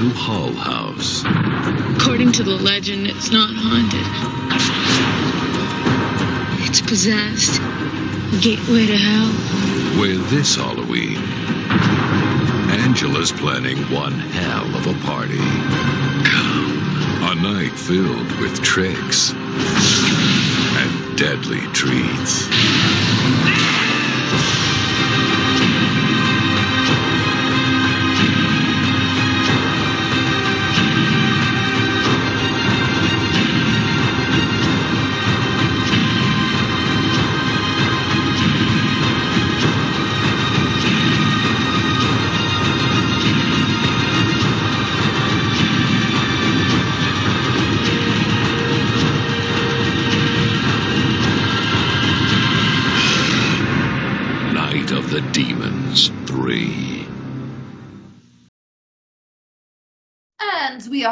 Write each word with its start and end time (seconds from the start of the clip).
to 0.00 0.08
Hull 0.14 0.54
House. 0.54 1.24
According 2.00 2.32
to 2.32 2.42
the 2.42 2.56
legend, 2.56 3.06
it's 3.06 3.30
not 3.30 3.50
haunted. 3.52 4.00
It's 6.66 6.80
possessed. 6.80 7.60
Gateway 8.42 8.86
to 8.86 8.96
hell. 8.96 9.28
Where 10.00 10.16
this 10.16 10.56
Halloween, 10.56 11.18
Angela's 12.80 13.30
planning 13.30 13.76
one 13.92 14.14
hell 14.14 14.74
of 14.74 14.86
a 14.86 14.94
party. 15.04 15.36
A 15.36 17.34
night 17.34 17.72
filled 17.72 18.32
with 18.40 18.62
tricks 18.62 19.34
and 19.34 21.18
deadly 21.18 21.60
treats. 21.74 22.48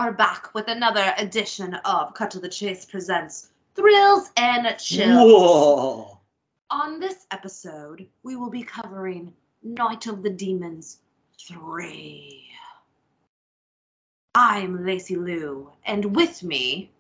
Are 0.09 0.13
back 0.13 0.55
with 0.55 0.69
another 0.69 1.13
edition 1.19 1.75
of 1.85 2.15
Cut 2.15 2.31
to 2.31 2.41
the 2.41 2.49
Chase 2.49 2.87
presents 2.87 3.51
Thrills 3.75 4.31
and 4.39 4.67
Chills. 4.79 5.31
Whoa. 5.31 6.19
On 6.71 6.99
this 6.99 7.27
episode, 7.31 8.07
we 8.23 8.35
will 8.35 8.49
be 8.49 8.63
covering 8.63 9.35
Night 9.63 10.07
of 10.07 10.23
the 10.23 10.31
Demons 10.31 10.97
3. 11.47 12.43
I'm 14.35 14.87
Lacy 14.87 15.17
Lou, 15.17 15.73
and 15.85 16.17
with 16.17 16.43
me, 16.43 16.91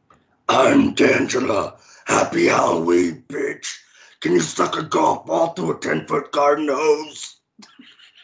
I'm 0.46 0.94
Dangela. 0.94 1.80
Happy 2.04 2.44
Halloween, 2.48 3.24
bitch. 3.26 3.78
Can 4.20 4.32
you 4.32 4.40
suck 4.40 4.76
a 4.76 4.82
golf 4.82 5.24
ball 5.24 5.54
through 5.54 5.78
a 5.78 5.80
10 5.80 6.06
foot 6.06 6.30
garden 6.30 6.68
hose? 6.70 7.37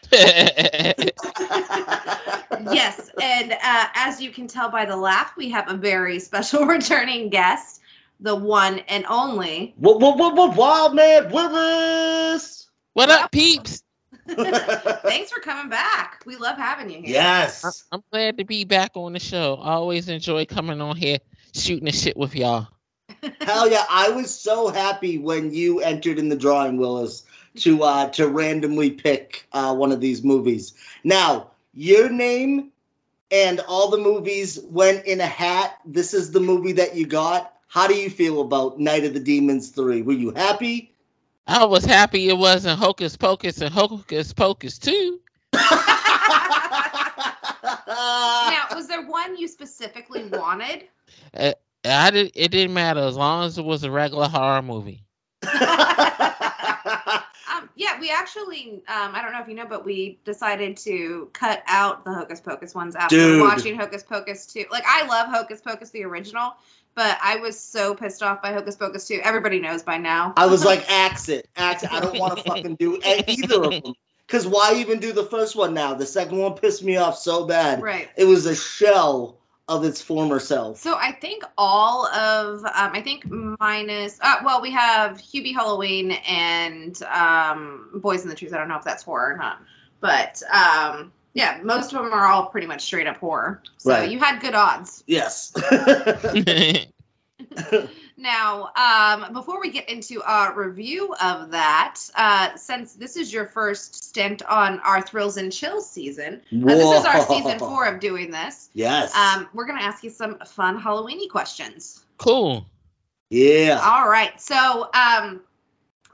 yes, 2.73 3.11
and 3.21 3.53
uh, 3.53 3.87
as 3.95 4.21
you 4.21 4.31
can 4.31 4.47
tell 4.47 4.71
by 4.71 4.85
the 4.85 4.97
laugh, 4.97 5.33
we 5.37 5.51
have 5.51 5.71
a 5.71 5.75
very 5.75 6.19
special 6.21 6.67
returning 6.67 7.31
guest, 7.31 7.81
the 8.21 8.35
one 8.35 8.81
and 8.81 9.07
only. 9.07 9.75
What, 9.77 10.01
what, 10.01 10.19
what, 10.19 10.35
what, 10.35 10.57
Wild 10.57 10.95
Man 10.95 11.31
Willis? 11.31 12.69
What 12.93 13.11
up, 13.11 13.31
peeps? 13.31 13.83
Thanks 14.29 15.31
for 15.31 15.41
coming 15.41 15.69
back. 15.69 16.23
We 16.25 16.37
love 16.37 16.57
having 16.57 16.91
you 16.91 17.03
here. 17.03 17.11
yes. 17.11 17.85
I'm 17.93 18.03
glad 18.11 18.39
to 18.39 18.45
be 18.45 18.65
back 18.65 18.93
on 18.95 19.13
the 19.13 19.21
show. 19.21 19.57
I 19.57 19.73
always 19.73 20.09
enjoy 20.09 20.47
coming 20.47 20.81
on 20.81 20.97
here, 20.97 21.19
shooting 21.55 21.85
the 21.85 21.93
shit 21.93 22.17
with 22.17 22.35
y'all. 22.35 22.69
Hell 23.41 23.71
yeah. 23.71 23.85
I 23.91 24.11
was 24.11 24.39
so 24.39 24.69
happy 24.69 25.19
when 25.19 25.53
you 25.53 25.81
entered 25.81 26.19
in 26.19 26.29
the 26.29 26.37
drawing, 26.37 26.77
Willis, 26.79 27.25
to 27.59 27.83
uh 27.83 28.09
to 28.11 28.29
randomly 28.29 28.91
pick 28.91 29.47
uh 29.53 29.75
one 29.75 29.93
of 29.93 30.01
these 30.01 30.23
movies. 30.25 30.75
Now, 31.03 31.51
your 31.73 32.09
name 32.09 32.73
and 33.31 33.61
all 33.61 33.91
the 33.91 33.99
movies 33.99 34.61
went 34.63 35.07
in 35.07 35.21
a 35.21 35.27
hat. 35.27 35.79
This 35.85 36.15
is 36.15 36.31
the 36.31 36.41
movie 36.41 36.73
that 36.73 36.95
you 36.95 37.07
got. 37.07 37.53
How 37.67 37.89
do 37.89 37.95
you 37.95 38.09
feel 38.09 38.41
about 38.41 38.79
Night 38.79 39.05
of 39.05 39.15
the 39.15 39.21
Demons 39.21 39.71
3? 39.71 40.03
Were 40.03 40.13
you 40.13 40.31
happy? 40.31 40.93
I 41.47 41.65
was 41.65 41.85
happy 41.85 42.29
it 42.29 42.39
wasn't 42.39 42.79
Hocus 42.79 43.17
Pocus 43.17 43.61
and 43.61 43.75
Hocus 43.75 44.33
Pocus 44.33 44.79
2. 44.79 45.21
Now, 45.53 45.61
was 48.75 48.87
there 48.87 49.07
one 49.07 49.37
you 49.37 49.49
specifically 49.49 50.25
wanted? 50.27 50.85
I 51.85 52.11
did, 52.11 52.33
it 52.35 52.51
didn't 52.51 52.75
matter 52.75 53.01
as 53.01 53.17
long 53.17 53.45
as 53.45 53.59
it 53.59 53.65
was 53.65 53.85
a 53.85 53.91
regular 53.91 54.29
horror 54.29 54.63
movie. 54.63 55.03
Yeah, 57.77 57.99
we 58.01 58.11
actually, 58.11 58.83
um, 58.89 59.15
I 59.15 59.23
don't 59.23 59.33
know 59.33 59.41
if 59.41 59.49
you 59.49 59.55
know, 59.55 59.67
but 59.67 59.85
we 59.85 60.19
decided 60.25 60.77
to 60.79 61.29
cut 61.33 61.63
out 61.67 62.05
the 62.05 62.13
Hocus 62.13 62.41
Pocus 62.41 62.75
ones 62.75 62.95
after 62.95 63.17
Dude. 63.17 63.41
watching 63.41 63.77
Hocus 63.77 64.03
Pocus 64.03 64.47
2. 64.47 64.67
Like, 64.71 64.85
I 64.87 65.07
love 65.07 65.29
Hocus 65.29 65.61
Pocus, 65.61 65.91
the 65.91 66.05
original, 66.05 66.55
but 66.95 67.19
I 67.23 67.37
was 67.37 67.59
so 67.59 67.95
pissed 67.95 68.23
off 68.23 68.43
by 68.43 68.53
Hocus 68.53 68.77
Pocus 68.77 69.09
2. 69.09 69.21
Everybody 69.23 69.61
knows 69.61 69.83
by 69.83 69.99
now. 69.99 70.35
I 70.37 70.47
was 70.47 70.65
like, 70.65 70.85
axe 70.89 71.29
it, 71.29 71.49
axe 71.57 71.83
it. 71.83 71.93
I 71.93 72.01
don't 72.01 72.19
want 72.19 72.39
to 72.39 72.45
fucking 72.47 72.77
do 72.77 73.01
either 73.05 73.65
of 73.65 73.83
them. 73.83 73.95
Because 74.27 74.47
why 74.47 74.75
even 74.77 75.01
do 75.01 75.13
the 75.13 75.25
first 75.25 75.55
one 75.55 75.75
now? 75.75 75.95
The 75.95 76.07
second 76.07 76.39
one 76.39 76.55
pissed 76.55 76.83
me 76.83 76.97
off 76.97 77.19
so 77.19 77.47
bad. 77.47 77.83
right. 77.83 78.09
It 78.17 78.25
was 78.25 78.47
a 78.47 78.55
shell 78.55 79.39
of 79.69 79.85
its 79.85 80.01
former 80.03 80.39
self. 80.41 80.79
So 80.79 80.95
I 80.95 81.13
think 81.13 81.43
all 81.57 82.07
of, 82.07 82.65
um, 82.65 82.93
I 82.93 83.01
think 83.01 83.25
minus, 83.29 84.19
uh, 84.21 84.37
well, 84.45 84.61
we 84.61 84.73
have 84.73 85.19
Hubie 85.19 85.55
Halloween 85.55 86.13
and 86.13 87.01
um, 87.05 87.89
Boys 87.95 88.23
in 88.23 88.29
the 88.29 88.35
Trees. 88.35 88.53
I 88.53 88.59
don't 88.59 88.69
know 88.69 88.77
if 88.77 88.85
that's 88.85 89.03
horror 89.03 89.33
or 89.33 89.37
not, 89.39 89.63
but 90.01 90.43
um, 90.53 91.13
yeah, 91.33 91.61
most 91.63 91.93
of 91.93 92.03
them 92.03 92.13
are 92.13 92.27
all 92.27 92.47
pretty 92.47 92.67
much 92.67 92.83
straight 92.83 93.07
up 93.07 93.17
horror. 93.17 93.63
So 93.79 93.91
Right. 93.91 94.11
you 94.11 94.19
had 94.19 94.41
good 94.41 94.55
odds. 94.55 95.03
Yes. 95.07 95.53
Now, 98.17 98.71
um, 98.77 99.33
before 99.33 99.61
we 99.61 99.71
get 99.71 99.89
into 99.89 100.23
our 100.23 100.55
review 100.55 101.15
of 101.21 101.51
that, 101.51 101.97
uh, 102.15 102.55
since 102.57 102.95
this 102.95 103.17
is 103.17 103.33
your 103.33 103.47
first 103.47 104.05
stint 104.05 104.43
on 104.45 104.79
our 104.81 105.03
Thrills 105.03 105.37
and 105.37 105.53
Chills 105.53 105.91
season, 105.91 106.43
uh, 106.53 106.67
this 106.67 106.99
is 106.99 107.05
our 107.05 107.27
season 107.27 107.59
four 107.59 107.87
of 107.87 107.99
doing 107.99 108.31
this. 108.31 108.71
Yes. 108.73 109.15
Um, 109.17 109.49
we're 109.53 109.67
gonna 109.67 109.83
ask 109.83 110.05
you 110.05 110.11
some 110.11 110.39
fun 110.41 110.81
Halloweeny 110.81 111.29
questions. 111.29 112.05
cool. 112.19 112.67
yeah. 113.31 113.81
All 113.83 114.09
right. 114.09 114.41
So, 114.41 114.89
um, 114.95 115.41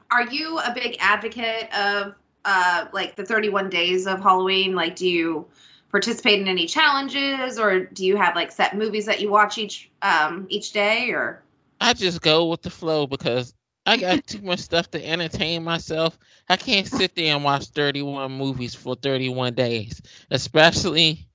are 0.09 0.25
you 0.25 0.57
a 0.57 0.73
big 0.73 0.97
advocate 0.99 1.73
of 1.73 2.15
uh, 2.43 2.85
like 2.93 3.15
the 3.15 3.25
31 3.25 3.69
days 3.69 4.07
of 4.07 4.21
Halloween? 4.21 4.73
Like, 4.73 4.95
do 4.95 5.07
you 5.07 5.45
participate 5.91 6.39
in 6.39 6.47
any 6.47 6.65
challenges, 6.65 7.59
or 7.59 7.81
do 7.81 8.05
you 8.05 8.15
have 8.17 8.35
like 8.35 8.51
set 8.51 8.75
movies 8.75 9.05
that 9.05 9.21
you 9.21 9.29
watch 9.29 9.59
each 9.59 9.91
um, 10.01 10.47
each 10.49 10.71
day? 10.71 11.11
Or 11.11 11.43
I 11.81 11.93
just 11.93 12.21
go 12.21 12.45
with 12.45 12.61
the 12.61 12.69
flow 12.69 13.07
because 13.07 13.55
I 13.87 13.97
got 13.97 14.25
too 14.27 14.41
much 14.41 14.59
stuff 14.59 14.91
to 14.91 15.03
entertain 15.03 15.63
myself. 15.63 16.17
I 16.47 16.55
can't 16.55 16.85
sit 16.85 17.15
there 17.15 17.35
and 17.35 17.43
watch 17.43 17.65
31 17.69 18.31
movies 18.31 18.75
for 18.75 18.95
31 18.95 19.55
days, 19.55 19.99
especially 20.29 21.27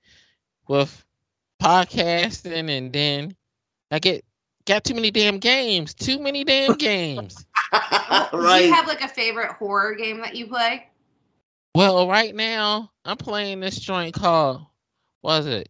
with 0.68 1.04
podcasting 1.60 2.70
and 2.70 2.92
then 2.92 3.34
I 3.90 3.98
get 3.98 4.24
got 4.66 4.84
too 4.84 4.94
many 4.94 5.10
damn 5.10 5.38
games, 5.38 5.94
too 5.94 6.20
many 6.20 6.44
damn 6.44 6.74
games. 6.78 7.44
do 7.72 8.38
you 8.38 8.72
have 8.72 8.86
like 8.86 9.02
a 9.02 9.08
favorite 9.08 9.52
horror 9.52 9.94
game 9.94 10.20
that 10.20 10.36
you 10.36 10.46
play? 10.46 10.86
Well, 11.74 12.08
right 12.08 12.34
now 12.34 12.92
I'm 13.04 13.16
playing 13.16 13.60
this 13.60 13.78
joint 13.78 14.14
called 14.14 14.64
was 15.22 15.46
it 15.46 15.68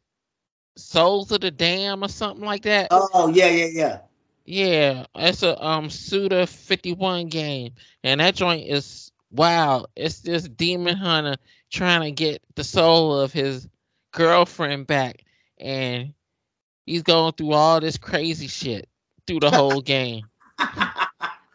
Souls 0.76 1.32
of 1.32 1.40
the 1.40 1.50
Dam 1.50 2.04
or 2.04 2.08
something 2.08 2.44
like 2.44 2.62
that. 2.64 2.88
oh 2.90 3.28
yeah, 3.28 3.48
yeah, 3.48 3.68
yeah. 3.72 3.98
Yeah, 4.46 5.06
it's 5.14 5.42
a 5.42 5.62
um 5.62 5.90
Suda 5.90 6.46
51 6.46 7.26
game, 7.26 7.72
and 8.02 8.20
that 8.20 8.36
joint 8.36 8.68
is 8.68 9.10
wow. 9.30 9.86
It's 9.96 10.20
this 10.20 10.44
demon 10.44 10.96
hunter 10.96 11.36
trying 11.70 12.02
to 12.02 12.12
get 12.12 12.42
the 12.54 12.64
soul 12.64 13.18
of 13.18 13.32
his 13.32 13.68
girlfriend 14.12 14.86
back, 14.86 15.24
and 15.58 16.14
he's 16.86 17.02
going 17.02 17.32
through 17.32 17.52
all 17.52 17.80
this 17.80 17.98
crazy 17.98 18.46
shit 18.46 18.88
through 19.26 19.40
the 19.40 19.50
whole 19.50 19.80
game. 19.80 20.26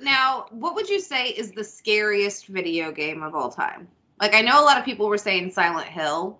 Now, 0.01 0.47
what 0.49 0.75
would 0.75 0.89
you 0.89 0.99
say 0.99 1.27
is 1.27 1.51
the 1.51 1.63
scariest 1.63 2.47
video 2.47 2.91
game 2.91 3.21
of 3.21 3.35
all 3.35 3.51
time? 3.51 3.87
Like, 4.19 4.33
I 4.33 4.41
know 4.41 4.61
a 4.61 4.65
lot 4.65 4.79
of 4.79 4.85
people 4.85 5.07
were 5.07 5.17
saying 5.17 5.51
Silent 5.51 5.87
Hill. 5.87 6.39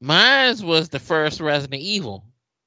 Mine 0.00 0.54
was 0.62 0.90
the 0.90 0.98
first 0.98 1.40
Resident 1.40 1.80
Evil. 1.80 2.24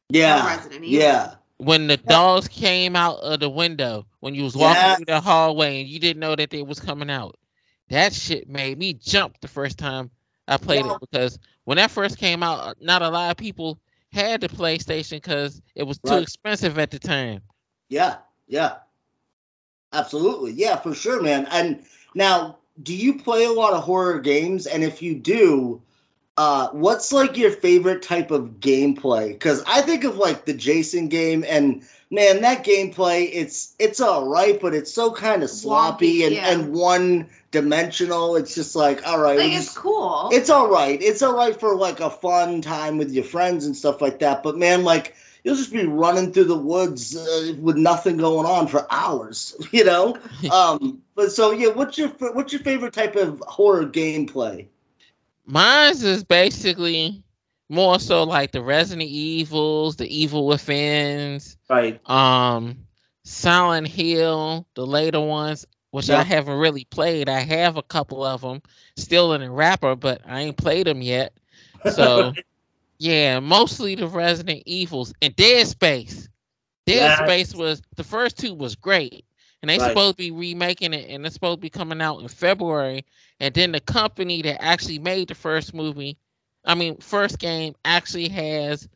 Yeah. 0.10 0.48
Resident 0.48 0.84
Evil. 0.84 1.00
Yeah. 1.00 1.36
When 1.64 1.86
the 1.86 1.98
dolls 1.98 2.48
came 2.48 2.96
out 2.96 3.20
of 3.20 3.40
the 3.40 3.50
window, 3.50 4.08
when 4.20 4.34
you 4.34 4.44
was 4.44 4.56
walking 4.56 4.82
Yes. 4.82 4.96
through 4.98 5.06
the 5.06 5.22
hallway 5.22 5.82
and 5.82 5.88
you 5.90 6.00
didn't 6.00 6.20
know 6.20 6.36
that 6.36 6.50
they 6.50 6.64
was 6.64 6.80
coming 6.80 7.12
out, 7.12 7.38
that 7.90 8.14
shit 8.14 8.50
made 8.50 8.80
me 8.80 8.94
jump 8.94 9.40
the 9.42 9.48
first 9.48 9.78
time 9.78 10.10
I 10.48 10.58
played 10.58 10.86
Yeah. 10.86 10.94
it 10.96 11.00
because 11.00 11.38
when 11.66 11.78
that 11.78 11.92
first 11.92 12.18
came 12.18 12.42
out, 12.42 12.82
not 12.82 13.04
a 13.04 13.10
lot 13.10 13.30
of 13.30 13.38
people 13.38 13.78
had 14.12 14.42
the 14.42 14.50
PlayStation 14.50 15.18
because 15.18 15.62
it 15.76 15.84
was 15.84 16.00
too 16.00 16.18
expensive 16.18 16.80
at 16.80 16.90
the 16.90 16.98
time. 17.00 17.42
Yeah. 17.90 18.18
Yeah. 18.48 18.78
Absolutely. 19.94 20.54
Yeah, 20.54 20.78
for 20.78 20.96
sure, 20.96 21.22
man. 21.22 21.48
And 21.52 21.86
now, 22.16 22.58
do 22.82 22.96
you 22.96 23.20
play 23.20 23.44
a 23.44 23.52
lot 23.52 23.74
of 23.74 23.84
horror 23.84 24.20
games? 24.20 24.66
And 24.66 24.84
if 24.84 25.02
you 25.02 25.16
do, 25.16 25.82
uh, 26.38 26.70
what's 26.70 27.12
like 27.12 27.38
your 27.38 27.52
favorite 27.52 28.02
type 28.02 28.32
of 28.32 28.60
gameplay? 28.60 29.30
Because 29.30 29.64
I 29.68 29.82
think 29.82 30.04
of 30.04 30.18
like 30.18 30.46
the 30.46 30.54
Jason 30.54 31.08
game, 31.10 31.44
and 31.48 31.84
man, 32.10 32.42
that 32.42 32.66
gameplay 32.66 33.30
it's 33.32 33.76
it's 33.80 34.00
all 34.02 34.28
right, 34.28 34.60
but 34.60 34.74
it's 34.74 34.94
so 34.94 35.12
kind 35.12 35.44
of 35.44 35.50
sloppy 35.50 36.20
Wonky, 36.20 36.26
and, 36.28 36.36
yeah. 36.36 36.52
and 36.52 36.74
one 36.74 37.30
dimensional. 37.52 38.38
It's 38.38 38.56
just 38.56 38.76
like 38.76 39.06
all 39.08 39.20
right, 39.20 39.38
Like 39.38 39.48
we'll 39.50 39.58
it's 39.58 39.66
just- 39.66 39.78
cool. 39.78 40.30
it's 40.32 40.50
all 40.50 40.70
right. 40.70 41.02
It's 41.02 41.22
all 41.22 41.36
right 41.36 41.60
for 41.60 41.76
like 41.76 42.00
a 42.00 42.10
fun 42.10 42.62
time 42.62 42.98
with 42.98 43.12
your 43.12 43.24
friends 43.26 43.66
and 43.66 43.76
stuff 43.76 44.02
like 44.02 44.20
that. 44.20 44.42
But 44.42 44.58
man, 44.58 44.84
like 44.84 45.16
you'll 45.44 45.56
just 45.56 45.74
be 45.74 45.86
running 45.86 46.32
through 46.32 46.46
the 46.46 46.58
woods 46.58 47.16
uh, 47.16 47.54
with 47.60 47.76
nothing 47.76 48.18
going 48.18 48.46
on 48.46 48.68
for 48.68 48.88
hours, 48.90 49.56
you 49.72 49.84
know. 49.84 50.18
um, 50.52 51.02
but 51.14 51.32
so 51.32 51.52
yeah, 51.52 51.70
what's 51.70 51.98
your 51.98 52.08
what's 52.10 52.54
your 52.54 52.62
favorite 52.62 52.94
type 52.94 53.16
of 53.16 53.42
horror 53.46 53.86
gameplay? 53.86 54.68
Mine's 55.52 56.02
is 56.04 56.24
basically 56.24 57.24
more 57.70 58.00
so 58.00 58.24
like 58.24 58.52
the 58.52 58.62
Resident 58.62 59.10
Evils, 59.10 59.98
the 59.98 60.08
Evil 60.08 60.48
Within's, 60.48 61.58
Right. 61.70 62.00
um, 62.10 62.88
Silent 63.26 63.88
Hill, 63.88 64.66
the 64.76 64.86
later 64.86 65.20
ones, 65.20 65.68
which 65.92 66.08
Yeah. 66.08 66.20
I 66.20 66.24
haven't 66.24 66.58
really 66.58 66.86
played. 66.86 67.28
I 67.28 67.42
have 67.42 67.76
a 67.76 67.84
couple 67.84 68.24
of 68.24 68.42
them 68.42 68.62
still 68.96 69.34
in 69.34 69.42
the 69.42 69.52
wrapper, 69.52 69.96
but 69.96 70.22
I 70.26 70.42
ain't 70.42 70.58
played 70.58 70.88
them 70.88 71.02
yet. 71.02 71.34
So, 71.92 72.34
yeah, 72.98 73.40
mostly 73.40 73.96
the 73.96 74.08
Resident 74.08 74.64
Evils 74.66 75.14
and 75.22 75.36
Dead 75.36 75.68
Space. 75.68 76.30
Dead. 76.86 77.18
Space 77.18 77.54
was 77.54 77.82
the 77.98 78.04
first 78.06 78.38
two 78.40 78.54
was 78.54 78.76
great, 78.76 79.26
and 79.62 79.70
they 79.70 79.78
Right. 79.78 79.92
supposed 79.92 80.18
to 80.18 80.18
be 80.18 80.32
remaking 80.32 80.94
it, 80.94 81.10
and 81.10 81.26
it's 81.26 81.36
supposed 81.36 81.58
to 81.58 81.62
be 81.62 81.70
coming 81.70 82.02
out 82.02 82.22
in 82.22 82.28
February. 82.28 83.06
And 83.40 83.54
then 83.54 83.72
the 83.72 83.80
company 83.80 84.42
that 84.44 84.62
actually 84.64 85.00
made 85.00 85.30
the 85.30 85.36
first 85.36 85.74
movie, 85.74 86.18
I 86.66 86.76
mean, 86.76 86.98
first 86.98 87.40
game, 87.40 87.76
actually 87.86 88.30
has 88.30 88.88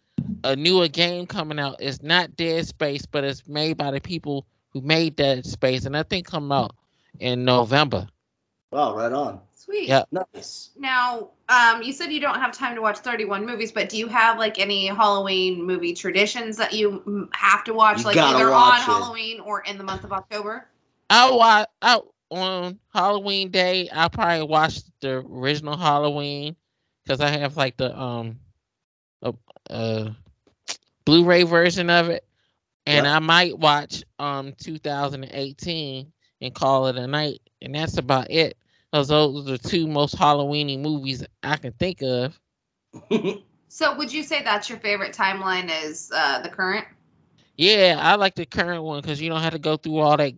a 0.44 0.56
newer 0.56 0.88
game 0.88 1.26
coming 1.28 1.60
out. 1.60 1.78
It's 1.80 2.02
not 2.02 2.36
Dead 2.36 2.66
Space, 2.68 3.06
but 3.06 3.24
it's 3.24 3.48
made 3.48 3.78
by 3.78 3.92
the 3.92 4.02
people 4.02 4.46
who 4.72 4.82
made 4.82 5.16
Dead 5.16 5.46
Space, 5.46 5.86
and 5.86 5.96
I 5.98 6.04
think 6.04 6.28
come 6.28 6.52
out 6.52 6.76
in 7.20 7.46
November. 7.46 8.08
Wow, 8.72 8.96
right 8.96 9.12
on. 9.12 9.42
Sweet. 9.66 9.90
Yeah. 9.90 10.04
Nice. 10.12 10.70
Now, 10.78 11.32
um, 11.50 11.82
you 11.82 11.92
said 11.92 12.12
you 12.12 12.22
don't 12.22 12.40
have 12.40 12.52
time 12.52 12.76
to 12.76 12.82
watch 12.82 13.00
31 13.00 13.48
movies, 13.48 13.72
but 13.72 13.90
do 13.90 13.98
you 13.98 14.08
have 14.08 14.38
like 14.38 14.60
any 14.60 14.86
Halloween 14.88 15.64
movie 15.64 15.94
traditions 15.96 16.58
that 16.58 16.74
you 16.74 17.30
have 17.34 17.64
to 17.64 17.74
watch, 17.74 18.00
You 18.00 18.06
like 18.06 18.18
either 18.18 18.52
watch 18.52 18.74
on 18.74 18.80
it. 18.80 18.84
Halloween 18.84 19.40
or 19.40 19.62
in 19.62 19.80
the 19.80 19.84
month 19.84 20.04
of 20.04 20.14
October? 20.14 20.68
I 21.10 21.32
watch 21.32 21.68
out 21.82 22.14
on 22.30 22.80
Halloween 22.94 23.50
day. 23.50 23.90
I 23.92 24.08
probably 24.08 24.46
watch 24.48 24.82
the 25.00 25.18
original 25.28 25.78
Halloween 25.78 26.56
because 27.04 27.20
I 27.20 27.30
have 27.30 27.58
like 27.58 27.78
the 27.78 27.98
um, 28.00 28.40
a, 29.24 29.34
uh, 29.70 30.12
Blu-ray 31.06 31.44
version 31.44 31.90
of 31.90 32.10
it, 32.10 32.24
and 32.86 33.06
Yeah. 33.06 33.16
I 33.16 33.20
might 33.20 33.58
watch 33.58 34.04
um 34.20 34.54
2018 34.60 36.12
and 36.42 36.54
call 36.54 36.88
it 36.88 36.98
a 36.98 37.08
night, 37.08 37.42
and 37.64 37.74
that's 37.74 37.98
about 37.98 38.30
it. 38.30 38.58
Those 38.96 39.10
those 39.10 39.48
are 39.50 39.52
the 39.52 39.58
two 39.58 39.88
most 39.88 40.16
Halloweeny 40.16 40.80
movies 40.80 41.26
I 41.44 41.58
can 41.58 41.74
think 41.74 42.02
of. 42.02 42.40
So, 43.68 43.94
would 43.98 44.14
you 44.14 44.24
say 44.24 44.42
that's 44.42 44.70
your 44.70 44.78
favorite 44.80 45.14
timeline? 45.14 45.70
Is 45.84 46.10
uh, 46.16 46.40
the 46.40 46.48
current? 46.48 46.86
Yeah, 47.58 48.00
I 48.02 48.16
like 48.16 48.36
the 48.36 48.46
current 48.46 48.84
one 48.84 49.02
because 49.02 49.22
you 49.22 49.28
don't 49.28 49.42
have 49.42 49.52
to 49.52 49.60
go 49.60 49.76
through 49.76 49.98
all 49.98 50.16
that 50.16 50.34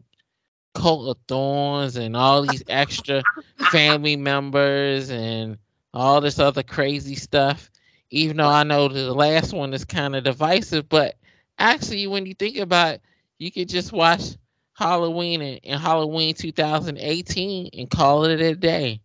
cult 0.73 1.07
of 1.07 1.17
Thorns 1.27 1.97
and 1.97 2.17
all 2.17 2.41
these 2.41 2.63
extra 2.67 3.21
family 3.69 4.15
members 4.15 5.11
and 5.11 5.59
all 5.93 6.19
this 6.19 6.39
other 6.39 6.63
crazy 6.63 7.13
stuff. 7.13 7.69
Even 8.09 8.37
though 8.37 8.49
I 8.49 8.63
know 8.63 8.87
the 8.87 9.13
last 9.13 9.53
one 9.53 9.71
is 9.75 9.85
kind 9.85 10.15
of 10.15 10.23
divisive, 10.23 10.89
but 10.89 11.15
actually, 11.59 12.07
when 12.07 12.25
you 12.25 12.33
think 12.33 12.57
about 12.57 12.95
it, 12.95 13.01
you 13.37 13.51
could 13.51 13.69
just 13.69 13.91
watch 13.93 14.35
Halloween 14.77 15.41
and, 15.41 15.59
and 15.63 15.81
Halloween 15.81 16.35
2018 16.35 17.69
and 17.73 17.89
call 17.89 18.25
it 18.25 18.39
a 18.39 18.55
day. 18.55 19.01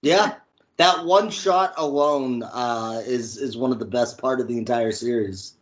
Yeah, 0.00 0.36
that 0.78 1.04
one 1.04 1.28
shot 1.28 1.74
alone 1.76 2.42
uh, 2.42 3.02
is 3.04 3.36
is 3.36 3.54
one 3.54 3.70
of 3.70 3.78
the 3.78 3.84
best 3.84 4.18
part 4.18 4.40
of 4.40 4.48
the 4.48 4.56
entire 4.56 4.92
series. 4.92 5.52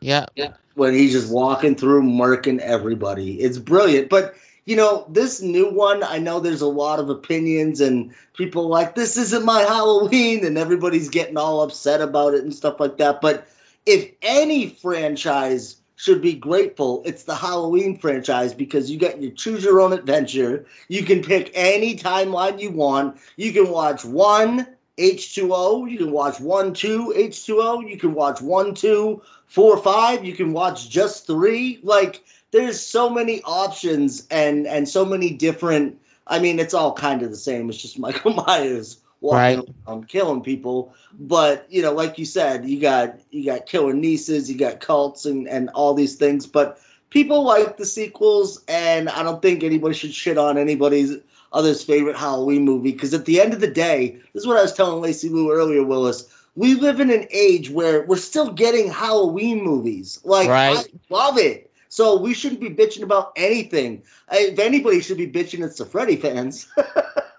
Yeah, 0.00 0.26
yeah. 0.34 0.52
When 0.74 0.92
he's 0.92 1.12
just 1.12 1.32
walking 1.32 1.76
through, 1.76 2.02
murking 2.02 2.58
everybody, 2.58 3.40
it's 3.40 3.56
brilliant. 3.56 4.10
But 4.10 4.34
you 4.66 4.76
know, 4.76 5.06
this 5.08 5.40
new 5.40 5.70
one, 5.70 6.02
I 6.02 6.18
know 6.18 6.40
there's 6.40 6.60
a 6.60 6.66
lot 6.66 6.98
of 6.98 7.08
opinions 7.08 7.80
and 7.80 8.14
people 8.34 8.68
like 8.68 8.94
this 8.94 9.16
isn't 9.16 9.46
my 9.46 9.62
Halloween, 9.62 10.44
and 10.44 10.58
everybody's 10.58 11.08
getting 11.08 11.38
all 11.38 11.62
upset 11.62 12.02
about 12.02 12.34
it 12.34 12.42
and 12.42 12.54
stuff 12.54 12.78
like 12.80 12.98
that. 12.98 13.22
But 13.22 13.48
if 13.86 14.10
any 14.20 14.68
franchise 14.68 15.76
should 15.96 16.20
be 16.20 16.34
grateful, 16.34 17.02
it's 17.06 17.24
the 17.24 17.34
Halloween 17.34 17.98
franchise 17.98 18.52
because 18.52 18.90
you 18.90 18.98
got 18.98 19.20
your 19.20 19.32
choose 19.32 19.64
your 19.64 19.80
own 19.80 19.94
adventure. 19.94 20.66
You 20.88 21.02
can 21.02 21.22
pick 21.22 21.50
any 21.54 21.96
timeline 21.96 22.60
you 22.60 22.70
want. 22.70 23.18
You 23.36 23.52
can 23.52 23.70
watch 23.70 24.04
one 24.04 24.66
H2O. 24.98 25.90
You 25.90 25.98
can 25.98 26.12
watch 26.12 26.38
one, 26.38 26.74
two 26.74 27.14
H2O. 27.16 27.88
You 27.88 27.96
can 27.96 28.14
watch 28.14 28.40
one, 28.42 28.74
two, 28.74 29.22
four, 29.46 29.78
five. 29.78 30.24
You 30.24 30.34
can 30.34 30.52
watch 30.52 30.88
just 30.90 31.26
three. 31.26 31.80
Like 31.82 32.22
there's 32.50 32.80
so 32.80 33.08
many 33.08 33.40
options 33.42 34.26
and 34.30 34.66
and 34.66 34.86
so 34.86 35.04
many 35.04 35.30
different. 35.30 35.98
I 36.26 36.40
mean, 36.40 36.58
it's 36.58 36.74
all 36.74 36.92
kind 36.92 37.22
of 37.22 37.30
the 37.30 37.36
same. 37.36 37.70
It's 37.70 37.80
just 37.80 37.98
Michael 38.06 38.34
Myers 38.34 38.98
walking 39.26 39.58
Right. 39.58 39.68
around 39.86 40.08
killing 40.08 40.42
people. 40.42 40.94
But 41.18 41.66
you 41.68 41.82
know, 41.82 41.92
like 41.92 42.18
you 42.18 42.24
said, 42.24 42.68
you 42.68 42.80
got 42.80 43.18
you 43.30 43.44
got 43.44 43.66
killer 43.66 43.92
nieces, 43.92 44.50
you 44.50 44.56
got 44.56 44.80
cults, 44.80 45.26
and 45.26 45.48
and 45.48 45.68
all 45.70 45.94
these 45.94 46.14
things. 46.14 46.46
But 46.46 46.78
people 47.10 47.42
like 47.44 47.76
the 47.76 47.84
sequels, 47.84 48.62
and 48.68 49.08
I 49.08 49.22
don't 49.22 49.42
think 49.42 49.62
anybody 49.62 49.94
should 49.94 50.14
shit 50.14 50.38
on 50.38 50.58
anybody's 50.58 51.16
other's 51.52 51.82
favorite 51.82 52.16
Halloween 52.16 52.64
movie 52.64 52.92
because 52.92 53.14
at 53.14 53.24
the 53.24 53.40
end 53.40 53.52
of 53.54 53.60
the 53.60 53.70
day, 53.70 54.18
this 54.32 54.42
is 54.42 54.46
what 54.46 54.58
I 54.58 54.62
was 54.62 54.74
telling 54.74 55.00
Lacy 55.02 55.28
Lou 55.28 55.52
earlier, 55.52 55.82
Willis. 55.82 56.28
We 56.54 56.74
live 56.74 57.00
in 57.00 57.10
an 57.10 57.26
age 57.30 57.70
where 57.70 58.02
we're 58.06 58.16
still 58.16 58.52
getting 58.52 58.90
Halloween 58.90 59.62
movies. 59.62 60.20
Like 60.24 60.48
Right. 60.48 60.78
I 60.78 60.84
love 61.10 61.38
it. 61.38 61.70
So 61.88 62.18
we 62.18 62.34
shouldn't 62.34 62.60
be 62.60 62.70
bitching 62.70 63.02
about 63.02 63.32
anything. 63.36 64.02
If 64.30 64.58
anybody 64.58 65.00
should 65.00 65.18
be 65.18 65.30
bitching, 65.30 65.64
it's 65.64 65.78
the 65.78 65.86
Freddy 65.86 66.16
fans. 66.16 66.66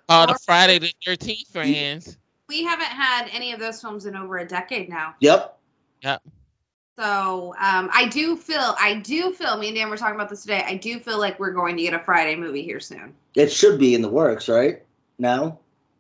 all 0.10 0.28
the 0.28 0.40
Friday 0.46 0.80
the 0.80 0.94
13th 1.06 1.48
fans. 1.48 2.18
We 2.48 2.64
haven't 2.64 2.86
had 2.86 3.30
any 3.32 3.54
of 3.54 3.60
those 3.60 3.82
films 3.82 4.06
in 4.06 4.16
over 4.16 4.38
a 4.38 4.48
decade 4.48 4.90
now. 4.90 5.16
Yep. 5.20 5.58
Yep. 6.02 6.22
So 6.98 7.54
um, 7.60 7.90
I 7.94 8.08
do 8.08 8.36
feel, 8.36 8.76
I 8.80 8.96
do 8.96 9.32
feel. 9.34 9.58
Me 9.58 9.68
and 9.68 9.76
Dan 9.76 9.90
were 9.90 9.98
talking 9.98 10.16
about 10.16 10.30
this 10.30 10.42
today. 10.42 10.64
I 10.66 10.76
do 10.76 11.00
feel 11.00 11.20
like 11.20 11.40
we're 11.40 11.52
going 11.52 11.78
to 11.78 11.84
get 11.84 11.94
a 11.94 12.00
Friday 12.00 12.36
movie 12.36 12.64
here 12.64 12.80
soon. 12.80 13.14
It 13.36 13.52
should 13.52 13.80
be 13.80 13.94
in 13.94 14.02
the 14.02 14.10
works, 14.10 14.50
right? 14.50 14.82
Now? 15.20 15.60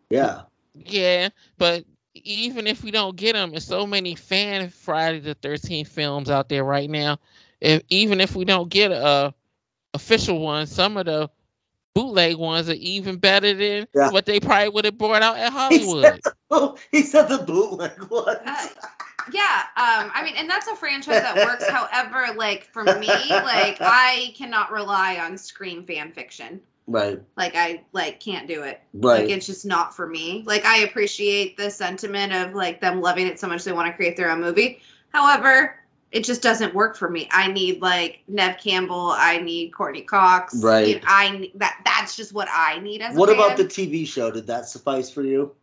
Yeah. 0.09 0.41
Yeah, 0.73 1.29
but 1.57 1.83
even 2.13 2.67
if 2.67 2.83
we 2.83 2.91
don't 2.91 3.15
get 3.15 3.33
them, 3.33 3.51
there's 3.51 3.65
so 3.65 3.85
many 3.85 4.15
fan 4.15 4.69
Friday 4.69 5.19
the 5.19 5.35
13th 5.35 5.87
films 5.87 6.29
out 6.29 6.49
there 6.49 6.63
right 6.63 6.89
now. 6.89 7.19
If 7.59 7.83
even 7.89 8.21
if 8.21 8.35
we 8.35 8.45
don't 8.45 8.69
get 8.69 8.91
a 8.91 9.33
official 9.93 10.39
one, 10.39 10.67
some 10.67 10.97
of 10.97 11.05
the 11.05 11.29
bootleg 11.97 12.35
ones 12.37 12.69
are 12.69 12.73
even 12.73 13.17
better 13.17 13.53
than 13.53 13.87
Yeah. 13.95 14.11
what 14.11 14.25
they 14.25 14.39
probably 14.39 14.69
would 14.69 14.85
have 14.85 14.97
brought 14.97 15.21
out 15.21 15.37
at 15.37 15.51
Hollywood. 15.59 16.21
Oh, 16.51 16.77
he 16.91 17.01
said 17.03 17.27
the 17.27 17.39
bootleg 17.39 17.99
one. 18.09 18.37
Uh, 18.45 18.67
yeah, 19.33 19.63
um, 19.75 20.11
I 20.13 20.21
mean, 20.23 20.35
and 20.37 20.49
that's 20.49 20.67
a 20.67 20.75
franchise 20.75 21.21
that 21.21 21.35
works. 21.35 21.67
However, 21.69 22.33
like 22.37 22.63
for 22.71 22.83
me, 22.83 23.07
like 23.07 23.77
I 23.81 24.33
cannot 24.37 24.71
rely 24.71 25.17
on 25.17 25.37
Scream 25.37 25.83
fan 25.85 26.11
fiction. 26.13 26.61
right. 26.87 27.21
Like 27.35 27.55
I 27.55 27.83
like 27.91 28.19
can't 28.21 28.47
do 28.47 28.63
it. 28.63 28.79
Right. 28.93 29.23
Like 29.23 29.29
it's 29.29 29.45
just 29.45 29.65
not 29.65 29.95
for 29.95 30.07
me. 30.07 30.43
Like 30.45 30.63
I 30.65 30.77
appreciate 30.83 31.57
the 31.57 31.69
sentiment 31.69 32.31
of 32.33 32.53
like 32.53 32.79
them 32.79 33.01
loving 33.01 33.27
it 33.27 33.39
so 33.39 33.47
much 33.47 33.63
they 33.65 33.73
want 33.73 33.87
to 33.87 33.93
create 33.93 34.15
their 34.15 34.31
own 34.31 34.39
movie. 34.39 34.79
However, 35.11 35.75
it 36.11 36.23
just 36.23 36.41
doesn't 36.41 36.73
work 36.73 36.95
for 36.95 37.09
me. 37.09 37.27
I 37.31 37.51
need 37.51 37.81
like 37.81 38.23
Neve 38.27 38.57
Campbell. 38.63 39.11
I 39.11 39.37
need 39.39 39.71
Courteney 39.71 40.03
Cox. 40.03 40.55
Right. 40.55 40.87
You 40.87 40.95
know, 40.95 41.01
I 41.05 41.51
that 41.55 41.81
that's 41.85 42.15
just 42.15 42.33
what 42.33 42.47
I 42.51 42.79
need 42.79 43.01
as. 43.01 43.15
A 43.15 43.19
What 43.19 43.29
a 43.29 43.33
about 43.33 43.57
the. 43.57 43.65
TV 43.65 44.07
show? 44.07 44.31
Did 44.31 44.47
that 44.47 44.67
suffice 44.67 45.09
for 45.09 45.21
you? 45.21 45.53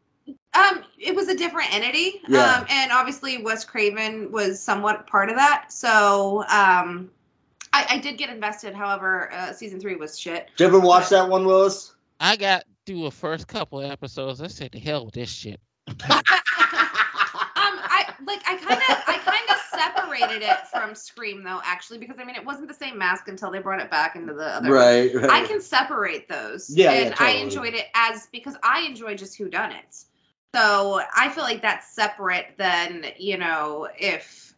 Um, 0.55 0.85
it 0.99 1.15
was 1.15 1.29
a 1.29 1.37
different 1.37 1.75
entity. 1.75 2.21
Yeah. 2.29 2.57
Um, 2.59 2.67
and 2.69 2.93
obviously 2.93 3.43
Wes 3.43 3.65
Craven 3.65 4.31
was 4.33 4.63
somewhat 4.63 5.07
part 5.07 5.29
of 5.29 5.37
that. 5.37 5.73
So 5.73 6.43
um, 6.43 7.11
I, 7.73 7.87
I 7.91 7.99
did 7.99 8.19
get 8.19 8.31
invested. 8.31 8.75
However, 8.75 9.33
uh, 9.33 9.53
season 9.53 9.81
three 9.81 9.97
was 9.97 10.19
shit. 10.19 10.49
Did 10.57 10.65
you 10.65 10.69
ever 10.69 10.81
watch 10.81 11.09
that 11.09 11.29
one, 11.29 11.45
Willis? 11.45 11.93
I 12.21 12.37
got 12.37 12.65
through 12.87 13.03
the 13.03 13.11
first 13.11 13.49
couple 13.49 13.81
of 13.81 13.91
episodes. 13.91 14.41
I 14.41 14.47
said, 14.47 14.73
"The 14.73 14.79
hell 14.79 15.07
with 15.07 15.15
this 15.15 15.31
shit." 15.31 15.61
Um, 17.57 17.79
I 17.83 18.07
like 18.27 18.41
I 18.47 18.57
kind 18.57 18.81
of 18.81 19.05
I 19.07 19.19
kind 19.19 19.51
of 19.51 19.54
separated 20.19 20.43
it 20.43 20.67
from 20.69 20.95
Scream 20.95 21.43
though, 21.45 21.61
actually, 21.65 21.99
because 21.99 22.17
I 22.19 22.25
mean 22.25 22.37
it 22.37 22.45
wasn't 22.45 22.69
the 22.69 22.75
same 22.75 22.99
mask 22.99 23.29
until 23.29 23.51
they 23.51 23.59
brought 23.59 23.81
it 23.81 23.91
back 23.91 24.17
into 24.17 24.35
the 24.35 24.47
other. 24.47 24.73
right, 24.73 25.15
right. 25.15 25.31
I 25.31 25.47
can 25.47 25.61
separate 25.61 26.29
those. 26.29 26.71
Yeah, 26.71 26.93
yeah, 26.93 27.07
and 27.07 27.15
I 27.19 27.33
enjoyed 27.33 27.75
it 27.75 27.87
as 27.95 28.29
because 28.33 28.57
I 28.63 28.83
enjoy 28.83 29.15
just 29.17 29.37
who 29.37 29.49
done 29.49 29.73
it. 29.73 30.05
So 30.55 31.01
I 31.15 31.31
feel 31.31 31.43
like 31.43 31.63
that's 31.63 31.93
separate 31.95 32.55
than, 32.59 33.07
you 33.19 33.39
know, 33.39 33.89
if 33.99 34.55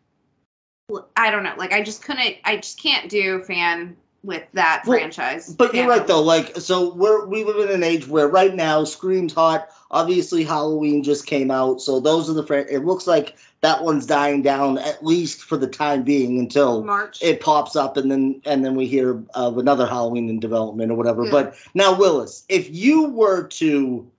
I 1.16 1.30
don't 1.30 1.42
know, 1.42 1.54
like 1.56 1.72
I 1.72 1.82
just 1.82 2.04
couldn't 2.04 2.36
I 2.44 2.56
just 2.56 2.82
can't 2.82 3.08
do 3.08 3.42
fan 3.44 3.96
with 4.26 4.42
that 4.52 4.82
Well, 4.86 4.98
franchise. 4.98 5.54
But 5.54 5.72
you're 5.74 5.88
right 5.88 6.06
though. 6.06 6.22
Like, 6.22 6.56
so 6.56 6.92
we're 6.92 7.24
we 7.26 7.44
live 7.44 7.70
in 7.70 7.74
an 7.74 7.84
age 7.84 8.06
where 8.06 8.28
right 8.28 8.54
now 8.54 8.84
Scream's 8.84 9.32
hot. 9.32 9.70
Obviously, 9.90 10.42
Halloween 10.42 11.04
just 11.04 11.26
came 11.26 11.50
out, 11.50 11.80
so 11.80 12.00
those 12.00 12.28
are 12.28 12.34
the. 12.34 12.44
Fran- 12.44 12.66
it 12.68 12.84
looks 12.84 13.06
like 13.06 13.36
that 13.60 13.84
one's 13.84 14.04
dying 14.04 14.42
down 14.42 14.78
at 14.78 15.04
least 15.04 15.42
for 15.42 15.56
the 15.56 15.68
time 15.68 16.02
being 16.02 16.40
until 16.40 16.82
March. 16.82 17.22
it 17.22 17.40
pops 17.40 17.76
up, 17.76 17.96
and 17.96 18.10
then 18.10 18.42
and 18.44 18.64
then 18.64 18.74
we 18.74 18.86
hear 18.86 19.22
of 19.32 19.58
another 19.58 19.86
Halloween 19.86 20.28
in 20.28 20.40
development 20.40 20.90
or 20.90 20.96
whatever. 20.96 21.24
Yeah. 21.24 21.30
But 21.30 21.54
now, 21.72 21.96
Willis, 21.96 22.44
if 22.48 22.68
you 22.68 23.04
were 23.10 23.46
to, 23.46 24.10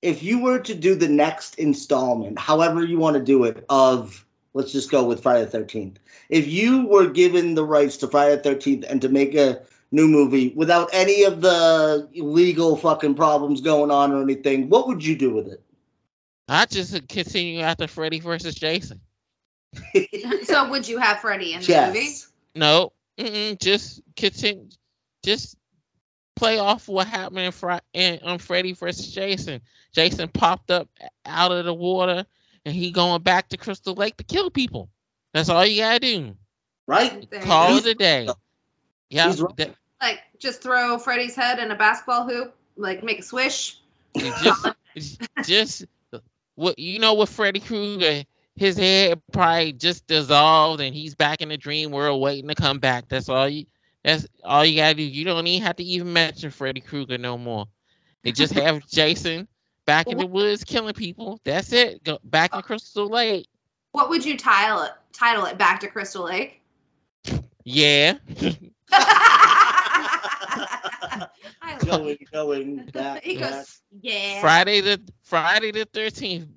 if 0.00 0.22
you 0.22 0.42
were 0.42 0.60
to 0.60 0.74
do 0.74 0.94
the 0.94 1.08
next 1.08 1.58
installment, 1.58 2.38
however 2.38 2.84
you 2.84 2.98
want 2.98 3.16
to 3.16 3.22
do 3.22 3.44
it, 3.44 3.64
of 3.68 4.24
let's 4.54 4.72
just 4.72 4.90
go 4.90 5.04
with 5.04 5.22
Friday 5.22 5.44
the 5.44 5.50
Thirteenth. 5.50 5.98
If 6.30 6.46
you 6.46 6.86
were 6.86 7.10
given 7.10 7.54
the 7.54 7.64
rights 7.64 7.98
to 7.98 8.08
Friday 8.08 8.36
the 8.36 8.42
Thirteenth 8.42 8.84
and 8.88 9.02
to 9.02 9.08
make 9.08 9.34
a 9.34 9.62
new 9.90 10.08
movie 10.08 10.52
without 10.56 10.90
any 10.92 11.24
of 11.24 11.40
the 11.40 12.08
legal 12.14 12.76
fucking 12.76 13.14
problems 13.14 13.60
going 13.60 13.90
on 13.90 14.12
or 14.12 14.22
anything, 14.22 14.68
what 14.68 14.88
would 14.88 15.04
you 15.04 15.16
do 15.16 15.34
with 15.34 15.48
it? 15.48 15.62
I 16.48 16.66
just 16.66 17.08
continue 17.08 17.60
after 17.60 17.86
Freddy 17.86 18.20
versus 18.20 18.54
Jason. 18.54 19.00
so 20.44 20.70
would 20.70 20.88
you 20.88 20.98
have 20.98 21.20
Freddy 21.20 21.52
in 21.52 21.60
the 21.60 21.86
movie? 21.86 21.98
yes. 21.98 22.28
No, 22.54 22.92
mm-mm, 23.18 23.58
just 23.58 24.00
continue, 24.16 24.68
just 25.24 25.56
play 26.36 26.58
off 26.58 26.88
what 26.88 27.06
happened 27.06 27.40
in, 27.40 27.52
Fri 27.52 27.78
in 27.92 28.20
um, 28.22 28.38
Freddy 28.38 28.72
versus 28.72 29.12
Jason. 29.12 29.60
Jason 29.92 30.28
popped 30.28 30.70
up 30.70 30.88
out 31.24 31.52
of 31.52 31.64
the 31.64 31.74
water, 31.74 32.26
and 32.64 32.74
he 32.74 32.90
going 32.90 33.22
back 33.22 33.48
to 33.50 33.56
Crystal 33.56 33.94
Lake 33.94 34.16
to 34.16 34.24
kill 34.24 34.50
people. 34.50 34.88
That's 35.32 35.48
all 35.48 35.64
you 35.66 35.82
gotta 35.82 36.00
do. 36.00 36.36
Right? 36.86 37.30
Call 37.42 37.70
go. 37.70 37.76
it 37.76 37.86
a 37.86 37.94
day. 37.94 38.28
Yeah, 39.10 39.34
right. 39.38 39.74
Like 40.00 40.20
just 40.38 40.62
throw 40.62 40.98
Freddy's 40.98 41.36
head 41.36 41.58
in 41.58 41.70
a 41.70 41.76
basketball 41.76 42.28
hoop, 42.28 42.54
like 42.76 43.02
make 43.02 43.20
a 43.20 43.22
swish. 43.22 43.78
just, 44.16 44.66
just 45.44 45.84
what 46.54 46.78
you 46.78 46.98
know 46.98 47.14
with 47.14 47.30
Freddy 47.30 47.60
Krueger, 47.60 48.24
his 48.54 48.76
head 48.76 49.20
probably 49.32 49.72
just 49.72 50.06
dissolved, 50.06 50.80
and 50.80 50.94
he's 50.94 51.14
back 51.14 51.40
in 51.42 51.48
the 51.48 51.56
dream 51.56 51.90
world 51.90 52.20
waiting 52.20 52.48
to 52.48 52.54
come 52.54 52.78
back. 52.78 53.08
That's 53.08 53.28
all 53.28 53.48
you. 53.48 53.66
That's 54.04 54.26
all 54.44 54.64
you 54.64 54.76
gotta 54.76 54.94
do. 54.94 55.02
You 55.02 55.24
don't 55.24 55.46
even 55.46 55.66
have 55.66 55.76
to 55.76 55.84
even 55.84 56.12
mention 56.12 56.50
Freddy 56.50 56.80
Krueger 56.80 57.18
no 57.18 57.38
more. 57.38 57.66
They 58.22 58.32
just 58.32 58.52
have 58.54 58.86
Jason 58.86 59.48
back 59.86 60.06
in 60.08 60.18
the 60.18 60.26
woods 60.26 60.64
killing 60.64 60.94
people. 60.94 61.40
That's 61.44 61.72
it. 61.72 62.04
Go 62.04 62.18
back 62.24 62.52
in 62.52 62.60
oh. 62.60 62.62
Crystal 62.62 63.08
Lake. 63.08 63.46
What 63.92 64.08
would 64.08 64.24
you 64.24 64.36
title 64.36 64.82
it? 64.82 64.92
Title 65.12 65.44
it 65.44 65.56
Back 65.56 65.80
to 65.80 65.88
Crystal 65.88 66.24
Lake. 66.24 66.60
Yeah. 67.64 68.18
Going, 71.86 72.18
going 72.32 72.86
back. 72.92 73.22
He 73.24 73.36
back. 73.38 73.66
yeah. 74.00 74.40
Friday 74.40 74.80
the 74.80 75.00
Friday 75.22 75.70
the 75.70 75.84
thirteenth. 75.84 76.48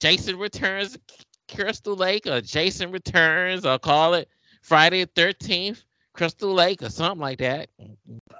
Jason 0.00 0.38
returns 0.38 0.98
Crystal 1.54 1.94
Lake, 1.94 2.26
or 2.26 2.40
Jason 2.40 2.90
returns, 2.90 3.64
or 3.64 3.78
call 3.78 4.14
it 4.14 4.28
Friday 4.62 5.04
the 5.04 5.10
thirteenth, 5.14 5.82
Crystal 6.16 6.52
Lake, 6.52 6.82
or 6.82 6.88
something 6.88 7.20
like 7.20 7.38
that. 7.38 7.68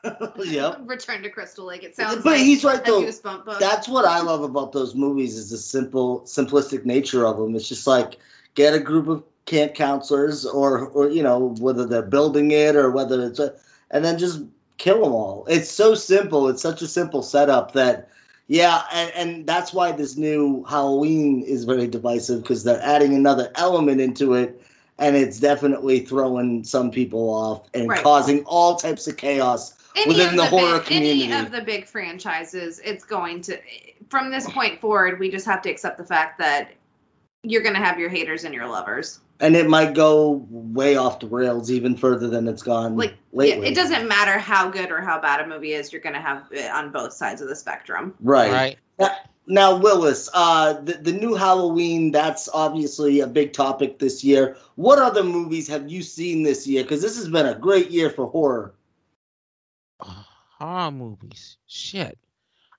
yep. 0.45 0.79
Return 0.87 1.23
to 1.23 1.31
Crystal 1.31 1.67
Lake. 1.67 1.83
It 1.83 1.97
sounds 1.97 2.23
But 2.23 2.33
like 2.33 2.41
he's 2.41 2.65
right, 2.65 2.81
a 2.81 2.85
though. 2.85 3.59
That's 3.59 3.89
what 3.89 4.05
I 4.05 4.21
love 4.23 4.43
about 4.43 4.73
those 4.73 4.95
movies 4.95 5.37
is 5.37 5.51
the 5.51 5.59
simple, 5.59 6.23
simplistic 6.23 6.85
nature 6.85 7.27
of 7.27 7.37
them. 7.37 7.55
It's 7.55 7.69
just 7.69 7.87
like 7.87 8.19
get 8.55 8.75
a 8.75 8.81
group 8.81 9.09
of 9.09 9.25
camp 9.45 9.75
counselors, 9.75 10.45
or 10.45 10.87
or 10.87 11.09
you 11.11 11.23
know 11.23 11.55
whether 11.59 11.87
they're 11.87 12.03
building 12.03 12.51
it 12.51 12.77
or 12.77 12.91
whether 12.91 13.27
it's 13.27 13.39
a, 13.39 13.55
and 13.91 14.05
then 14.05 14.19
just 14.19 14.43
kill 14.79 15.03
them 15.03 15.13
all. 15.13 15.47
It's 15.49 15.71
so 15.71 15.95
simple. 15.95 16.49
It's 16.49 16.63
such 16.63 16.83
a 16.83 16.89
simple 16.89 17.23
setup 17.23 17.73
that. 17.73 18.11
Yeah, 18.49 18.81
and, 18.93 19.13
and 19.17 19.47
that's 19.47 19.73
why 19.73 19.91
this 19.91 20.17
new 20.17 20.63
Halloween 20.69 21.43
is 21.43 21.65
very 21.65 21.89
divisive 21.89 22.43
because 22.43 22.63
they're 22.63 22.81
adding 22.81 23.13
another 23.13 23.51
element 23.57 24.01
into 24.01 24.35
it, 24.35 24.63
and 24.99 25.15
it's 25.17 25.39
definitely 25.39 26.01
throwing 26.01 26.65
some 26.65 26.91
people 26.91 27.29
off 27.31 27.69
and 27.75 27.89
Right. 27.89 28.03
causing 28.03 28.45
all 28.45 28.77
types 28.77 29.07
of 29.07 29.17
chaos 29.17 29.75
any 29.95 30.09
within 30.09 30.29
of 30.31 30.37
the 30.37 30.47
horror 30.47 30.79
big, 30.79 30.87
community. 30.87 31.23
Any 31.25 31.45
of 31.47 31.53
the 31.53 31.63
big 31.63 31.87
franchises, 31.87 32.81
it's 32.85 33.05
going 33.05 33.41
to. 33.43 33.59
From 34.11 34.31
this 34.31 34.49
point 34.51 34.81
forward, 34.81 35.19
we 35.19 35.31
just 35.31 35.47
have 35.47 35.63
to 35.63 35.71
accept 35.71 35.99
the 35.99 36.05
fact 36.05 36.39
that 36.39 36.71
you're 37.43 37.63
going 37.63 37.75
to 37.75 37.81
have 37.81 37.99
your 37.99 38.09
haters 38.09 38.45
and 38.45 38.55
your 38.55 38.67
lovers. 38.67 39.21
and 39.41 39.55
it 39.55 39.69
might 39.69 39.93
go 39.95 40.47
way 40.51 40.97
off 40.97 41.21
the 41.21 41.27
rails 41.27 41.71
even 41.71 41.95
further 41.97 42.27
than 42.29 42.49
it's 42.49 42.63
gone 42.63 42.97
Like, 42.97 43.15
lately. 43.33 43.67
It, 43.67 43.73
it 43.73 43.75
doesn't 43.75 44.09
matter 44.09 44.39
how 44.39 44.71
good 44.71 44.91
or 44.91 45.01
how 45.03 45.21
bad 45.21 45.41
a 45.43 45.47
movie 45.47 45.73
is. 45.75 45.93
You're 45.93 46.01
going 46.01 46.15
to 46.15 46.21
have 46.21 46.45
it 46.51 46.71
on 46.71 46.91
both 46.91 47.13
sides 47.13 47.43
of 47.43 47.49
the 47.49 47.55
spectrum. 47.57 48.15
right. 48.21 48.77
Right. 48.99 49.17
Now, 49.47 49.77
Willis, 49.77 50.29
uh, 50.35 50.75
the, 50.81 50.95
the 50.95 51.13
new 51.13 51.35
Halloween, 51.35 52.11
that's 52.11 52.49
obviously 52.53 53.21
a 53.21 53.29
big 53.29 53.53
topic 53.53 53.99
this 53.99 54.25
year. 54.25 54.57
What 54.75 54.99
other 54.99 55.23
movies 55.23 55.69
have 55.69 55.89
you 55.89 56.03
seen 56.03 56.43
this 56.43 56.67
year? 56.67 56.83
Because 56.83 57.01
this 57.01 57.17
has 57.17 57.29
been 57.29 57.47
a 57.47 57.55
great 57.55 57.91
year 57.91 58.11
for 58.11 58.27
horror. 58.27 58.75
Horror 60.01 60.91
movies. 60.91 61.59
Shit. 61.67 62.19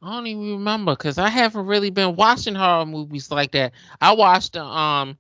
I 0.01 0.12
don't 0.12 0.27
even 0.27 0.51
remember 0.51 0.93
because 0.93 1.17
I 1.17 1.29
haven't 1.29 1.65
really 1.65 1.89
been 1.89 2.15
watching 2.15 2.55
horror 2.55 2.86
movies 2.86 3.31
like 3.31 3.51
that. 3.51 3.74
I 4.01 4.13
watched 4.13 4.53
the 4.53 4.63
um 4.63 5.17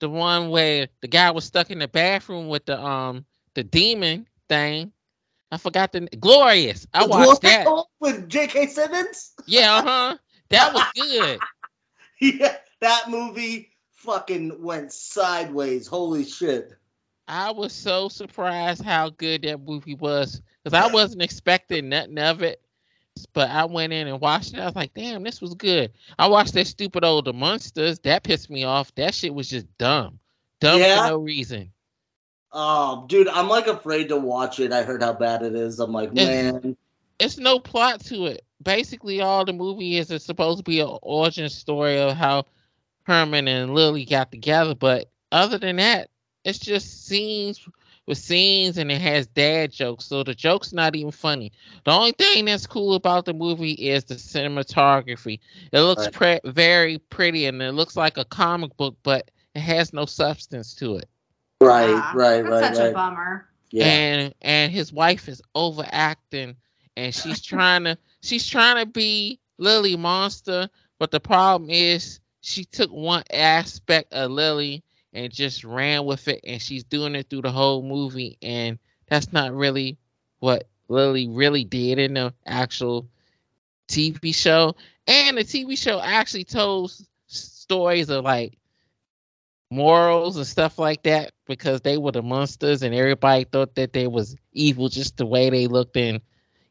the 0.00 0.08
one 0.08 0.50
where 0.50 0.88
the 1.00 1.08
guy 1.08 1.30
was 1.30 1.44
stuck 1.44 1.70
in 1.70 1.78
the 1.78 1.88
bathroom 1.88 2.48
with 2.48 2.66
the 2.66 2.80
um 2.80 3.24
the 3.54 3.62
demon 3.62 4.26
thing. 4.48 4.92
I 5.52 5.58
forgot 5.58 5.92
the 5.92 6.00
glorious. 6.00 6.86
I 6.92 7.06
watched 7.06 7.42
that. 7.42 7.68
With 8.00 8.28
J.K. 8.28 8.66
Simmons? 8.66 9.32
Yeah, 9.46 9.74
uh 9.74 9.82
huh. 9.82 10.16
That 10.50 10.72
was 10.74 10.84
good. 10.94 11.40
yeah, 12.20 12.56
that 12.80 13.10
movie 13.10 13.70
fucking 13.92 14.62
went 14.62 14.92
sideways. 14.92 15.86
Holy 15.86 16.24
shit. 16.24 16.72
I 17.28 17.50
was 17.50 17.72
so 17.72 18.08
surprised 18.08 18.82
how 18.82 19.10
good 19.10 19.42
that 19.42 19.60
movie 19.60 19.94
was 19.94 20.40
because 20.62 20.78
I 20.78 20.92
wasn't 20.92 21.22
expecting 21.22 21.88
nothing 21.88 22.18
of 22.18 22.42
it. 22.42 22.60
But 23.32 23.50
I 23.50 23.64
went 23.64 23.94
in 23.94 24.08
and 24.08 24.20
watched 24.20 24.52
it. 24.52 24.60
I 24.60 24.66
was 24.66 24.76
like, 24.76 24.92
damn, 24.92 25.22
this 25.22 25.40
was 25.40 25.54
good. 25.54 25.92
I 26.18 26.28
watched 26.28 26.52
that 26.52 26.66
stupid 26.66 27.02
old 27.02 27.24
The 27.24 27.32
Munsters. 27.32 27.98
That 28.00 28.22
pissed 28.22 28.50
me 28.50 28.64
off. 28.64 28.94
That 28.94 29.14
shit 29.14 29.34
was 29.34 29.48
just 29.48 29.66
dumb. 29.78 30.18
Dumb 30.60 30.78
Yeah? 30.80 31.02
for 31.04 31.10
no 31.12 31.16
reason. 31.18 31.72
Oh, 32.52 33.06
dude, 33.08 33.28
I'm 33.28 33.48
like 33.48 33.66
afraid 33.66 34.08
to 34.08 34.16
watch 34.18 34.60
it. 34.60 34.70
I 34.72 34.82
heard 34.82 35.02
how 35.02 35.14
bad 35.14 35.42
it 35.42 35.54
is. 35.54 35.80
I'm 35.80 35.92
like, 35.92 36.10
It's- 36.12 36.26
man. 36.26 36.76
It's 37.18 37.38
no 37.38 37.58
plot 37.58 38.00
to 38.06 38.26
it. 38.26 38.44
Basically, 38.62 39.20
all 39.20 39.44
the 39.44 39.52
movie 39.52 39.96
is 39.96 40.10
is 40.10 40.24
supposed 40.24 40.58
to 40.58 40.64
be 40.64 40.80
an 40.80 40.98
origin 41.02 41.48
story 41.48 41.98
of 41.98 42.16
how 42.16 42.44
Herman 43.04 43.48
and 43.48 43.74
Lily 43.74 44.04
got 44.04 44.30
together. 44.30 44.74
But 44.74 45.10
other 45.30 45.58
than 45.58 45.76
that, 45.76 46.10
it's 46.44 46.58
just 46.58 47.06
scenes 47.06 47.66
with 48.06 48.18
scenes 48.18 48.78
and 48.78 48.90
it 48.90 49.00
has 49.00 49.26
dad 49.26 49.72
jokes. 49.72 50.06
So 50.06 50.22
the 50.22 50.34
joke's 50.34 50.72
not 50.72 50.94
even 50.96 51.10
funny. 51.10 51.52
The 51.84 51.90
only 51.90 52.12
thing 52.12 52.44
that's 52.44 52.66
cool 52.66 52.94
about 52.94 53.24
the 53.24 53.34
movie 53.34 53.72
is 53.72 54.04
the 54.04 54.14
cinematography. 54.14 55.40
It 55.72 55.80
looks 55.80 56.08
pre- 56.08 56.40
very 56.44 56.98
pretty 56.98 57.46
and 57.46 57.60
it 57.60 57.72
looks 57.72 57.96
like 57.96 58.16
a 58.16 58.24
comic 58.24 58.76
book, 58.76 58.96
but 59.02 59.30
it 59.54 59.60
has 59.60 59.92
no 59.92 60.06
substance 60.06 60.74
to 60.76 60.96
it. 60.96 61.08
Right, 61.60 61.88
Ah, 61.90 62.12
right, 62.14 62.42
That's 62.42 62.50
right, 62.50 62.76
such 62.76 62.90
a 62.90 62.92
bummer. 62.92 63.48
Yeah. 63.70 63.86
and 63.86 64.34
and 64.42 64.70
his 64.72 64.92
wife 64.92 65.28
is 65.28 65.42
overacting 65.54 66.56
and 66.96 67.14
she's 67.14 67.42
trying 67.42 67.84
to 67.84 67.98
she's 68.22 68.46
trying 68.46 68.84
to 68.84 68.86
be 68.90 69.40
Lily 69.58 69.96
Munster, 69.96 70.68
but 70.98 71.10
the 71.10 71.20
problem 71.20 71.70
is 71.70 72.20
she 72.40 72.64
took 72.64 72.90
one 72.90 73.24
aspect 73.32 74.12
of 74.12 74.30
Lily 74.30 74.82
and 75.12 75.32
just 75.32 75.64
ran 75.64 76.04
with 76.04 76.28
it 76.28 76.40
and 76.44 76.60
she's 76.60 76.84
doing 76.84 77.14
it 77.14 77.28
through 77.28 77.42
the 77.42 77.50
whole 77.50 77.82
movie 77.82 78.38
and 78.42 78.78
that's 79.08 79.32
not 79.32 79.52
really 79.54 79.98
what 80.40 80.68
Lily 80.88 81.28
really 81.28 81.64
did 81.64 81.98
in 81.98 82.14
the 82.14 82.34
actual 82.44 83.08
TV 83.88 84.34
show. 84.34 84.76
And 85.06 85.38
the 85.38 85.44
TV 85.44 85.78
show 85.78 86.00
actually 86.00 86.44
told 86.44 86.92
stories 87.26 88.10
of 88.10 88.24
like 88.24 88.58
morals 89.70 90.36
and 90.36 90.46
stuff 90.46 90.78
like 90.78 91.02
that 91.04 91.32
because 91.46 91.80
they 91.80 91.98
were 91.98 92.12
the 92.12 92.22
monsters 92.22 92.82
and 92.82 92.94
everybody 92.94 93.44
thought 93.44 93.74
that 93.74 93.92
they 93.92 94.06
was 94.06 94.36
evil 94.52 94.88
just 94.88 95.16
the 95.16 95.26
way 95.26 95.50
they 95.50 95.66
looked 95.66 95.96
and 95.96 96.20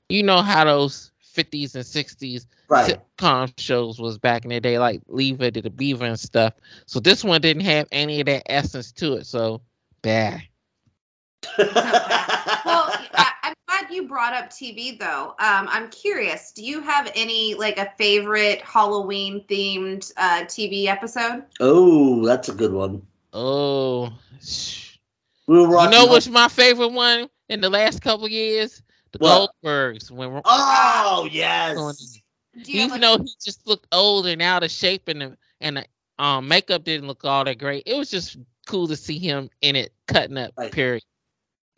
you 0.08 0.24
know 0.24 0.42
how 0.42 0.64
those 0.64 1.12
50s 1.36 1.76
and 1.76 1.84
60s 1.84 2.46
right. 2.70 3.00
sitcom 3.18 3.52
shows 3.60 4.00
was 4.00 4.18
back 4.18 4.46
in 4.46 4.50
the 4.50 4.60
day 4.60 4.80
like 4.80 5.02
leave 5.08 5.42
it 5.42 5.56
to 5.56 5.62
the 5.62 5.70
beaver 5.70 6.06
and 6.06 6.20
stuff 6.20 6.54
so 6.86 7.00
this 7.00 7.24
one 7.24 7.42
didn't 7.42 7.64
have 7.64 7.88
any 7.92 8.20
of 8.22 8.28
that 8.28 8.44
essence 8.46 8.92
to 8.92 9.14
it 9.14 9.26
so 9.26 9.62
bad 10.02 10.42
Well, 12.66 12.90
I, 13.14 13.32
I'm 13.44 13.54
glad 13.68 13.76
glad 13.86 13.96
you 13.96 14.08
brought 14.08 14.34
up 14.34 14.50
TV 14.50 14.98
though. 14.98 15.30
Um, 15.40 15.68
I'm 15.70 15.90
curious. 15.90 16.52
Do 16.52 16.64
you 16.64 16.82
have 16.82 17.12
any 17.16 17.56
like 17.56 17.78
a 17.78 17.92
favorite 17.98 18.62
Halloween 18.62 19.44
themed 19.50 20.12
uh, 20.18 20.46
TV 20.46 20.88
episode? 20.88 21.44
Oh, 21.60 22.26
that's 22.26 22.50
a 22.50 22.54
good 22.54 22.74
one. 22.74 23.06
Oh, 23.34 24.14
We 25.48 25.66
were 25.66 25.84
you 25.84 25.90
know 25.90 26.06
what's 26.06 26.28
my 26.28 26.48
favorite 26.48 26.92
one 26.92 27.30
in 27.50 27.62
the 27.62 27.70
last 27.70 28.02
couple 28.02 28.28
years? 28.28 28.82
The 29.20 29.24
What? 29.24 29.52
Goldbergs. 29.64 30.12
When 30.12 30.32
we're 30.34 30.42
Oh 30.44 31.28
yes. 31.32 31.76
Do 32.64 32.72
even 32.72 32.90
like, 32.90 33.02
though 33.02 33.18
he 33.18 33.34
just 33.44 33.66
looked 33.66 33.88
old 33.94 34.28
and 34.28 34.42
out 34.42 34.64
of 34.64 34.72
shape 34.72 35.08
and 35.08 35.22
the 35.22 35.38
and 35.62 35.78
the 35.78 35.86
um 36.20 36.48
makeup 36.48 36.84
didn't 36.84 37.08
look 37.08 37.24
all 37.24 37.44
that 37.46 37.58
great, 37.58 37.84
it 37.86 37.98
was 37.98 38.10
just 38.10 38.38
cool 38.68 38.88
to 38.88 38.96
see 38.96 39.20
him 39.20 39.50
in 39.62 39.76
it 39.76 39.94
cutting 40.08 40.38
up. 40.38 40.52
Right. 40.58 40.72
Period. 40.72 41.04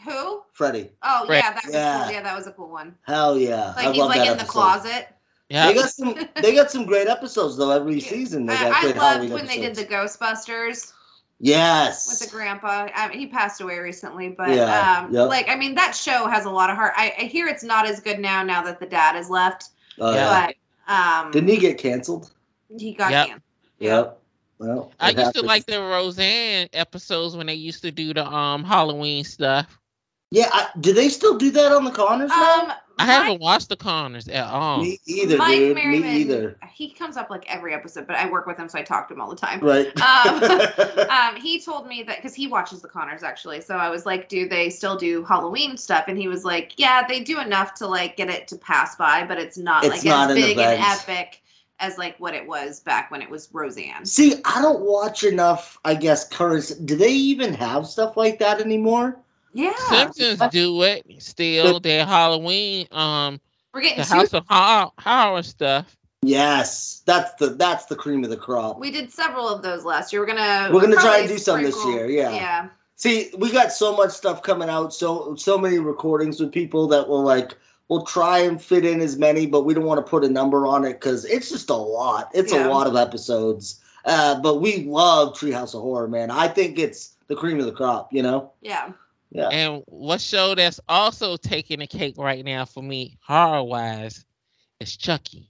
who? 0.03 0.41
Right. 0.59 0.91
Oh 1.03 1.25
yeah, 1.29 1.53
that 1.53 1.63
was 1.65 1.73
Yeah. 1.73 2.03
cool. 2.03 2.11
Yeah, 2.13 2.23
that 2.23 2.35
was 2.35 2.47
a 2.47 2.51
cool 2.51 2.69
one. 2.69 2.95
Hell 3.03 3.37
yeah. 3.37 3.73
Like 3.75 3.87
I 3.87 3.91
he's 3.91 3.99
love 3.99 4.09
like 4.09 4.21
that 4.21 4.31
in 4.31 4.37
the 4.37 4.45
closet. 4.45 5.07
Yeah. 5.49 5.67
They 5.67 5.75
got 5.75 5.89
some. 5.89 6.15
They 6.41 6.55
got 6.55 6.71
some 6.71 6.85
great 6.85 7.07
episodes 7.07 7.55
though. 7.57 7.71
Every 7.71 7.99
season 7.99 8.47
they 8.47 8.55
got 8.55 8.73
I, 8.73 8.79
I 8.79 8.83
loved 8.85 8.97
Halloween 8.97 9.31
when 9.33 9.45
they 9.45 9.59
did 9.59 9.75
the 9.75 9.85
Ghostbusters 9.85 10.91
Yes. 11.39 12.07
with 12.07 12.29
the 12.29 12.35
grandpa. 12.35 12.87
I 12.93 13.09
mean, 13.09 13.19
he 13.19 13.27
passed 13.27 13.61
away 13.61 13.77
recently, 13.79 14.29
but 14.29 14.49
Yeah, 14.55 15.03
um, 15.05 15.13
yep. 15.13 15.29
like 15.29 15.49
I 15.49 15.55
mean, 15.55 15.75
that 15.75 15.95
show 15.95 16.27
has 16.27 16.45
a 16.45 16.49
lot 16.49 16.69
of 16.69 16.75
heart. 16.75 16.93
I, 16.95 17.13
I 17.17 17.21
hear 17.23 17.47
it's 17.47 17.63
not 17.63 17.87
as 17.87 17.99
good 17.99 18.19
now 18.19 18.43
now 18.43 18.63
that 18.63 18.79
the 18.79 18.87
dad 18.87 19.15
has 19.15 19.29
left, 19.29 19.69
Oh, 19.99 20.13
Yeah. 20.13 20.51
but 20.87 20.91
um, 20.91 21.31
Didn't 21.31 21.49
he 21.49 21.57
get 21.57 21.77
canceled? 21.77 22.31
he 22.75 22.93
got 22.93 23.11
Yep. 23.11 23.27
canceled. 23.27 23.41
Yep. 23.79 24.19
Well, 24.59 24.91
I 24.99 25.11
it 25.11 25.17
used 25.19 25.35
to 25.35 25.43
like 25.43 25.65
the 25.67 25.79
Roseanne 25.79 26.69
episodes 26.73 27.35
when 27.35 27.45
they 27.45 27.53
used 27.53 27.83
to 27.83 27.91
do 27.91 28.13
the 28.13 28.25
um 28.25 28.63
Halloween 28.63 29.23
stuff. 29.23 29.77
Yeah. 30.31 30.49
I, 30.51 30.69
do 30.79 30.93
they 30.93 31.09
still 31.09 31.37
do 31.37 31.51
that 31.51 31.71
on 31.71 31.85
the 31.85 31.91
Connors 31.91 32.29
now? 32.29 32.61
Um, 32.61 32.73
I 32.99 33.05
Mike- 33.05 33.15
haven't 33.15 33.41
watched 33.41 33.69
the 33.69 33.75
Connors 33.75 34.27
at 34.27 34.43
all. 34.43 34.81
Me 34.81 34.99
either, 35.05 35.37
Mike 35.37 35.57
dude. 35.59 35.75
Merriman, 35.75 36.01
Me 36.01 36.17
either. 36.21 36.57
He 36.73 36.91
comes 36.91 37.15
up 37.15 37.29
like 37.29 37.45
every 37.47 37.73
episode, 37.73 38.07
but 38.07 38.15
I 38.15 38.29
work 38.29 38.47
with 38.47 38.57
him, 38.57 38.67
so 38.69 38.79
I 38.79 38.81
talk 38.81 39.07
to 39.07 39.13
him 39.13 39.21
all 39.21 39.29
the 39.29 39.35
time. 39.35 39.59
Right. 39.59 39.91
Um, 40.07 40.41
um, 41.09 41.35
he 41.35 41.59
told 41.59 41.87
me 41.87 42.03
that 42.03 42.17
because 42.17 42.33
he 42.33 42.47
watches 42.47 42.81
the 42.81 42.87
Connors 42.87 43.23
actually. 43.23 43.61
So 43.61 43.75
I 43.75 43.89
was 43.89 44.05
like, 44.05 44.29
do 44.29 44.47
they 44.47 44.69
still 44.69 44.97
do 44.97 45.23
Halloween 45.23 45.77
stuff? 45.77 46.05
And 46.07 46.17
he 46.17 46.27
was 46.27 46.43
like, 46.43 46.73
yeah, 46.77 47.05
they 47.07 47.23
do 47.23 47.39
enough 47.39 47.75
to 47.75 47.87
like 47.87 48.17
get 48.17 48.29
it 48.29 48.47
to 48.49 48.57
pass 48.57 48.95
by, 48.95 49.25
but 49.25 49.37
it's 49.37 49.57
not 49.57 49.83
It's 49.83 49.97
like 49.97 50.05
not 50.05 50.31
as 50.31 50.37
an 50.37 50.41
big 50.41 50.57
and 50.57 50.81
epic 50.81 51.41
as 51.79 51.97
like 51.97 52.19
what 52.19 52.33
it 52.33 52.47
was 52.47 52.79
back 52.79 53.11
when 53.11 53.21
it 53.21 53.29
was 53.29 53.49
Roseanne. 53.51 54.05
See, 54.05 54.35
I 54.43 54.61
don't 54.61 54.81
watch 54.81 55.23
enough. 55.23 55.77
I 55.85 55.93
guess 55.95 56.27
current. 56.27 56.71
Do 56.83 56.95
they 56.95 57.11
even 57.11 57.53
have 57.53 57.85
stuff 57.85 58.17
like 58.17 58.39
that 58.39 58.59
anymore? 58.59 59.19
Yeah, 59.57 59.73
Simpsons 59.89 60.41
do 60.51 60.83
it 60.83 61.05
still. 61.19 61.79
Their 61.79 62.05
Halloween, 62.05 62.87
um, 62.91 63.41
we're 63.73 63.81
getting 63.81 63.97
the 63.99 64.03
two. 64.05 64.13
House 64.13 64.33
of 64.33 64.45
Horror, 64.47 64.91
horror 64.99 65.43
stuff. 65.43 65.97
Yes, 66.21 67.01
that's 67.05 67.33
the 67.35 67.47
that's 67.49 67.85
the 67.85 67.95
cream 67.95 68.23
of 68.23 68.29
the 68.29 68.37
crop. 68.37 68.79
We 68.79 68.91
did 68.91 69.11
several 69.11 69.47
of 69.49 69.61
those 69.61 69.83
last 69.85 70.11
year. 70.13 70.21
We're 70.21 70.27
gonna 70.27 70.69
We're 70.73 70.81
gonna 70.81 70.95
try 70.95 71.19
and 71.19 71.27
do 71.27 71.37
some 71.37 71.63
this 71.63 71.75
sprinkle- 71.79 71.93
year, 71.93 72.09
yeah. 72.09 72.31
Yeah. 72.33 72.69
See, 72.95 73.29
we 73.37 73.51
got 73.51 73.71
so 73.71 73.95
much 73.95 74.11
stuff 74.11 74.41
coming 74.43 74.69
out, 74.69 74.93
so 74.93 75.35
so 75.35 75.57
many 75.57 75.79
recordings 75.79 76.39
with 76.39 76.51
people 76.51 76.87
that 76.89 77.07
will 77.07 77.23
like 77.23 77.55
we'll 77.87 78.03
try 78.05 78.39
and 78.39 78.61
fit 78.61 78.83
in 78.85 78.99
as 79.01 79.17
many, 79.17 79.45
but 79.45 79.63
we 79.63 79.73
don't 79.73 79.85
want 79.85 80.05
to 80.05 80.09
put 80.09 80.23
a 80.23 80.29
number 80.29 80.67
on 80.67 80.83
it 80.85 80.93
because 80.93 81.23
it's 81.25 81.49
just 81.49 81.69
a 81.69 81.75
lot. 81.75 82.29
It's 82.33 82.51
Yeah. 82.51 82.67
a 82.67 82.69
lot 82.69 82.87
of 82.87 82.95
episodes. 82.95 83.79
Uh, 84.03 84.39
but 84.39 84.59
we 84.61 84.83
love 84.83 85.33
Treehouse 85.33 85.73
of 85.75 85.81
Horror, 85.81 86.07
man. 86.07 86.29
I 86.31 86.47
think 86.47 86.77
it's 86.79 87.15
the 87.27 87.35
cream 87.35 87.59
of 87.59 87.65
the 87.65 87.71
crop. 87.71 88.11
You 88.13 88.23
know? 88.23 88.51
Yeah. 88.61 88.91
Yeah. 89.31 89.49
And 89.49 89.83
what 89.87 90.21
show 90.21 90.55
that's 90.55 90.79
also 90.87 91.37
taking 91.37 91.79
the 91.79 91.87
cake 91.87 92.15
right 92.17 92.43
now 92.45 92.65
for 92.65 92.81
me, 92.81 93.17
horror 93.25 93.63
wise, 93.63 94.25
is 94.79 94.95
Chucky. 94.95 95.49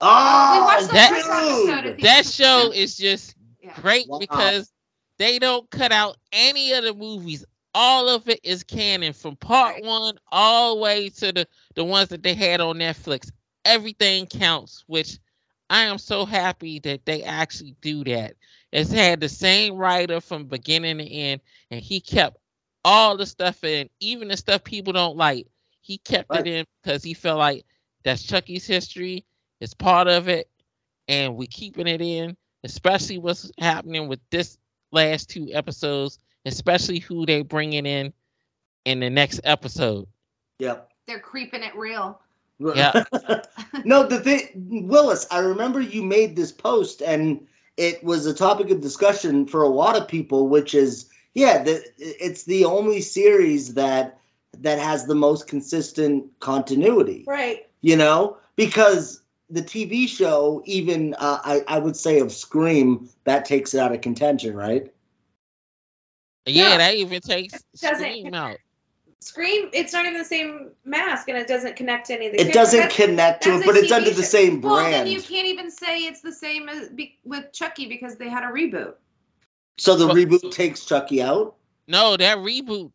Ah, 0.00 0.54
oh, 0.54 0.60
we 0.60 0.64
watched 0.66 0.86
the 0.88 0.92
that- 0.94 1.10
first 1.10 1.28
episode. 1.28 1.66
dude. 1.82 1.86
At 1.90 1.96
the 1.96 2.02
That 2.02 2.26
show 2.26 2.72
is 2.72 2.96
just 2.96 3.34
Yeah. 3.62 3.74
great 3.80 4.08
Wow. 4.08 4.18
because 4.18 4.72
they 5.18 5.38
don't 5.38 5.68
cut 5.70 5.92
out 5.92 6.16
any 6.32 6.72
of 6.72 6.84
the 6.84 6.94
movies. 6.94 7.44
All 7.74 8.08
of 8.08 8.28
it 8.28 8.40
is 8.44 8.62
canon 8.64 9.12
from 9.12 9.36
part 9.36 9.74
Right. 9.74 9.84
one 9.84 10.18
all 10.32 10.76
the 10.76 10.80
way 10.80 11.08
to 11.10 11.32
the 11.32 11.46
the 11.74 11.84
ones 11.84 12.08
that 12.08 12.22
they 12.22 12.34
had 12.34 12.60
on 12.60 12.76
Netflix. 12.78 13.30
Everything 13.64 14.26
counts, 14.26 14.84
which 14.86 15.18
I 15.68 15.82
am 15.82 15.98
so 15.98 16.24
happy 16.24 16.78
that 16.80 17.04
they 17.04 17.22
actually 17.24 17.76
do 17.82 18.02
that. 18.04 18.36
It's 18.72 18.90
had 18.90 19.20
the 19.20 19.28
same 19.28 19.74
writer 19.74 20.20
from 20.20 20.46
beginning 20.46 20.98
to 20.98 21.04
end, 21.06 21.40
and 21.70 21.80
he 21.80 22.00
kept 22.00 22.38
all 22.84 23.16
the 23.16 23.26
stuff 23.26 23.64
in, 23.64 23.88
even 24.00 24.28
the 24.28 24.36
stuff 24.36 24.64
people 24.64 24.92
don't 24.92 25.16
like. 25.16 25.46
He 25.80 25.98
kept 25.98 26.30
Right. 26.30 26.46
it 26.46 26.46
in 26.46 26.66
because 26.82 27.02
he 27.02 27.14
felt 27.14 27.38
like 27.38 27.64
that's 28.04 28.22
Chucky's 28.22 28.66
history. 28.66 29.24
It's 29.60 29.74
part 29.74 30.08
of 30.08 30.28
it, 30.28 30.48
and 31.08 31.36
we're 31.36 31.48
keeping 31.50 31.86
it 31.86 32.00
in. 32.00 32.36
Especially 32.64 33.18
what's 33.18 33.50
happening 33.58 34.08
with 34.08 34.20
this 34.30 34.58
last 34.90 35.30
two 35.30 35.48
episodes, 35.52 36.18
especially 36.44 36.98
who 36.98 37.24
they 37.24 37.42
bringing 37.42 37.86
in 37.86 38.12
in 38.84 39.00
the 39.00 39.10
next 39.10 39.40
episode. 39.44 40.06
Yep. 40.58 40.90
They're 41.06 41.20
creeping 41.20 41.62
it 41.62 41.76
real. 41.76 42.20
Yeah. 42.58 43.04
no, 43.84 44.06
the 44.06 44.18
thing, 44.20 44.88
Willis, 44.88 45.26
I 45.30 45.38
remember 45.38 45.80
you 45.80 46.02
made 46.02 46.34
this 46.34 46.50
post 46.50 47.00
and 47.00 47.46
it 47.76 48.02
was 48.02 48.26
a 48.26 48.34
topic 48.34 48.70
of 48.70 48.80
discussion 48.80 49.46
for 49.46 49.62
a 49.62 49.68
lot 49.68 49.96
of 49.96 50.08
people, 50.08 50.48
which 50.48 50.74
is, 50.74 51.08
yeah, 51.34 51.62
the, 51.62 51.84
it's 51.98 52.44
the 52.44 52.64
only 52.64 53.00
series 53.00 53.74
that 53.74 54.18
that 54.60 54.78
has 54.78 55.06
the 55.06 55.14
most 55.14 55.46
consistent 55.46 56.38
continuity. 56.40 57.24
Right. 57.26 57.66
You 57.80 57.96
know, 57.96 58.38
because 58.56 59.20
the 59.50 59.62
TV 59.62 60.08
show, 60.08 60.62
even 60.66 61.14
uh, 61.14 61.38
I, 61.44 61.62
I 61.68 61.78
would 61.78 61.96
say 61.96 62.18
of 62.20 62.32
Scream, 62.32 63.08
that 63.24 63.44
takes 63.44 63.74
it 63.74 63.78
out 63.80 63.92
of 63.92 64.00
contention, 64.00 64.56
right? 64.56 64.92
Yeah, 66.46 66.70
Yeah. 66.70 66.76
that 66.78 66.94
even 66.94 67.20
takes 67.20 67.62
Doesn't- 67.80 67.98
Scream 67.98 68.34
out. 68.34 68.56
Scream, 69.20 69.68
it's 69.72 69.92
not 69.92 70.06
even 70.06 70.16
the 70.18 70.24
same 70.24 70.70
mask 70.84 71.28
and 71.28 71.36
it 71.36 71.48
doesn't 71.48 71.74
connect 71.76 72.06
to 72.06 72.14
any 72.14 72.26
of 72.26 72.32
the 72.32 72.36
It 72.40 72.52
characters. 72.52 72.54
doesn't 72.54 72.78
That's- 72.80 72.96
connect 72.96 73.42
to 73.44 73.50
it, 73.54 73.62
a 73.62 73.66
but 73.66 73.76
it's 73.76 73.88
TV 73.92 73.96
under 73.96 74.10
the 74.10 74.16
show. 74.22 74.28
same 74.28 74.60
Well, 74.60 74.76
then 74.76 74.90
brand. 74.90 75.08
you 75.08 75.20
can't 75.20 75.46
even 75.48 75.70
say 75.72 75.98
it's 76.04 76.20
the 76.20 76.32
same 76.32 76.68
as 76.68 76.88
be, 76.88 77.18
with 77.24 77.52
Chucky 77.52 77.86
because 77.86 78.16
they 78.16 78.28
had 78.28 78.44
a 78.44 78.46
reboot. 78.52 78.94
So 79.78 79.96
the 79.96 80.06
But- 80.06 80.16
reboot 80.16 80.52
takes 80.52 80.84
Chucky 80.84 81.22
out. 81.22 81.56
No, 81.86 82.16
that 82.16 82.38
reboot 82.38 82.92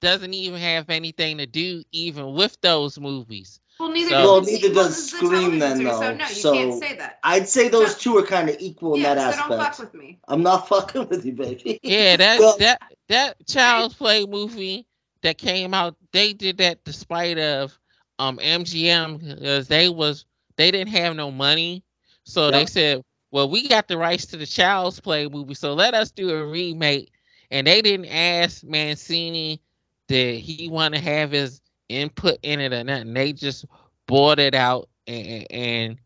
doesn't 0.00 0.32
even 0.32 0.58
have 0.60 0.88
anything 0.88 1.38
to 1.38 1.46
do 1.46 1.82
even 1.92 2.32
with 2.34 2.56
those 2.62 2.98
movies. 2.98 3.60
Well, 3.78 3.90
neither, 3.90 4.10
So- 4.10 4.16
does 4.16 4.24
Well, 4.26 4.40
neither 4.42 4.68
does 4.74 4.76
does 4.76 5.10
the 5.10 5.16
Scream 5.16 5.58
then, 5.58 5.76
series, 5.78 5.92
though. 5.92 6.00
So 6.00 6.14
no, 6.14 6.24
you 6.26 6.34
So- 6.34 6.52
can't 6.52 6.82
say 6.82 6.96
that. 6.96 7.18
I'd 7.22 7.48
say 7.48 7.68
those 7.68 7.92
So- 7.92 7.98
two 7.98 8.18
are 8.18 8.26
kind 8.26 8.48
of 8.50 8.56
equal 8.60 8.94
in 8.94 9.02
that 9.02 9.16
so 9.18 9.24
aspect. 9.24 9.48
don't 9.48 9.58
fuck 9.60 9.78
with 9.78 9.94
me. 9.94 10.18
I'm 10.28 10.42
not 10.42 10.68
fucking 10.68 11.08
with 11.08 11.24
you, 11.24 11.32
baby. 11.32 11.80
Yeah, 11.82 12.16
that 12.16 12.40
Well- 12.40 12.56
that 12.58 12.80
that 13.08 13.46
Child's 13.46 13.94
Play 13.94 14.24
movie 14.26 14.86
that 15.22 15.36
came 15.38 15.74
out, 15.74 15.96
they 16.12 16.32
did 16.32 16.58
that 16.58 16.84
despite 16.84 17.38
of 17.38 17.78
um 18.18 18.38
MGM 18.38 19.18
because 19.18 19.68
they 19.68 19.88
was 19.88 20.24
they 20.56 20.70
didn't 20.70 20.92
have 20.92 21.16
no 21.16 21.30
money, 21.30 21.82
so 22.24 22.50
they 22.50 22.66
said, 22.66 23.02
well, 23.30 23.48
we 23.48 23.68
got 23.68 23.88
the 23.88 23.98
rights 23.98 24.26
to 24.26 24.36
the 24.36 24.46
Child's 24.46 25.00
Play 25.00 25.28
movie, 25.28 25.54
so 25.54 25.74
let 25.74 25.94
us 25.94 26.10
do 26.10 26.30
a 26.30 26.46
remake. 26.46 27.12
And 27.50 27.66
they 27.66 27.82
didn't 27.82 28.06
ask 28.06 28.62
Mancini 28.62 29.60
that 30.08 30.34
he 30.34 30.68
want 30.68 30.94
to 30.94 31.00
have 31.00 31.32
his 31.32 31.60
input 31.88 32.38
in 32.42 32.60
it 32.60 32.72
or 32.72 32.84
nothing. 32.84 33.12
They 33.12 33.32
just 33.32 33.64
bought 34.06 34.38
it 34.38 34.54
out 34.54 34.88
and, 35.06 35.46
and 35.50 35.96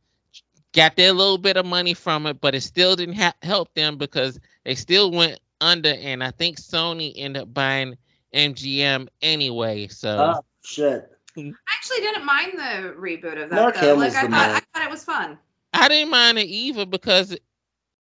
got 0.73 0.97
their 0.97 1.13
little 1.13 1.39
bit 1.39 1.57
of 1.57 1.67
money 1.67 1.95
from 1.95 2.27
it, 2.27 2.41
but 2.41 2.55
it 2.55 2.63
still 2.63 2.97
didn't 2.97 3.17
ha- 3.17 3.35
help 3.43 3.73
them 3.75 3.97
because 3.97 4.39
they 4.65 4.75
still 4.75 5.11
went 5.11 5.39
under, 5.61 5.91
and 5.91 6.23
I 6.23 6.31
think 6.31 6.59
Sony 6.59 7.13
ended 7.17 7.43
up 7.43 7.55
buying 7.55 7.97
MGM 8.35 9.09
anyway. 9.23 9.89
So 9.89 10.35
Oh 10.37 10.45
shit. 10.63 11.11
I 11.37 11.53
actually 11.77 11.99
didn't 11.99 12.25
mind 12.25 12.53
the 12.55 12.95
reboot 12.99 13.43
of 13.43 13.51
that 13.51 13.57
Mark 13.57 13.75
though. 13.75 13.97
Hamill's 13.97 14.15
Like 14.15 14.25
I 14.25 14.27
the 14.27 14.33
thought, 14.33 14.49
man. 14.49 14.57
I 14.57 14.61
thought 14.79 14.87
it 14.87 14.91
was 14.91 15.05
fun. 15.05 15.39
I 15.75 15.89
didn't 15.89 16.11
mind 16.11 16.39
it 16.39 16.47
either 16.49 16.87
because 16.87 17.37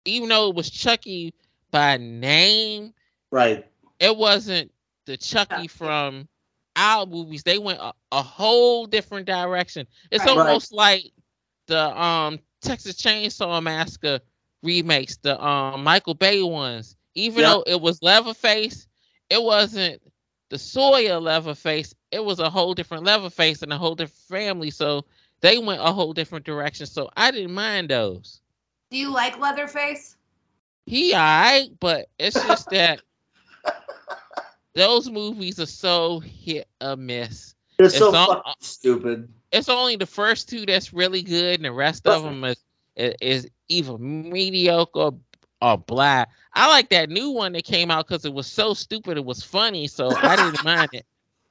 even 0.05 0.29
though 0.29 0.49
it 0.49 0.55
was 0.55 0.69
Chucky 0.69 1.33
by 1.71 1.97
name, 1.97 2.93
Right. 3.31 3.65
it 3.99 4.15
wasn't 4.17 4.71
the 5.05 5.17
Chucky 5.17 5.67
from 5.67 6.27
our 6.75 7.05
movies. 7.05 7.43
They 7.43 7.59
went 7.59 7.79
a, 7.79 7.93
a 8.11 8.23
whole 8.23 8.85
different 8.87 9.27
direction. 9.27 9.87
It's 10.11 10.25
Right. 10.25 10.35
Right. 10.35 10.37
almost 10.37 10.73
like 10.73 11.03
the 11.67 11.99
um 12.01 12.39
Texas 12.61 12.95
Chainsaw 13.01 13.61
Massacre 13.63 14.19
remakes, 14.63 15.17
the 15.17 15.41
um 15.43 15.83
Michael 15.83 16.15
Bay 16.15 16.41
ones. 16.43 16.95
Even 17.15 17.43
Yeah. 17.43 17.45
though 17.45 17.63
it 17.67 17.81
was 17.81 18.01
Leatherface, 18.01 18.87
it 19.29 19.41
wasn't 19.41 20.01
the 20.49 20.57
Sawyer 20.59 21.19
Leatherface. 21.19 21.93
It 22.11 22.23
was 22.23 22.39
a 22.39 22.49
whole 22.49 22.73
different 22.73 23.03
Leatherface 23.05 23.61
and 23.63 23.73
a 23.73 23.77
whole 23.77 23.95
different 23.95 24.17
family. 24.43 24.71
So 24.71 25.05
they 25.41 25.57
went 25.57 25.81
a 25.81 25.91
whole 25.93 26.13
different 26.13 26.45
direction. 26.45 26.85
So 26.85 27.09
I 27.15 27.31
didn't 27.31 27.53
mind 27.53 27.89
those. 27.89 28.41
Do 28.91 28.97
you 28.97 29.11
like 29.13 29.37
Leatherface? 29.39 30.15
He 30.85 31.13
alright, 31.13 31.69
but 31.79 32.07
it's 32.17 32.35
just 32.35 32.69
that 32.69 33.01
those 34.73 35.09
movies 35.09 35.59
are 35.59 35.65
so 35.65 36.19
hit 36.19 36.67
or 36.81 36.95
miss. 36.95 37.55
It's 37.79 37.97
so 37.97 38.13
all- 38.15 38.35
fucking 38.35 38.53
stupid. 38.61 39.29
it's 39.51 39.69
only 39.69 39.95
the 39.95 40.05
first 40.05 40.49
two 40.49 40.65
that's 40.65 40.93
really 40.93 41.21
good, 41.23 41.55
and 41.55 41.65
the 41.65 41.71
rest 41.71 42.07
of 42.07 42.23
them 42.23 42.43
is 42.43 42.57
is, 42.95 43.13
is 43.21 43.49
either 43.67 43.97
mediocre 43.97 45.11
or 45.61 45.77
blah. 45.77 46.25
I 46.53 46.67
like 46.69 46.89
that 46.89 47.09
new 47.09 47.31
one 47.31 47.51
that 47.53 47.63
came 47.65 47.91
out 47.91 48.07
because 48.07 48.25
it 48.25 48.33
was 48.33 48.47
so 48.47 48.73
stupid. 48.73 49.17
It 49.17 49.25
was 49.25 49.43
funny, 49.43 49.87
so 49.87 50.09
I 50.15 50.35
didn't 50.35 50.63
mind 50.63 50.89
it. 50.93 51.05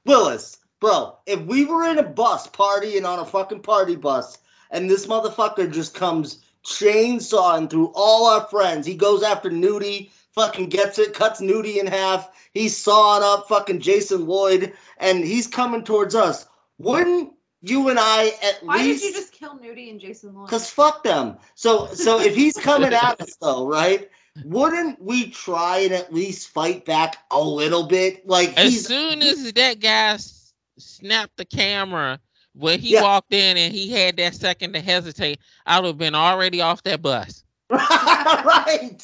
Willis, 0.05 0.57
bro, 0.79 1.17
if 1.25 1.41
we 1.41 1.65
were 1.65 1.85
in 1.85 1.97
a 1.97 2.03
bus 2.03 2.47
partying 2.47 3.05
on 3.05 3.19
a 3.19 3.25
fucking 3.25 3.61
party 3.61 3.95
bus 3.95 4.37
and 4.71 4.89
this 4.89 5.07
motherfucker 5.07 5.71
just 5.71 5.93
comes 5.93 6.39
chainsawing 6.63 7.69
through 7.69 7.91
all 7.95 8.27
our 8.27 8.47
friends, 8.47 8.85
he 8.85 8.95
goes 8.95 9.23
after 9.23 9.49
Nudie, 9.49 10.11
fucking 10.33 10.69
gets 10.69 10.99
it, 10.99 11.13
cuts 11.13 11.41
Nudie 11.41 11.77
in 11.77 11.87
half, 11.87 12.29
he's 12.53 12.77
sawing 12.77 13.23
up 13.23 13.47
fucking 13.47 13.79
Jason 13.79 14.27
Lloyd, 14.27 14.73
and 14.97 15.23
he's 15.23 15.47
coming 15.47 15.83
towards 15.83 16.15
us. 16.15 16.45
Wouldn't 16.77 17.33
you 17.61 17.89
and 17.89 17.97
I 17.99 18.27
at 18.43 18.59
Why 18.63 18.77
least 18.83 19.03
Why 19.03 19.09
did 19.09 19.15
you 19.15 19.21
just 19.21 19.33
kill 19.33 19.57
Nudie 19.57 19.89
and 19.89 19.99
Jason 19.99 20.35
Lloyd? 20.35 20.49
Cause 20.49 20.69
fuck 20.69 21.03
them. 21.03 21.37
So 21.55 21.87
so 21.87 22.19
if 22.19 22.35
he's 22.35 22.55
coming 22.55 22.93
at 22.93 23.19
us 23.19 23.35
though, 23.41 23.67
right? 23.67 24.09
Wouldn't 24.45 25.01
we 25.01 25.31
try 25.31 25.79
and 25.79 25.93
at 25.93 26.13
least 26.13 26.49
fight 26.49 26.85
back 26.85 27.17
a 27.31 27.41
little 27.41 27.87
bit? 27.87 28.27
Like 28.27 28.55
As 28.57 28.85
soon 28.85 29.23
as 29.23 29.51
that 29.53 29.79
guy 29.79 30.09
s- 30.13 30.36
snapped 30.77 31.37
the 31.37 31.45
camera 31.45 32.19
when 32.53 32.79
he 32.79 32.93
Yeah. 32.93 33.03
walked 33.03 33.33
in 33.33 33.57
and 33.57 33.73
he 33.73 33.89
had 33.89 34.17
that 34.17 34.35
second 34.35 34.73
to 34.73 34.79
hesitate, 34.81 35.39
I 35.65 35.79
would 35.79 35.87
have 35.87 35.97
been 35.97 36.15
already 36.15 36.61
off 36.61 36.83
that 36.83 37.01
bus. 37.01 37.43
right. 37.69 38.97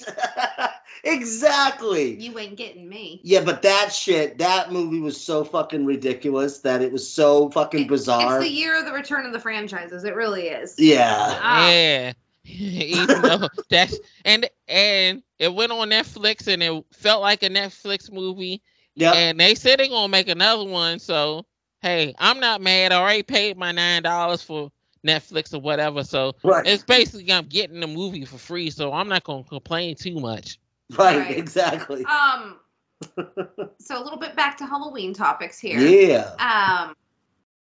exactly. 1.04 2.16
you 2.20 2.38
ain't 2.40 2.56
getting 2.58 2.88
me. 2.88 3.22
Yeah, 3.24 3.42
but 3.44 3.62
that 3.64 3.94
shit, 3.94 4.38
that 4.40 4.72
movie 4.72 5.00
was 5.00 5.20
so 5.20 5.44
fucking 5.44 5.86
ridiculous 5.86 6.60
that 6.60 6.82
it 6.82 6.92
was 6.92 7.10
so 7.12 7.50
fucking 7.50 7.88
bizarre. 7.88 8.38
It's 8.42 8.46
the 8.50 8.54
year 8.54 8.80
of 8.80 8.86
the 8.86 8.94
return 8.94 9.26
of 9.26 9.34
the 9.34 9.40
franchises. 9.40 10.04
It 10.04 10.16
really 10.16 10.48
is. 10.48 10.76
yeah. 10.78 11.40
Ah. 11.42 11.70
Yeah. 11.70 12.14
Even 12.46 13.22
though 13.22 13.48
that's 13.70 13.98
and 14.26 14.50
and 14.68 15.24
it 15.40 15.54
went 15.54 15.72
on 15.72 15.90
Netflix 15.90 16.48
and 16.52 16.62
it 16.62 16.86
felt 16.92 17.22
like 17.22 17.42
a 17.44 17.50
Netflix 17.50 18.12
movie. 18.12 18.62
Yep. 18.96 19.16
And 19.16 19.40
they 19.40 19.56
said 19.56 19.80
they're 19.80 19.88
gonna 19.88 20.10
make 20.10 20.28
another 20.28 20.66
one. 20.66 21.00
So 21.00 21.46
hey, 21.84 22.16
I'm 22.18 22.40
not 22.40 22.62
mad. 22.62 22.92
I 22.92 22.96
already 22.96 23.24
paid 23.24 23.58
my 23.58 23.72
nine 23.72 24.02
dollars 24.02 24.42
for 24.42 24.72
Netflix 25.06 25.54
or 25.54 25.60
whatever. 25.60 26.04
So 26.04 26.34
right. 26.44 26.66
it's 26.66 26.84
basically 26.84 27.32
I'm 27.32 27.46
getting 27.46 27.80
the 27.82 27.88
movie 27.88 28.26
for 28.26 28.38
free. 28.38 28.72
So 28.72 28.92
I'm 28.92 29.10
not 29.10 29.24
gonna 29.24 29.44
complain 29.44 29.96
too 29.96 30.20
much. 30.20 30.58
right, 30.98 31.20
Right. 31.20 31.38
exactly. 31.38 32.04
Um. 32.06 32.58
so 33.80 34.02
a 34.02 34.04
little 34.04 34.18
bit 34.18 34.36
back 34.36 34.58
to 34.58 34.66
Halloween 34.66 35.14
topics 35.14 35.60
here. 35.60 35.80
Yeah. 35.80 36.32
Um. 36.40 36.96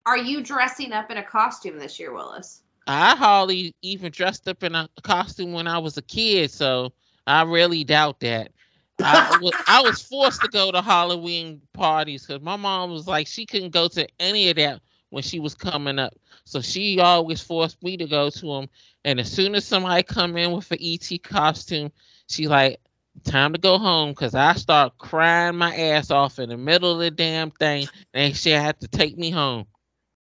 Are 0.05 0.17
you 0.17 0.41
dressing 0.41 0.93
up 0.93 1.11
in 1.11 1.17
a 1.17 1.23
costume 1.23 1.79
this 1.79 1.99
year, 1.99 2.13
Willis? 2.13 2.61
I 2.85 3.15
hardly 3.15 3.73
even 3.81 4.11
dressed 4.11 4.47
up 4.47 4.63
in 4.63 4.75
a 4.75 4.89
costume 5.01 5.53
when 5.53 5.67
I 5.67 5.77
was 5.79 5.97
a 5.97 6.01
kid, 6.01 6.51
so 6.51 6.91
I 7.25 7.43
really 7.43 7.83
doubt 7.85 8.19
that. 8.19 8.51
I 9.01 9.37
was, 9.41 9.53
I 9.67 9.81
was 9.81 10.01
forced 10.01 10.41
to 10.41 10.47
go 10.49 10.71
to 10.71 10.81
Halloween 10.81 11.61
parties 11.73 12.25
because 12.25 12.41
my 12.41 12.55
mom 12.55 12.91
was 12.91 13.07
like 13.07 13.27
she 13.27 13.45
couldn't 13.45 13.71
go 13.71 13.87
to 13.89 14.07
any 14.19 14.49
of 14.49 14.57
that 14.57 14.81
when 15.09 15.23
she 15.23 15.39
was 15.39 15.55
coming 15.55 15.99
up, 15.99 16.13
so 16.45 16.61
she 16.61 16.99
always 16.99 17.41
forced 17.41 17.81
me 17.83 17.97
to 17.97 18.07
go 18.07 18.29
to 18.29 18.45
them. 18.45 18.69
And 19.05 19.19
as 19.19 19.31
soon 19.31 19.55
as 19.55 19.65
somebody 19.65 20.03
come 20.03 20.37
in 20.37 20.51
with 20.51 20.71
an 20.71 20.79
ET 20.81 21.23
costume, 21.23 21.91
she 22.27 22.47
like 22.47 22.79
time 23.23 23.53
to 23.53 23.59
go 23.59 23.77
home 23.77 24.09
because 24.09 24.33
I 24.35 24.53
start 24.53 24.97
crying 24.97 25.55
my 25.55 25.75
ass 25.75 26.09
off 26.09 26.39
in 26.39 26.49
the 26.49 26.57
middle 26.57 26.93
of 26.93 26.99
the 26.99 27.11
damn 27.11 27.51
thing, 27.51 27.87
and 28.13 28.35
she 28.35 28.49
had 28.51 28.79
to 28.81 28.87
take 28.87 29.17
me 29.17 29.29
home. 29.29 29.65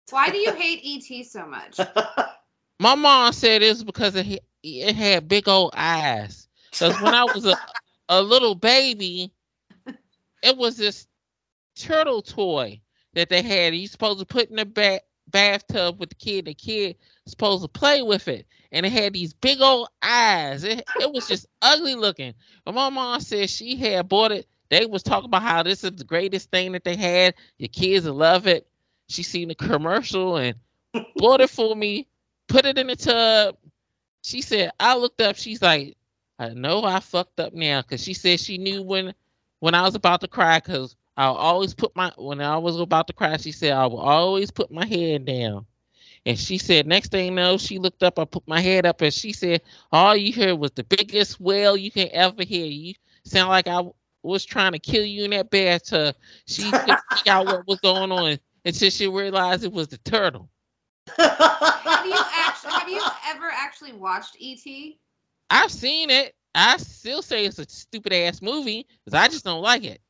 Why 0.09 0.29
do 0.29 0.37
you 0.37 0.53
hate 0.53 0.81
ET 0.83 1.25
so 1.25 1.45
much? 1.45 1.79
My 2.79 2.95
mom 2.95 3.31
said 3.31 3.61
it's 3.61 3.83
because 3.83 4.15
it, 4.15 4.43
it 4.63 4.95
had 4.95 5.27
big 5.27 5.47
old 5.47 5.73
eyes. 5.77 6.47
Because 6.71 6.99
when 6.99 7.13
I 7.13 7.25
was 7.25 7.45
a, 7.45 7.55
a 8.11 8.21
little 8.21 8.55
baby, 8.55 9.33
it 10.43 10.57
was 10.57 10.77
this 10.77 11.07
turtle 11.75 12.21
toy 12.21 12.81
that 13.13 13.29
they 13.29 13.41
had. 13.41 13.75
You 13.75 13.87
supposed 13.87 14.19
to 14.19 14.25
put 14.25 14.51
in 14.51 14.57
the 14.57 14.65
ba- 14.65 15.01
bathtub 15.27 15.99
with 15.99 16.09
the 16.09 16.15
kid. 16.15 16.45
The 16.45 16.53
kid 16.53 16.97
supposed 17.25 17.63
to 17.63 17.69
play 17.69 18.03
with 18.03 18.27
it, 18.27 18.45
and 18.71 18.85
it 18.85 18.91
had 18.91 19.13
these 19.13 19.33
big 19.33 19.61
old 19.61 19.89
eyes. 20.03 20.63
It, 20.63 20.87
it 20.99 21.11
was 21.11 21.27
just 21.27 21.47
ugly 21.63 21.95
looking. 21.95 22.35
But 22.65 22.75
my 22.75 22.89
mom 22.89 23.21
said 23.21 23.49
she 23.49 23.77
had 23.77 24.09
bought 24.09 24.31
it. 24.31 24.47
They 24.69 24.85
was 24.85 25.03
talking 25.03 25.25
about 25.25 25.41
how 25.41 25.63
this 25.63 25.83
is 25.83 25.93
the 25.93 26.03
greatest 26.05 26.51
thing 26.51 26.73
that 26.73 26.83
they 26.83 26.95
had. 26.95 27.33
Your 27.57 27.69
kids 27.69 28.05
will 28.05 28.15
love 28.15 28.47
it. 28.47 28.67
She 29.09 29.23
seen 29.23 29.47
the 29.49 29.55
commercial 29.55 30.37
and 30.37 30.55
bought 31.17 31.41
it 31.41 31.49
for 31.49 31.75
me 31.75 32.07
put 32.51 32.65
it 32.65 32.77
in 32.77 32.87
the 32.87 32.95
tub. 32.95 33.57
She 34.23 34.41
said, 34.41 34.71
I 34.79 34.97
looked 34.97 35.21
up. 35.21 35.35
She's 35.37 35.61
like, 35.61 35.97
I 36.41 36.55
know 36.55 36.83
I 36.83 36.99
fucked 36.99 37.39
up 37.39 37.53
now 37.53 37.83
because 37.83 38.03
she 38.03 38.15
said 38.15 38.39
she 38.39 38.57
knew 38.57 38.81
when 38.81 39.13
when 39.59 39.75
I 39.75 39.83
was 39.83 39.93
about 39.93 40.21
to 40.21 40.27
cry 40.27 40.57
because 40.57 40.95
I'll 41.15 41.35
always 41.35 41.75
put 41.75 41.95
my 41.95 42.11
when 42.17 42.41
I 42.41 42.57
was 42.57 42.79
about 42.79 43.05
to 43.07 43.13
cry. 43.13 43.37
She 43.37 43.51
said 43.51 43.73
I 43.73 43.85
will 43.85 43.99
always 43.99 44.49
put 44.49 44.71
my 44.71 44.83
head 44.87 45.25
down. 45.25 45.67
And 46.25 46.39
she 46.39 46.57
said, 46.57 46.87
next 46.87 47.11
thing 47.11 47.25
you 47.25 47.31
know, 47.31 47.59
she 47.59 47.77
looked 47.77 48.01
up. 48.01 48.17
I 48.17 48.25
put 48.25 48.47
my 48.47 48.59
head 48.59 48.87
up, 48.87 49.01
and 49.01 49.13
she 49.13 49.33
said, 49.33 49.61
all 49.91 50.15
you 50.15 50.33
heard 50.33 50.55
was 50.55 50.71
the 50.71 50.83
biggest 50.83 51.39
wail 51.39 51.77
you 51.77 51.91
can 51.91 52.09
ever 52.11 52.43
hear. 52.43 52.65
You 52.65 52.93
sound 53.23 53.49
like 53.49 53.67
I 53.67 53.81
was 54.23 54.43
trying 54.43 54.71
to 54.71 54.79
kill 54.79 55.05
you 55.05 55.25
in 55.25 55.31
that 55.31 55.51
bathtub. 55.51 56.15
She 56.45 56.69
couldn't 56.71 56.99
figure 57.17 57.33
out 57.33 57.45
what 57.45 57.67
was 57.67 57.79
going 57.79 58.11
on 58.11 58.39
until 58.65 58.89
she 58.89 59.07
realized 59.07 59.63
it 59.63 59.71
was 59.71 59.89
the 59.89 59.97
turtle. 59.99 60.49
have 61.17 62.05
you 62.05 62.13
actually? 62.35 62.71
Have 62.71 62.89
you 62.89 63.01
ever 63.27 63.49
actually 63.51 63.93
watched 63.93 64.37
ET? 64.41 64.95
I've 65.51 65.71
seen 65.71 66.11
it. 66.11 66.35
I 66.55 66.77
still 66.77 67.23
say 67.23 67.45
it's 67.45 67.59
a 67.59 67.69
stupid 67.69 68.13
ass 68.13 68.41
movie 68.41 68.87
because 69.05 69.19
I 69.19 69.29
just 69.29 69.45
don't 69.45 69.61
like 69.61 69.85
it. 69.85 70.01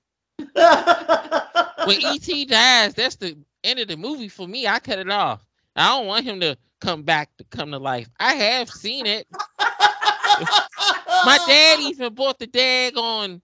When 1.84 1.98
ET 2.02 2.46
dies, 2.46 2.96
that's 2.96 3.18
the 3.18 3.38
end 3.64 3.80
of 3.80 3.88
the 3.90 3.98
movie 3.98 4.30
for 4.30 4.48
me. 4.48 4.68
I 4.68 4.80
cut 4.80 5.00
it 5.00 5.10
off. 5.12 5.46
I 5.76 5.90
don't 5.98 6.08
want 6.08 6.26
him 6.26 6.42
to 6.42 6.58
come 6.82 7.04
back 7.04 7.38
to 7.38 7.46
come 7.46 7.72
to 7.72 7.80
life. 7.80 8.10
I 8.20 8.36
have 8.36 8.70
seen 8.70 9.08
it. 9.08 9.28
My 11.22 11.40
dad 11.40 11.80
even 11.82 12.14
bought 12.16 12.40
the 12.40 12.48
dag 12.48 12.98
on 12.98 13.42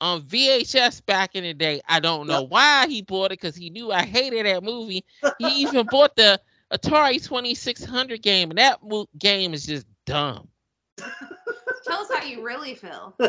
on 0.00 0.22
VHS 0.22 1.00
back 1.00 1.34
in 1.34 1.44
the 1.44 1.54
day. 1.54 1.80
I 1.88 2.00
don't 2.00 2.28
know 2.28 2.42
why 2.42 2.86
he 2.88 3.02
bought 3.02 3.32
it 3.32 3.40
because 3.40 3.56
he 3.56 3.70
knew 3.70 3.92
I 3.92 4.04
hated 4.04 4.46
that 4.46 4.62
movie. 4.62 5.04
He 5.38 5.62
even 5.62 5.86
bought 5.88 6.16
the 6.16 6.40
Atari 6.72 7.24
2600 7.24 8.22
game, 8.22 8.50
and 8.50 8.58
that 8.58 8.82
mo- 8.82 9.08
game 9.18 9.54
is 9.54 9.66
just 9.66 9.86
dumb. 10.06 10.48
Tell 11.88 12.00
us 12.00 12.10
how 12.12 12.24
you 12.24 12.44
really 12.44 12.74
feel. 12.74 13.14
uh 13.20 13.28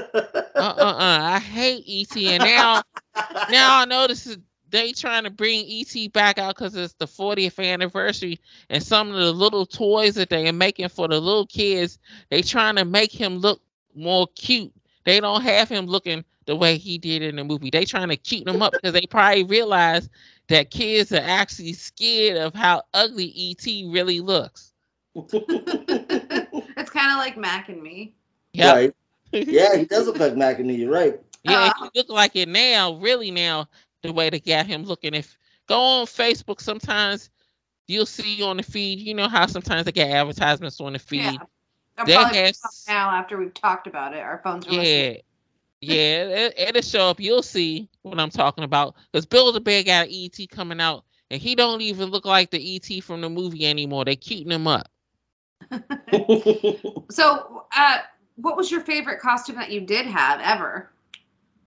uh 0.56 0.76
uh. 0.78 0.95
I 1.00 1.39
hate 1.39 1.86
ET, 1.88 2.15
and 2.17 2.43
now 2.43 2.82
now 3.50 3.80
I 3.80 3.86
notice 3.86 4.26
that 4.26 4.41
they 4.69 4.91
trying 4.91 5.24
to 5.24 5.30
bring 5.30 5.65
ET 5.67 6.13
back 6.13 6.38
out 6.38 6.56
because 6.56 6.76
it's 6.76 6.93
the 6.93 7.08
40th 7.08 7.63
anniversary, 7.63 8.39
and 8.69 8.84
some 8.84 9.10
of 9.10 9.15
the 9.15 9.32
little 9.32 9.65
toys 9.65 10.15
that 10.15 10.30
they 10.30 10.48
are 10.48 10.54
making 10.54 10.89
for 10.89 11.08
the 11.08 11.19
little 11.19 11.48
kids, 11.48 12.00
they 12.30 12.41
trying 12.41 12.76
to 12.76 12.86
make 12.86 13.12
him 13.12 13.38
look 13.38 13.62
more 13.95 14.28
cute. 14.36 14.74
They 15.06 15.19
don't 15.19 15.41
have 15.41 15.69
him 15.69 15.86
looking 15.86 16.24
the 16.45 16.56
way 16.56 16.78
he 16.78 16.98
did 16.98 17.22
in 17.22 17.36
the 17.36 17.43
movie. 17.43 17.69
They 17.69 17.86
trying 17.86 18.10
to 18.10 18.17
cute 18.17 18.48
him 18.48 18.62
up 18.62 18.74
because 18.74 18.93
they 18.93 19.06
probably 19.08 19.43
realize 19.43 20.10
that 20.50 20.72
kids 20.72 21.12
are 21.12 21.24
actually 21.24 21.74
scared 21.74 22.38
of 22.38 22.54
how 22.54 22.84
ugly 22.93 23.34
ET 23.38 23.65
really 23.91 24.19
looks. 24.19 24.74
it's 25.15 26.89
kind 26.89 27.12
of 27.12 27.17
like 27.17 27.38
Mac 27.38 27.69
and 27.69 27.82
me. 27.82 28.15
Yep. 28.54 28.78
Right. 28.78 28.94
Yeah, 29.50 29.76
he 29.76 29.86
does 29.86 30.08
look 30.08 30.18
like 30.20 30.36
Mac 30.36 30.60
and 30.60 30.68
me. 30.68 30.76
You're 30.76 30.92
right. 30.92 31.20
Yeah, 31.44 31.66
if 31.66 31.74
Uh, 31.74 31.80
you 31.80 31.90
look 31.96 32.10
like 32.10 32.36
it 32.36 32.48
now, 32.48 32.94
really 32.96 33.32
now, 33.32 33.68
the 34.04 34.12
way 34.14 34.30
they 34.30 34.40
got 34.40 34.66
him 34.66 34.84
looking. 34.84 35.14
If 35.14 35.38
go 35.68 35.80
on 35.80 36.06
Facebook, 36.06 36.62
sometimes 36.62 37.30
you'll 37.88 38.06
see 38.06 38.42
on 38.44 38.58
the 38.58 38.64
feed. 38.64 39.00
You 39.00 39.14
know 39.16 39.28
how 39.30 39.46
sometimes 39.48 39.86
they 39.86 39.92
get 39.92 40.10
advertisements 40.12 40.80
on 40.82 40.94
the 40.94 41.00
feed. 41.00 41.42
Yeah. 41.42 41.98
I'll 41.98 42.06
They 42.06 42.18
probably 42.18 42.38
have 42.64 42.72
now 42.88 43.12
after 43.12 43.38
we've 43.38 43.54
talked 43.54 43.88
about 43.88 44.14
it. 44.14 44.20
Our 44.20 44.42
phones 44.44 44.68
are 44.68 44.74
Yeah, 44.74 45.04
listening. 45.04 45.16
yeah, 45.82 46.24
it, 46.28 46.54
it'll 46.58 46.82
show 46.82 47.10
up. 47.10 47.20
You'll 47.20 47.42
see 47.44 47.90
what 48.02 48.20
I'm 48.20 48.30
talking 48.30 48.64
about. 48.64 48.96
Because 49.12 49.26
Build-A-Bear 49.26 49.84
got 49.84 50.08
an 50.08 50.12
ET 50.14 50.48
coming 50.48 50.80
out, 50.82 51.06
and 51.30 51.42
he 51.42 51.56
don't 51.56 51.82
even 51.82 52.10
look 52.10 52.26
like 52.26 52.52
the 52.52 52.76
ET 52.76 53.00
from 53.02 53.22
the 53.22 53.30
movie 53.30 53.66
anymore. 53.66 54.06
They 54.06 54.16
cuting 54.16 54.52
him 54.52 54.68
up. 54.68 54.88
So, 57.10 57.66
uh, 57.76 57.98
what 58.41 58.58
was 58.58 58.71
your 58.71 58.82
favorite 58.82 59.19
costume 59.19 59.56
that 59.56 59.71
you 59.71 59.82
did 59.82 60.06
have 60.06 60.39
ever? 60.41 60.89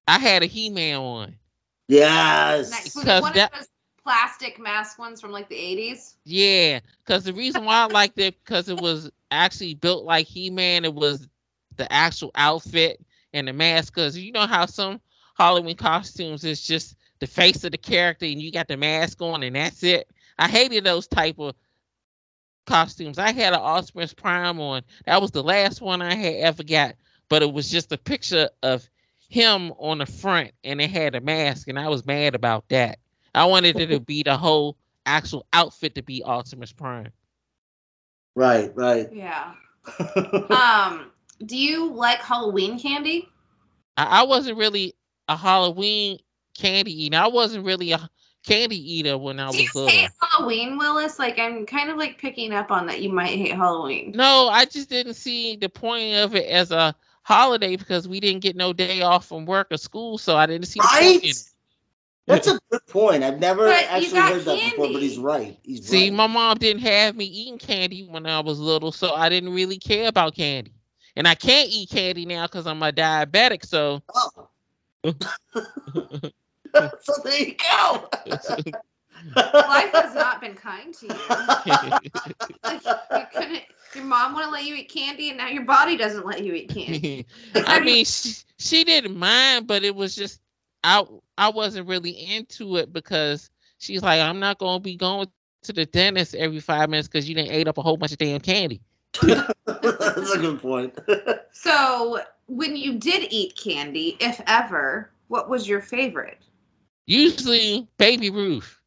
I 0.09 0.19
had 0.19 0.43
a 0.43 0.47
He-Man 0.47 1.01
one. 1.03 1.37
yes. 1.89 2.71
Next, 2.71 2.95
was 2.97 3.05
Because 3.05 3.23
one 3.23 3.33
that- 3.35 3.53
of 3.53 3.59
those 3.61 3.69
plastic 4.03 4.59
mask 4.59 4.99
ones 4.99 5.21
from 5.21 5.31
like 5.31 5.49
the 5.49 5.57
80s? 5.57 6.15
Yeah, 6.25 6.81
because 7.05 7.25
the 7.25 7.33
reason 7.33 7.65
why 7.65 7.83
I 7.83 7.87
liked 7.87 8.19
it 8.19 8.37
because 8.45 8.69
it 8.69 8.81
was 8.81 9.11
actually 9.31 9.75
built 9.75 10.05
like 10.05 10.27
He-Man. 10.27 10.85
It 10.85 10.95
was 10.95 11.29
the 11.77 11.91
actual 11.93 12.31
outfit 12.35 13.01
and 13.33 13.47
the 13.49 13.53
mask. 13.53 13.95
Because 13.95 14.19
you 14.19 14.33
know 14.33 14.47
how 14.47 14.67
some 14.67 15.01
Halloween 15.37 15.77
costumes 15.77 16.45
is 16.45 16.67
just 16.67 16.97
the 17.21 17.27
face 17.27 17.63
of 17.65 17.71
the 17.71 17.79
character 17.79 18.27
and 18.27 18.43
you 18.43 18.51
got 18.51 18.69
the 18.69 18.77
mask 18.77 19.23
on 19.23 19.43
and 19.43 19.55
that's 19.55 19.83
it. 19.85 20.09
I 20.39 20.49
hated 20.49 20.85
those 20.85 21.07
type 21.07 21.39
of 21.39 21.55
costumes. 22.67 23.19
I 23.19 23.33
had 23.33 23.53
an 23.53 23.61
Optimus 23.61 24.15
Prime 24.15 24.61
on. 24.61 24.83
That 25.07 25.21
was 25.21 25.31
the 25.31 25.43
last 25.43 25.81
one 25.81 26.03
I 26.03 26.15
had 26.15 26.35
ever 26.37 26.63
got, 26.63 26.95
but 27.29 27.43
it 27.43 27.53
was 27.53 27.71
just 27.71 27.93
a 27.93 27.99
picture 27.99 28.49
of 28.63 28.89
him 29.29 29.73
on 29.79 29.99
the 29.99 30.07
front 30.07 30.53
and 30.63 30.81
it 30.81 30.91
had 30.91 31.15
a 31.15 31.21
mask, 31.21 31.69
and 31.69 31.79
I 31.79 31.89
was 31.89 32.05
mad 32.05 32.35
about 32.35 32.69
that. 32.69 32.99
I 33.35 33.47
wanted 33.47 33.79
it 33.79 33.87
to 33.89 34.01
be 34.01 34.23
the 34.23 34.37
whole 34.37 34.77
actual 35.07 35.47
outfit 35.53 35.95
to 35.95 36.03
be 36.03 36.23
Optimus 36.23 36.73
Prime. 36.73 37.13
Right, 38.35 38.75
right. 38.77 39.09
Yeah. 39.13 39.55
um, 40.51 41.11
do 41.45 41.57
you 41.57 41.93
like 41.93 42.19
Halloween 42.19 42.79
candy? 42.79 43.29
I, 43.97 44.21
I 44.21 44.23
wasn't 44.25 44.59
really 44.59 44.95
a 45.29 45.37
Halloween 45.37 46.19
candy 46.57 47.05
eater. 47.05 47.19
I 47.19 47.29
wasn't 47.29 47.65
really 47.65 47.93
a 47.93 48.11
candy 48.45 48.95
eater 48.95 49.17
when 49.19 49.39
I 49.41 49.47
was 49.49 49.57
Do 49.57 49.63
you 49.63 49.69
little. 49.75 49.91
hate 49.91 50.11
Halloween, 50.21 50.79
Willis? 50.79 51.19
Like 51.19 51.39
I'm 51.39 51.67
kind 51.67 51.91
of 51.91 51.97
like 51.97 52.19
picking 52.19 52.53
up 52.53 52.71
on 52.71 52.87
that 52.87 53.01
you 53.01 53.11
might 53.11 53.31
hate 53.31 53.55
Halloween. 53.55 54.13
No, 54.15 54.49
I 54.49 54.65
just 54.65 54.89
didn't 54.89 55.15
see 55.15 55.57
the 55.57 55.69
point 55.69 56.17
of 56.17 56.35
it 56.35 56.47
as 56.47 56.71
a 56.71 56.95
holiday 57.23 57.77
because 57.77 58.09
we 58.09 58.21
didn't 58.21 58.43
get 58.43 58.57
no 58.57 58.73
day 58.73 59.03
off 59.03 59.27
from 59.27 59.47
work 59.47 59.69
or 59.71 59.77
school, 59.77 60.19
so 60.19 60.37
I 60.37 60.47
didn't 60.47 60.67
see 60.67 60.81
the 60.81 60.87
Right? 60.87 61.03
point 61.13 61.25
in 61.25 61.31
it. 61.31 61.37
That's 62.27 62.47
a 62.49 62.59
good 62.71 62.87
point. 62.87 63.23
I've 63.25 63.41
never 63.41 63.67
But 63.67 63.85
actually 63.89 64.19
got 64.19 64.33
heard 64.33 64.45
that 64.45 64.55
before, 64.65 64.87
but 64.93 65.03
he's 65.03 65.19
right. 65.19 65.59
He's 65.63 65.81
See, 65.83 66.11
right. 66.11 66.13
my 66.13 66.27
mom 66.27 66.59
didn't 66.59 66.83
have 66.83 67.17
me 67.17 67.25
eating 67.25 67.59
candy 67.59 68.05
when 68.05 68.27
I 68.27 68.41
was 68.41 68.59
little, 68.59 68.93
so 68.93 69.13
I 69.15 69.29
didn't 69.29 69.53
really 69.53 69.79
care 69.79 70.09
about 70.09 70.35
candy. 70.35 70.73
And 71.17 71.27
I 71.27 71.35
can't 71.35 71.69
eat 71.71 71.91
candy 71.91 72.25
now 72.25 72.47
because 72.47 72.67
I'm 72.67 72.83
a 72.83 72.93
diabetic, 72.93 73.65
so 73.67 74.03
Oh. 74.15 74.49
so 77.01 77.13
there 77.25 77.39
you 77.39 77.55
go. 77.55 78.09
Life 79.37 79.93
has 79.93 80.15
not 80.15 80.41
been 80.41 80.55
kind 80.55 80.95
to 80.95 81.07
you. 81.07 81.15
Like, 82.65 82.83
you 82.85 83.27
couldn't. 83.33 83.63
Your 83.95 84.05
mom 84.05 84.35
wouldn't 84.35 84.53
let 84.53 84.65
you 84.65 84.75
eat 84.75 84.91
candy, 84.91 85.29
and 85.29 85.39
now 85.39 85.49
your 85.49 85.65
body 85.65 85.97
doesn't 85.97 86.27
let 86.27 86.43
you 86.43 86.55
eat 86.55 86.71
candy. 86.71 87.27
I 87.55 87.81
mean, 87.81 88.05
she, 88.05 88.35
she 88.59 88.85
didn't 88.85 89.17
mind, 89.17 89.67
but 89.67 89.85
it 89.85 89.95
was 89.95 90.15
just 90.15 90.41
I 90.83 91.05
I 91.37 91.51
wasn't 91.51 91.89
really 91.89 92.11
into 92.11 92.77
it 92.77 92.93
because 92.93 93.51
she's 93.79 94.03
like, 94.03 94.21
I'm 94.21 94.41
not 94.41 94.59
gonna 94.59 94.81
be 94.81 94.97
going 94.97 95.29
to 95.63 95.73
the 95.73 95.87
dentist 95.87 96.35
every 96.35 96.61
five 96.61 96.89
minutes 96.91 97.09
because 97.09 97.29
you 97.29 97.35
didn't 97.35 97.53
ate 97.53 97.69
up 97.69 97.79
a 97.79 97.83
whole 97.83 97.97
bunch 97.97 98.13
of 98.13 98.19
damn 98.19 98.41
candy. 98.41 98.81
That's 99.21 100.35
a 100.35 100.39
good 100.39 100.61
point. 100.61 100.99
So, 101.53 102.21
when 102.47 102.77
you 102.77 102.99
did 102.99 103.29
eat 103.31 103.57
candy, 103.63 104.17
if 104.21 104.41
ever, 104.47 105.11
what 105.29 105.49
was 105.49 105.69
your 105.69 105.81
favorite? 105.81 106.39
Usually, 107.07 107.89
Baby 107.99 108.31
Ruth. 108.31 108.79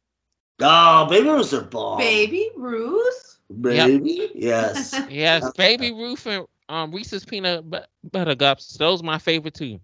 oh, 0.62 1.06
baby 1.06 1.28
was 1.28 1.52
a 1.52 1.60
bomb. 1.62 1.98
Baby 1.98 2.50
Ruth. 2.56 3.38
Baby? 3.60 4.30
Yes. 4.34 4.98
Yes, 5.10 5.50
Baby 5.56 5.92
Ruth 5.92 6.26
and 6.26 6.46
um, 6.68 6.92
Reese's 6.92 7.24
peanut 7.24 7.68
but- 7.68 7.88
butter 8.10 8.34
cups. 8.34 8.76
Those 8.76 9.02
my 9.02 9.18
favorite 9.18 9.54
too. 9.54 9.80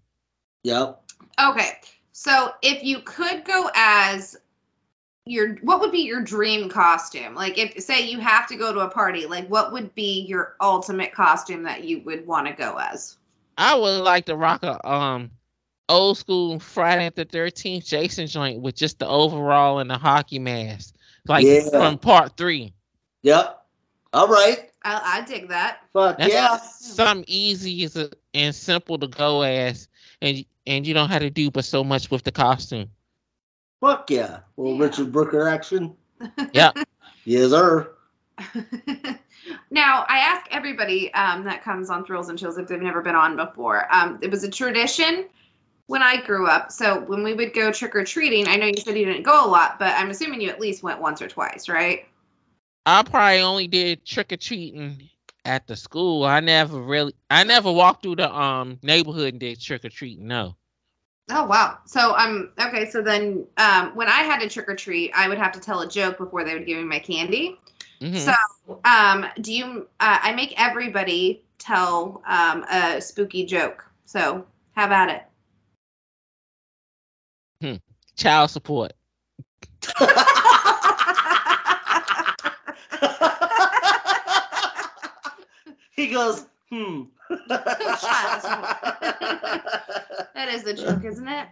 Yep. 0.63 1.01
Okay, 1.41 1.71
so 2.11 2.51
if 2.61 2.83
you 2.83 2.99
could 2.99 3.43
go 3.45 3.69
as 3.75 4.35
your, 5.25 5.55
what 5.61 5.79
would 5.79 5.91
be 5.91 6.01
your 6.01 6.21
dream 6.21 6.69
costume? 6.69 7.33
Like, 7.35 7.57
if 7.57 7.81
say 7.83 8.07
you 8.09 8.19
have 8.19 8.47
to 8.47 8.55
go 8.55 8.73
to 8.73 8.79
a 8.81 8.89
party, 8.89 9.25
like 9.25 9.47
what 9.47 9.71
would 9.71 9.95
be 9.95 10.21
your 10.27 10.55
ultimate 10.61 11.13
costume 11.13 11.63
that 11.63 11.83
you 11.83 12.01
would 12.01 12.27
want 12.27 12.47
to 12.47 12.53
go 12.53 12.77
as? 12.77 13.17
I 13.57 13.75
would 13.75 14.01
like 14.03 14.25
to 14.25 14.35
rock 14.35 14.63
a 14.63 14.85
um 14.89 15.31
old 15.93 16.17
school 16.17 16.59
Friday 16.59 17.09
the 17.15 17.25
Thirteenth 17.25 17.85
Jason 17.85 18.27
joint 18.27 18.61
with 18.61 18.75
just 18.75 18.99
the 18.99 19.07
overall 19.07 19.79
and 19.79 19.89
the 19.89 19.97
hockey 19.97 20.39
mask, 20.39 20.95
like 21.27 21.45
Yeah. 21.45 21.69
from 21.69 21.97
Part 21.97 22.35
Three. 22.37 22.73
Yep. 23.21 23.59
All 24.13 24.27
right. 24.27 24.69
I, 24.83 25.19
I 25.21 25.25
dig 25.25 25.47
that. 25.49 25.79
Fuck 25.93 26.17
That's 26.17 26.33
yeah. 26.33 26.57
something 26.57 27.23
easy 27.27 27.87
and 28.33 28.53
simple 28.53 28.97
to 28.99 29.07
go 29.07 29.41
as, 29.43 29.87
and 30.21 30.43
and 30.67 30.85
you 30.85 30.93
don't 30.93 31.09
have 31.09 31.21
to 31.21 31.29
do 31.29 31.49
but 31.51 31.65
so 31.65 31.83
much 31.83 32.11
with 32.11 32.23
the 32.23 32.31
costume. 32.31 32.89
Fuck 33.79 34.09
yeah. 34.11 34.39
Little 34.57 34.77
Yeah. 34.77 34.83
Richard 34.85 35.11
Brooker 35.11 35.47
action. 35.47 35.95
Yep. 36.53 36.77
Yes, 37.25 37.49
sir. 37.51 37.91
now, 39.71 40.05
I 40.07 40.17
ask 40.19 40.47
everybody 40.51 41.13
um, 41.13 41.45
that 41.45 41.63
comes 41.63 41.89
on 41.89 42.05
Thrills 42.05 42.29
and 42.29 42.37
Chills 42.39 42.57
if 42.57 42.67
they've 42.67 42.81
never 42.81 43.01
been 43.01 43.15
on 43.15 43.35
before. 43.35 43.85
Um, 43.93 44.19
it 44.21 44.31
was 44.31 44.43
a 44.43 44.49
tradition 44.49 45.25
when 45.87 46.01
I 46.01 46.21
grew 46.21 46.47
up. 46.47 46.71
So 46.71 46.99
when 46.99 47.23
we 47.23 47.33
would 47.33 47.53
go 47.53 47.71
trick 47.71 47.95
or 47.95 48.03
treating, 48.03 48.47
I 48.47 48.55
know 48.55 48.67
you 48.67 48.77
said 48.77 48.97
you 48.97 49.05
didn't 49.05 49.23
go 49.23 49.45
a 49.45 49.49
lot, 49.49 49.79
but 49.79 49.93
I'm 49.97 50.09
assuming 50.09 50.41
you 50.41 50.49
at 50.49 50.59
least 50.59 50.83
went 50.83 51.01
once 51.01 51.21
or 51.21 51.27
twice, 51.27 51.69
right? 51.69 52.05
I 52.85 53.03
probably 53.03 53.39
only 53.41 53.67
did 53.67 54.05
trick 54.05 54.31
or 54.31 54.37
treating 54.37 55.09
at 55.45 55.67
the 55.67 55.75
school. 55.75 56.23
I 56.23 56.39
never 56.39 56.79
really, 56.79 57.13
I 57.29 57.43
never 57.43 57.71
walked 57.71 58.03
through 58.03 58.17
the 58.17 58.33
um 58.33 58.79
neighborhood 58.81 59.33
and 59.33 59.39
did 59.39 59.59
trick 59.61 59.85
or 59.85 59.89
treating. 59.89 60.27
No. 60.27 60.55
Oh 61.29 61.45
wow. 61.45 61.79
So 61.85 62.15
um 62.15 62.51
okay, 62.59 62.89
so 62.89 63.01
then 63.01 63.45
um 63.57 63.95
when 63.95 64.07
I 64.07 64.23
had 64.23 64.39
to 64.41 64.49
trick 64.49 64.69
or 64.69 64.75
treat, 64.75 65.11
I 65.15 65.27
would 65.29 65.37
have 65.37 65.53
to 65.53 65.59
tell 65.59 65.81
a 65.81 65.89
joke 65.89 66.17
before 66.17 66.43
they 66.43 66.53
would 66.53 66.65
give 66.65 66.77
me 66.77 66.83
my 66.83 66.99
candy. 66.99 67.57
Mhm. 68.01 68.17
So 68.17 68.81
um 68.83 69.25
do 69.39 69.53
you 69.53 69.87
uh, 69.99 70.19
I 70.21 70.33
make 70.33 70.53
everybody 70.59 71.43
tell 71.57 72.21
um 72.27 72.63
a 72.69 73.01
spooky 73.01 73.45
joke. 73.45 73.85
So 74.05 74.45
have 74.75 74.91
at 74.91 75.09
it. 75.09 75.23
Child 78.15 78.49
support. 78.51 78.93
he 85.95 86.07
goes, 86.07 86.45
hmm. 86.69 87.03
that 87.47 87.69
is 90.49 90.63
the 90.63 90.73
joke, 90.73 91.03
isn't 91.03 91.27
it? 91.27 91.47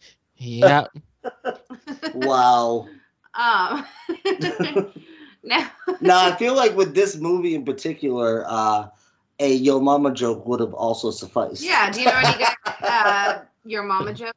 Yep. 0.38 0.90
wow. 2.14 2.86
Um 3.34 3.86
now 5.42 5.70
Now 6.00 6.26
I 6.26 6.36
feel 6.36 6.54
like 6.54 6.76
with 6.76 6.94
this 6.94 7.16
movie 7.16 7.54
in 7.54 7.64
particular, 7.64 8.44
uh, 8.46 8.88
a 9.38 9.54
Yo 9.54 9.80
Mama 9.80 10.12
joke 10.12 10.46
would 10.46 10.60
have 10.60 10.74
also 10.74 11.10
sufficed. 11.10 11.62
Yeah, 11.62 11.90
do 11.90 12.00
you 12.00 12.06
know 12.06 12.20
any 12.22 12.38
guys 12.38 12.54
uh 12.82 13.38
your 13.66 13.82
mama 13.82 14.12
jokes? 14.14 14.32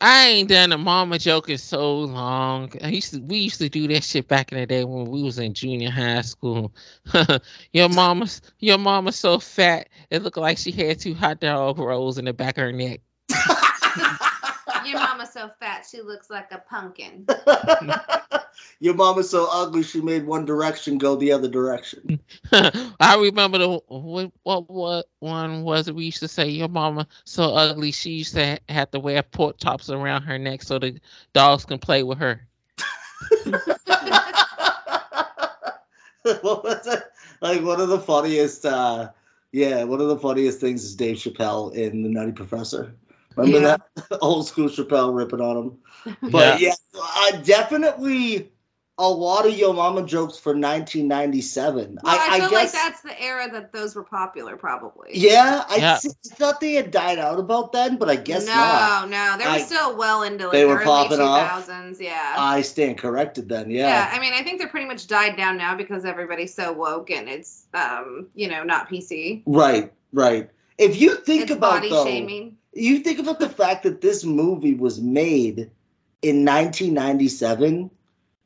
I 0.00 0.26
ain't 0.28 0.48
done 0.48 0.72
a 0.72 0.78
mama 0.78 1.18
joke 1.18 1.48
in 1.48 1.56
so 1.56 2.00
long. 2.00 2.72
I 2.82 2.88
used 2.88 3.14
to 3.14 3.20
we 3.20 3.38
used 3.38 3.58
to 3.60 3.68
do 3.68 3.88
that 3.88 4.04
shit 4.04 4.28
back 4.28 4.52
in 4.52 4.58
the 4.58 4.66
day 4.66 4.84
when 4.84 5.06
we 5.06 5.22
was 5.22 5.38
in 5.38 5.54
junior 5.54 5.90
high 5.90 6.20
school. 6.22 6.74
your 7.72 7.88
mama's 7.88 8.42
your 8.58 8.78
mama's 8.78 9.16
so 9.16 9.38
fat 9.38 9.88
it 10.10 10.22
looked 10.22 10.36
like 10.36 10.58
she 10.58 10.72
had 10.72 10.98
two 10.98 11.14
hot 11.14 11.40
dog 11.40 11.78
rolls 11.78 12.18
in 12.18 12.24
the 12.26 12.32
back 12.32 12.58
of 12.58 12.64
her 12.64 12.72
neck. 12.72 13.00
Your 14.88 15.00
mama's 15.00 15.32
so 15.32 15.50
fat 15.60 15.86
she 15.90 16.00
looks 16.00 16.30
like 16.30 16.52
a 16.52 16.58
pumpkin. 16.58 17.26
Your 18.80 18.94
mama's 18.94 19.30
so 19.30 19.48
ugly 19.50 19.82
she 19.82 20.00
made 20.00 20.26
One 20.26 20.44
Direction 20.44 20.98
go 20.98 21.16
the 21.16 21.32
other 21.32 21.48
direction. 21.48 22.20
I 22.52 23.16
remember 23.16 23.58
the 23.58 23.80
what, 23.88 24.32
what 24.42 24.70
what 24.70 25.06
one 25.20 25.62
was 25.62 25.90
we 25.90 26.04
used 26.04 26.20
to 26.20 26.28
say 26.28 26.48
your 26.48 26.68
mama 26.68 27.06
so 27.24 27.54
ugly 27.54 27.90
she 27.90 28.10
used 28.10 28.34
to 28.34 28.58
have 28.68 28.90
to 28.92 29.00
wear 29.00 29.22
pork 29.22 29.58
chops 29.58 29.90
around 29.90 30.22
her 30.22 30.38
neck 30.38 30.62
so 30.62 30.78
the 30.78 31.00
dogs 31.32 31.64
can 31.64 31.78
play 31.78 32.02
with 32.02 32.18
her. 32.18 32.46
what 36.24 36.64
was 36.64 36.86
it? 36.86 37.02
Like 37.40 37.62
one 37.62 37.80
of 37.80 37.88
the 37.88 38.00
funniest, 38.00 38.64
uh, 38.64 39.10
yeah, 39.52 39.84
one 39.84 40.00
of 40.00 40.08
the 40.08 40.18
funniest 40.18 40.60
things 40.60 40.84
is 40.84 40.96
Dave 40.96 41.16
Chappelle 41.16 41.74
in 41.74 42.02
The 42.02 42.08
Nutty 42.08 42.32
Professor. 42.32 42.94
Remember 43.36 43.60
Yeah. 43.60 43.76
that 44.08 44.18
old 44.20 44.46
school 44.46 44.68
Chappelle 44.68 45.14
ripping 45.14 45.40
on 45.40 45.56
him? 45.56 46.16
But 46.30 46.60
yeah, 46.60 46.74
I 46.94 47.40
definitely 47.44 48.50
a 48.96 49.08
lot 49.08 49.44
of 49.46 49.56
Yo 49.58 49.72
Mama 49.72 50.04
jokes 50.06 50.38
for 50.38 50.50
1997. 50.50 51.98
Well, 52.02 52.14
I, 52.14 52.36
I, 52.36 52.38
feel 52.40 52.48
I 52.56 52.62
like 52.62 52.72
that's 52.72 53.00
the 53.00 53.20
era 53.20 53.50
that 53.50 53.72
those 53.72 53.96
were 53.96 54.04
popular, 54.04 54.56
probably. 54.56 55.10
yeah, 55.14 55.64
I 55.68 55.76
Yeah. 55.76 55.94
s- 55.94 56.14
thought 56.34 56.60
they 56.60 56.74
had 56.74 56.90
died 56.92 57.18
out 57.18 57.38
about 57.40 57.72
then, 57.72 57.96
but 57.96 58.08
I 58.08 58.16
guess 58.16 58.46
no, 58.46 58.52
not. 58.54 59.08
no, 59.10 59.36
they 59.38 59.44
were 59.46 59.50
I- 59.50 59.60
still 59.62 59.96
well 59.96 60.22
into 60.22 60.44
like 60.44 60.52
they 60.52 60.60
the 60.62 60.68
were 60.68 60.74
early 60.76 60.84
popping 60.84 61.20
off? 61.20 61.68
Yeah. 62.00 62.34
I 62.38 62.62
stand 62.62 62.98
corrected 62.98 63.48
then. 63.48 63.70
yeah. 63.70 63.88
Yeah. 63.88 64.10
I 64.12 64.20
mean, 64.20 64.32
I 64.32 64.42
think 64.42 64.58
they're 64.60 64.68
pretty 64.68 64.86
much 64.86 65.06
died 65.08 65.36
down 65.36 65.56
now 65.56 65.74
because 65.76 66.04
everybody's 66.04 66.54
so 66.54 66.72
woke 66.72 67.10
and 67.10 67.28
it's, 67.28 67.66
um, 67.74 68.28
you 68.34 68.48
know, 68.48 68.62
not 68.62 68.88
PC. 68.88 69.42
Right, 69.46 69.92
right. 70.12 70.50
If 70.78 71.00
you 71.00 71.16
think 71.16 71.42
it's 71.42 71.50
about 71.52 71.76
body 71.76 71.90
though, 71.90 72.04
shaming. 72.04 72.58
You 72.74 73.00
think 73.00 73.18
about 73.18 73.38
the 73.38 73.48
fact 73.48 73.84
that 73.84 74.00
this 74.00 74.24
movie 74.24 74.74
was 74.74 75.00
made 75.00 75.70
in 76.22 76.44
1997 76.44 77.90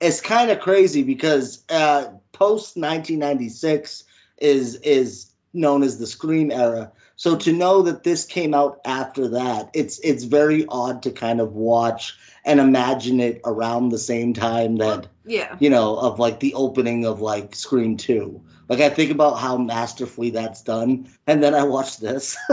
it's 0.01 0.21
kind 0.21 0.51
of 0.51 0.61
crazy 0.61 1.03
because 1.03 1.65
uh, 1.69 2.07
post 2.33 2.77
1996 2.77 4.05
is 4.39 4.77
is 4.77 5.33
known 5.53 5.83
as 5.83 5.99
the 5.99 6.07
scream 6.07 6.51
era 6.53 6.93
So 7.19 7.37
to 7.37 7.53
know 7.53 7.83
that 7.83 8.05
this 8.05 8.25
came 8.25 8.55
out 8.55 8.81
after 8.85 9.31
that, 9.31 9.71
it's 9.75 9.99
it's 9.99 10.23
very 10.23 10.67
odd 10.69 11.03
to 11.03 11.11
kind 11.11 11.41
of 11.41 11.53
watch 11.53 12.17
and 12.45 12.61
imagine 12.61 13.19
it 13.19 13.41
around 13.45 13.89
the 13.89 13.99
same 13.99 14.35
time 14.35 14.77
that 14.77 15.09
Yeah. 15.27 15.57
you 15.59 15.69
know 15.69 15.97
of 15.97 16.21
like 16.21 16.39
the 16.39 16.55
opening 16.55 17.07
of 17.07 17.21
like 17.21 17.57
Scream 17.57 17.97
2. 17.97 18.41
Like 18.69 18.79
I 18.81 18.89
think 18.91 19.11
about 19.11 19.35
how 19.41 19.57
masterfully 19.57 20.31
that's 20.31 20.63
done 20.63 21.09
and 21.27 21.43
then 21.43 21.55
I 21.57 21.65
watch 21.65 21.99
this. 21.99 22.37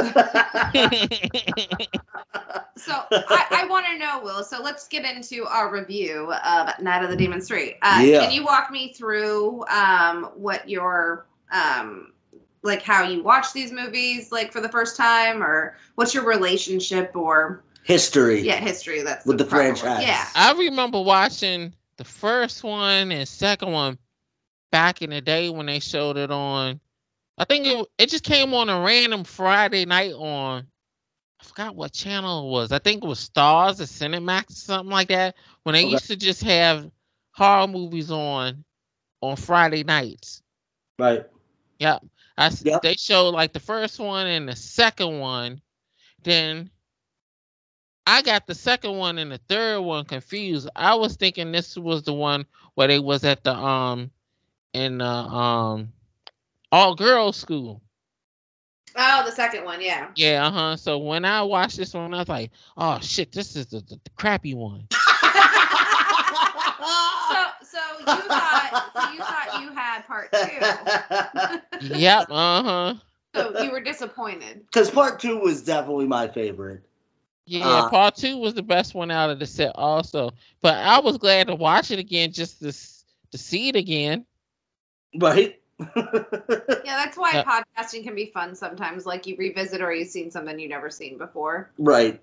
So 2.78 2.92
I, 3.10 3.46
I 3.64 3.68
want 3.68 3.86
to 3.88 3.98
know, 3.98 4.20
Will. 4.22 4.44
So 4.44 4.62
let's 4.62 4.88
get 4.90 5.06
into 5.06 5.46
our 5.46 5.72
review 5.72 6.32
of 6.32 6.80
Night 6.82 7.04
of 7.04 7.10
the 7.10 7.16
Demons 7.16 7.48
Three. 7.48 7.76
Uh, 7.82 8.02
Yeah. 8.04 8.20
Can 8.20 8.32
you 8.32 8.44
walk 8.44 8.70
me 8.70 8.94
through 8.94 9.66
um, 9.68 10.26
what 10.36 10.70
your 10.70 11.26
um, 11.52 12.12
like 12.66 12.82
how 12.82 13.04
you 13.04 13.24
watch 13.24 13.54
these 13.54 13.72
movies 13.72 14.32
like 14.32 14.52
for 14.52 14.60
the 14.62 14.70
first 14.70 14.98
time, 14.98 15.42
or 15.44 15.78
what's 15.96 16.14
your 16.14 16.26
relationship 16.26 17.16
or 17.16 17.64
History. 17.84 18.42
yeah 18.42 18.56
history? 18.56 19.02
That's 19.04 19.26
With 19.26 19.38
the 19.38 19.46
proper 19.46 19.70
word. 19.70 19.78
franchise. 19.78 20.04
Yeah. 20.08 20.26
I 20.36 20.54
remember 20.54 21.02
watching 21.02 21.74
the 21.98 22.04
first 22.04 22.64
one 22.64 23.12
and 23.12 23.28
second 23.28 23.72
one 23.72 23.98
back 24.72 25.02
in 25.02 25.12
the 25.12 25.22
day 25.22 25.50
when 25.50 25.68
they 25.68 25.80
showed 25.80 26.18
it 26.18 26.32
on. 26.32 26.80
I 27.38 27.46
think 27.46 27.68
it 27.68 27.88
it 27.98 28.10
just 28.10 28.24
came 28.24 28.54
on 28.54 28.70
a 28.70 28.82
random 28.82 29.24
Friday 29.24 29.86
night 29.86 30.14
on. 30.14 30.66
I 31.40 31.44
forgot 31.44 31.76
what 31.76 31.92
channel 31.94 32.48
it 32.48 32.52
was. 32.52 32.72
I 32.72 32.80
think 32.80 33.04
it 33.04 33.08
was 33.08 33.30
Starz 33.30 33.80
or 33.80 33.84
Cinemax 33.84 34.50
or 34.50 34.54
something 34.54 34.90
like 34.92 35.10
that. 35.10 35.36
When 35.64 35.74
they 35.74 35.84
Okay. 35.84 35.92
used 35.92 36.08
to 36.08 36.16
just 36.16 36.44
have 36.44 36.90
horror 37.34 37.68
movies 37.68 38.10
on 38.10 38.64
on 39.22 39.36
Friday 39.36 39.84
nights. 39.84 40.42
Right. 40.98 41.26
I 42.38 42.48
s- 42.48 42.64
Yep. 42.66 42.82
they 42.82 42.96
showed 42.96 43.30
like 43.30 43.54
the 43.54 43.60
first 43.60 44.00
one 44.00 44.28
and 44.28 44.48
the 44.50 44.56
second 44.56 45.20
one. 45.20 45.62
Then 46.24 46.70
I 48.08 48.22
got 48.22 48.46
the 48.48 48.56
second 48.56 48.98
one 48.98 49.18
and 49.18 49.32
the 49.32 49.38
third 49.50 49.82
one 49.82 50.06
confused. 50.06 50.70
I 50.76 50.96
was 50.96 51.16
thinking 51.16 51.52
this 51.52 51.76
was 51.78 52.04
the 52.04 52.14
one 52.14 52.46
where 52.76 52.88
they 52.88 53.00
was 53.00 53.24
at 53.24 53.44
the 53.44 53.54
um 53.56 54.12
in 54.74 54.98
the 55.00 55.06
um 55.06 55.94
all 56.72 56.96
girls 56.96 57.38
school. 57.38 57.82
Oh, 58.98 59.24
the 59.26 59.32
second 59.32 59.66
one. 59.66 59.82
Yeah. 59.82 60.10
Yeah, 60.16 60.48
uh-huh. 60.48 60.78
So 60.78 60.98
when 61.00 61.26
I 61.26 61.42
watched 61.44 61.78
this 61.78 61.94
one, 61.94 62.14
I 62.14 62.20
was 62.20 62.30
like, 62.30 62.52
oh 62.78 63.00
shit, 63.02 63.32
this 63.32 63.56
is 63.56 63.68
the, 63.68 63.80
the, 63.82 64.00
the 64.04 64.10
crappy 64.16 64.54
one. 64.54 64.88
So 67.30 67.42
so 67.64 67.80
you 68.00 68.06
thought 68.06 68.92
so 68.94 69.12
you 69.14 69.20
thought 69.20 69.62
you 69.62 69.70
had 69.74 69.85
part 70.16 71.62
two. 71.82 71.88
yep, 71.96 72.28
uh-huh. 72.30 72.96
So 73.36 73.62
you 73.64 73.72
were 73.72 73.82
disappointed. 73.82 74.62
Because 74.66 74.90
part 74.90 75.20
two 75.20 75.40
was 75.40 75.62
definitely 75.64 76.08
my 76.08 76.28
favorite. 76.30 76.84
Yeah, 77.46 77.80
Uh, 77.80 77.90
part 77.90 78.16
two 78.16 78.38
was 78.38 78.54
the 78.54 78.64
best 78.64 78.96
one 78.96 79.12
out 79.12 79.30
of 79.30 79.40
the 79.40 79.46
set 79.46 79.74
also. 79.76 80.32
But 80.62 80.76
I 80.76 81.00
was 81.00 81.18
glad 81.18 81.48
to 81.48 81.56
watch 81.56 81.92
it 81.92 82.00
again 82.00 82.32
just 82.32 82.60
to 82.60 82.72
to 83.32 83.38
see 83.38 83.70
it 83.70 83.76
again. 83.76 84.26
Right? 85.18 85.60
Yeah, 85.80 86.16
that's 86.86 87.18
why 87.18 87.34
Yeah. 87.34 87.44
podcasting 87.44 88.04
can 88.04 88.16
be 88.16 88.28
fun 88.28 88.56
sometimes. 88.56 89.06
Like 89.06 89.28
you 89.28 89.36
revisit 89.38 89.82
or 89.82 89.92
you've 89.94 90.08
seen 90.08 90.32
something 90.32 90.58
you've 90.60 90.70
never 90.70 90.90
seen 90.90 91.18
before. 91.18 91.72
right. 91.78 92.22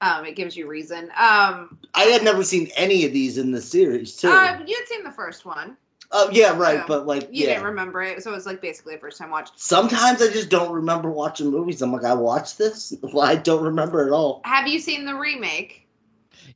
Um, 0.00 0.26
it 0.26 0.36
gives 0.36 0.56
you 0.56 0.68
reason. 0.68 1.04
Um, 1.18 1.76
I 1.92 2.04
had 2.12 2.22
never 2.22 2.44
seen 2.44 2.68
any 2.76 3.04
of 3.06 3.12
these 3.12 3.36
in 3.36 3.50
the 3.50 3.60
series, 3.60 4.14
too. 4.16 4.28
uh, 4.28 4.60
you 4.64 4.76
had 4.76 4.86
seen 4.86 5.02
the 5.02 5.10
first 5.10 5.44
one. 5.44 5.76
Oh, 6.10 6.30
yeah, 6.32 6.56
right. 6.56 6.78
yeah. 6.78 6.84
But, 6.86 7.06
like, 7.06 7.24
You 7.30 7.44
yeah. 7.46 7.54
didn't 7.54 7.64
remember 7.64 8.02
it, 8.02 8.22
so 8.22 8.32
it 8.32 8.34
was 8.34 8.46
like 8.46 8.60
basically 8.60 8.94
a 8.94 8.98
first 8.98 9.18
time 9.18 9.30
watch. 9.30 9.50
Sometimes 9.56 10.22
I 10.22 10.30
just 10.30 10.48
don't 10.50 10.72
remember 10.72 11.10
watching 11.10 11.50
movies. 11.50 11.82
I'm 11.82 11.92
like, 11.92 12.04
I 12.04 12.14
watched 12.14 12.58
this? 12.58 12.94
Well, 13.02 13.20
I 13.26 13.36
don't 13.36 13.64
remember 13.64 14.06
at 14.06 14.12
all. 14.12 14.40
Have 14.44 14.66
you 14.68 14.78
seen 14.78 15.04
the 15.04 15.14
remake? 15.14 15.84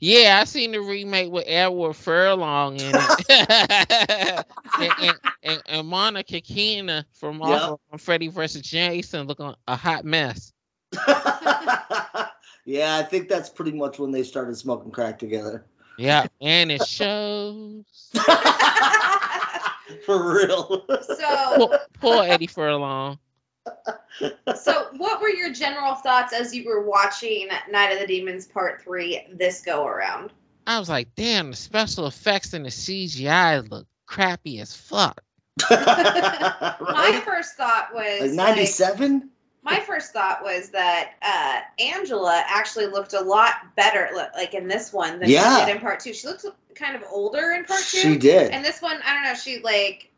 Yeah, 0.01 0.39
I 0.41 0.45
seen 0.45 0.73
the 0.73 0.81
remake 0.81 1.31
with 1.31 1.45
Edward 1.47 1.95
Furlong 1.95 2.81
in 2.81 2.93
it. 2.93 3.27
and, 4.81 4.93
and, 5.01 5.21
and, 5.43 5.63
and 5.67 5.87
Monica 5.87 6.41
Keena 6.41 7.07
from 7.13 7.39
Yep. 7.39 7.61
off 7.61 7.81
of 7.93 8.01
Freddy 8.01 8.29
vs. 8.29 8.63
Jason 8.63 9.27
looking 9.27 9.55
a 9.69 9.77
hot 9.77 10.05
mess. 10.05 10.53
yeah, 12.65 12.97
I 12.97 13.07
think 13.09 13.29
that's 13.29 13.49
pretty 13.49 13.73
much 13.73 13.99
when 13.99 14.11
they 14.11 14.25
started 14.25 14.57
smoking 14.57 14.91
crack 14.91 15.19
together. 15.19 15.67
Yeah, 15.99 16.27
and 16.41 16.73
it 16.73 16.85
shows. 16.87 17.85
For 20.07 20.35
real. 20.35 20.85
So, 21.03 21.57
Poor, 21.57 21.79
poor 22.01 22.25
Eddie 22.25 22.47
Furlong. 22.47 23.19
so 24.57 24.87
what 24.97 25.21
were 25.21 25.29
your 25.29 25.53
general 25.53 25.95
thoughts 25.95 26.33
as 26.33 26.55
you 26.55 26.65
were 26.65 26.85
watching 26.85 27.49
Night 27.71 27.93
of 27.93 28.01
the 28.01 28.07
Demons 28.07 28.47
Part 28.47 28.83
Three 28.83 29.25
this 29.33 29.63
go 29.63 29.87
around? 29.87 30.31
I 30.67 30.79
was 30.79 30.89
like, 30.89 31.15
damn, 31.15 31.51
the 31.51 31.57
special 31.57 32.07
effects 32.07 32.53
and 32.55 32.65
the 32.65 32.71
CGI 32.71 33.69
look 33.71 33.87
crappy 34.07 34.61
as 34.61 34.75
fuck. 34.75 35.23
My 35.71 37.21
first 37.25 37.55
thought 37.55 37.89
was 37.93 38.21
Like 38.21 38.31
97? 38.33 39.31
My 39.65 39.79
first 39.81 40.13
thought 40.13 40.43
was 40.43 40.71
that 40.71 41.13
uh, 41.23 41.61
Angela 41.83 42.43
actually 42.49 42.87
looked 42.87 43.13
a 43.13 43.21
lot 43.21 43.53
better, 43.77 44.11
like 44.35 44.55
in 44.55 44.67
this 44.67 44.93
one, 44.93 45.21
than 45.21 45.29
Yeah. 45.31 45.61
she 45.61 45.67
did 45.67 45.77
in 45.77 45.81
part 45.81 46.01
two. 46.01 46.13
She 46.13 46.27
looked 46.27 46.45
kind 46.75 46.97
of 46.97 47.05
older 47.11 47.53
in 47.53 47.65
part 47.65 47.81
two. 47.81 47.99
She 47.99 48.17
did. 48.19 48.51
And 48.51 48.65
this 48.65 48.83
one, 48.83 48.99
I 49.05 49.15
don't 49.15 49.23
know, 49.25 49.35
she 49.35 49.61
like 49.63 50.11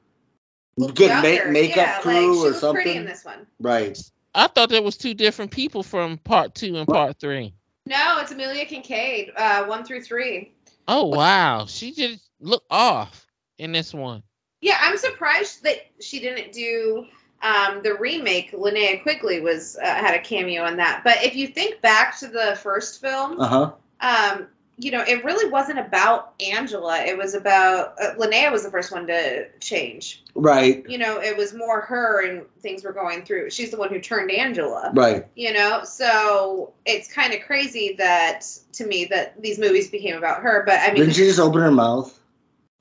looked 0.79 0.97
Good 0.97 1.11
ma- 1.11 1.51
makeup 1.51 1.77
yeah, 1.77 2.01
crew 2.01 2.13
like, 2.13 2.23
she 2.23 2.27
or 2.59 2.61
looked 2.61 2.75
Pretty 2.75 2.91
in 2.91 2.97
something. 2.97 3.05
this 3.07 3.25
one. 3.25 3.47
Right. 3.61 3.99
I 4.35 4.47
thought 4.49 4.71
there 4.71 4.83
was 4.83 4.97
two 4.97 5.15
different 5.15 5.51
people 5.51 5.83
from 5.83 6.17
part 6.19 6.55
two 6.55 6.77
and 6.77 6.89
part 6.89 7.21
three. 7.21 7.55
No, 7.87 8.19
it's 8.21 8.33
Amelia 8.33 8.65
Kinkade, 8.65 9.31
uh, 9.37 9.67
one 9.67 9.85
through 9.85 10.03
three. 10.03 10.53
Oh 10.89 11.05
wow, 11.07 11.67
she 11.67 11.93
just 11.93 12.29
looked 12.41 12.67
off 12.71 13.27
in 13.59 13.73
this 13.73 13.93
one. 13.93 14.23
Yeah, 14.63 14.79
I'm 14.81 14.97
surprised 14.97 15.63
that 15.65 15.77
she 16.01 16.19
didn't 16.21 16.53
do 16.53 17.05
um, 17.45 17.83
the 17.85 17.95
remake. 17.95 18.51
Linnea 18.53 19.03
Quigley 19.03 19.41
was 19.41 19.77
uh, 19.77 19.85
had 19.85 20.15
a 20.15 20.21
cameo 20.21 20.67
in 20.67 20.79
that. 20.79 21.03
But 21.05 21.23
if 21.23 21.37
you 21.37 21.47
think 21.47 21.81
back 21.81 22.19
to 22.21 22.27
the 22.29 22.59
first 22.61 23.01
film, 23.01 23.39
Uh 23.41 23.47
huh. 23.47 23.73
um, 24.01 24.47
you 24.77 24.91
know, 24.91 25.03
it 25.07 25.25
really 25.25 25.49
wasn't 25.49 25.79
about 25.79 26.33
Angela. 26.41 26.99
It 27.05 27.17
was 27.17 27.35
about 27.35 27.95
uh, 28.03 28.15
Linnea 28.19 28.51
was 28.51 28.65
the 28.65 28.71
first 28.73 28.91
one 28.91 29.07
to 29.07 29.47
change. 29.61 30.25
Right. 30.35 30.85
You 30.89 30.99
know, 30.99 31.21
it 31.21 31.37
was 31.37 31.55
more 31.55 31.83
her 31.83 32.27
and 32.27 32.43
things 32.59 32.83
were 32.83 32.93
going 32.93 33.25
through. 33.25 33.51
She's 33.51 33.71
the 33.71 33.77
one 33.77 33.91
who 33.91 34.01
turned 34.01 34.33
Angela. 34.33 34.91
Right. 34.93 35.27
You 35.37 35.53
know, 35.53 35.85
so 35.85 36.73
it's 36.85 37.07
kind 37.13 37.33
of 37.35 37.43
crazy 37.43 37.95
that 37.99 38.45
to 38.73 38.85
me 38.85 39.05
that 39.13 39.41
these 39.41 39.61
movies 39.61 39.91
became 39.91 40.17
about 40.17 40.43
her. 40.43 40.65
But 40.67 40.81
I 40.81 40.89
mean, 40.89 40.97
Didn't 40.97 41.15
she 41.15 41.25
just 41.27 41.39
open 41.39 41.61
her 41.61 41.71
mouth? 41.71 42.19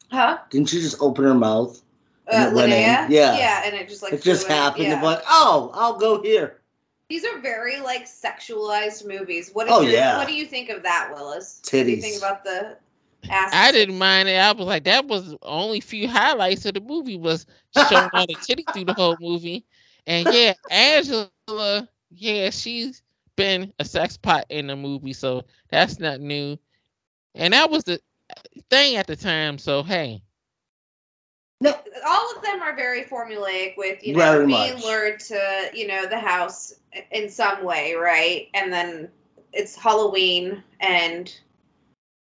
huh? 0.09 0.39
Didn't 0.49 0.69
she 0.69 0.79
just 0.79 0.99
open 0.99 1.25
her 1.25 1.35
mouth? 1.35 1.79
Uh, 2.27 2.31
And 2.35 2.51
it 2.51 2.55
went 2.55 2.71
in? 2.71 2.79
Linnea? 2.79 3.09
Yeah. 3.09 3.37
Yeah, 3.37 3.61
and 3.65 3.75
it 3.75 3.89
just 3.89 4.01
like 4.03 4.13
it 4.13 4.21
just 4.21 4.47
happened 4.47 4.85
Yeah. 4.85 4.95
to 4.95 5.01
be 5.01 5.05
like, 5.05 5.23
oh, 5.27 5.71
I'll 5.73 5.97
go 5.97 6.21
here. 6.21 6.59
These 7.09 7.25
are 7.25 7.39
very 7.39 7.79
like 7.79 8.05
sexualized 8.05 9.05
movies. 9.07 9.51
What 9.53 9.67
is 9.67 9.73
Oh, 9.73 9.81
your, 9.81 9.91
yeah. 9.91 10.17
what 10.17 10.27
do 10.27 10.33
you 10.33 10.45
think 10.45 10.69
of 10.69 10.83
that, 10.83 11.09
Willis? 11.13 11.59
What 11.63 11.71
do 11.71 11.77
you 11.91 11.97
Titties. 11.97 12.01
think 12.01 12.17
about 12.17 12.43
the 12.43 12.77
ass? 13.29 13.51
I 13.53 13.71
didn't 13.71 13.97
mind 13.97 14.29
it. 14.29 14.37
I 14.37 14.51
was 14.53 14.65
like, 14.65 14.85
that 14.85 15.05
was 15.05 15.31
the 15.31 15.37
only 15.43 15.79
few 15.81 16.07
highlights 16.07 16.65
of 16.65 16.73
the 16.75 16.81
movie 16.81 17.17
was 17.17 17.45
showing 17.75 18.09
all 18.13 18.25
the 18.25 18.35
titty 18.35 18.63
through 18.73 18.85
the 18.85 18.93
whole 18.93 19.17
movie. 19.19 19.65
And 20.07 20.27
yeah, 20.33 20.53
Angela, 20.69 21.89
yeah, 22.11 22.49
she's 22.49 23.01
been 23.35 23.73
a 23.79 23.85
sex 23.85 24.17
pot 24.17 24.45
in 24.49 24.67
the 24.67 24.75
movie, 24.75 25.13
so 25.13 25.43
that's 25.69 25.99
not 25.99 26.19
new. 26.19 26.57
And 27.35 27.53
that 27.53 27.69
was 27.69 27.83
the 27.83 27.99
thing 28.69 28.95
at 28.95 29.07
the 29.07 29.15
time. 29.15 29.57
So 29.57 29.83
hey, 29.83 30.21
all 31.65 32.31
of 32.35 32.43
them 32.43 32.61
are 32.61 32.75
very 32.75 33.03
formulaic 33.03 33.77
with 33.77 34.05
you 34.05 34.13
know 34.13 34.19
Very 34.19 34.45
being 34.47 34.73
much. 34.75 34.83
lured 34.83 35.19
to 35.21 35.69
you 35.73 35.87
know 35.87 36.05
the 36.07 36.19
house 36.19 36.73
in 37.11 37.29
some 37.29 37.63
way 37.63 37.93
right 37.95 38.47
and 38.53 38.71
then 38.71 39.09
it's 39.51 39.75
halloween 39.75 40.63
and 40.79 41.33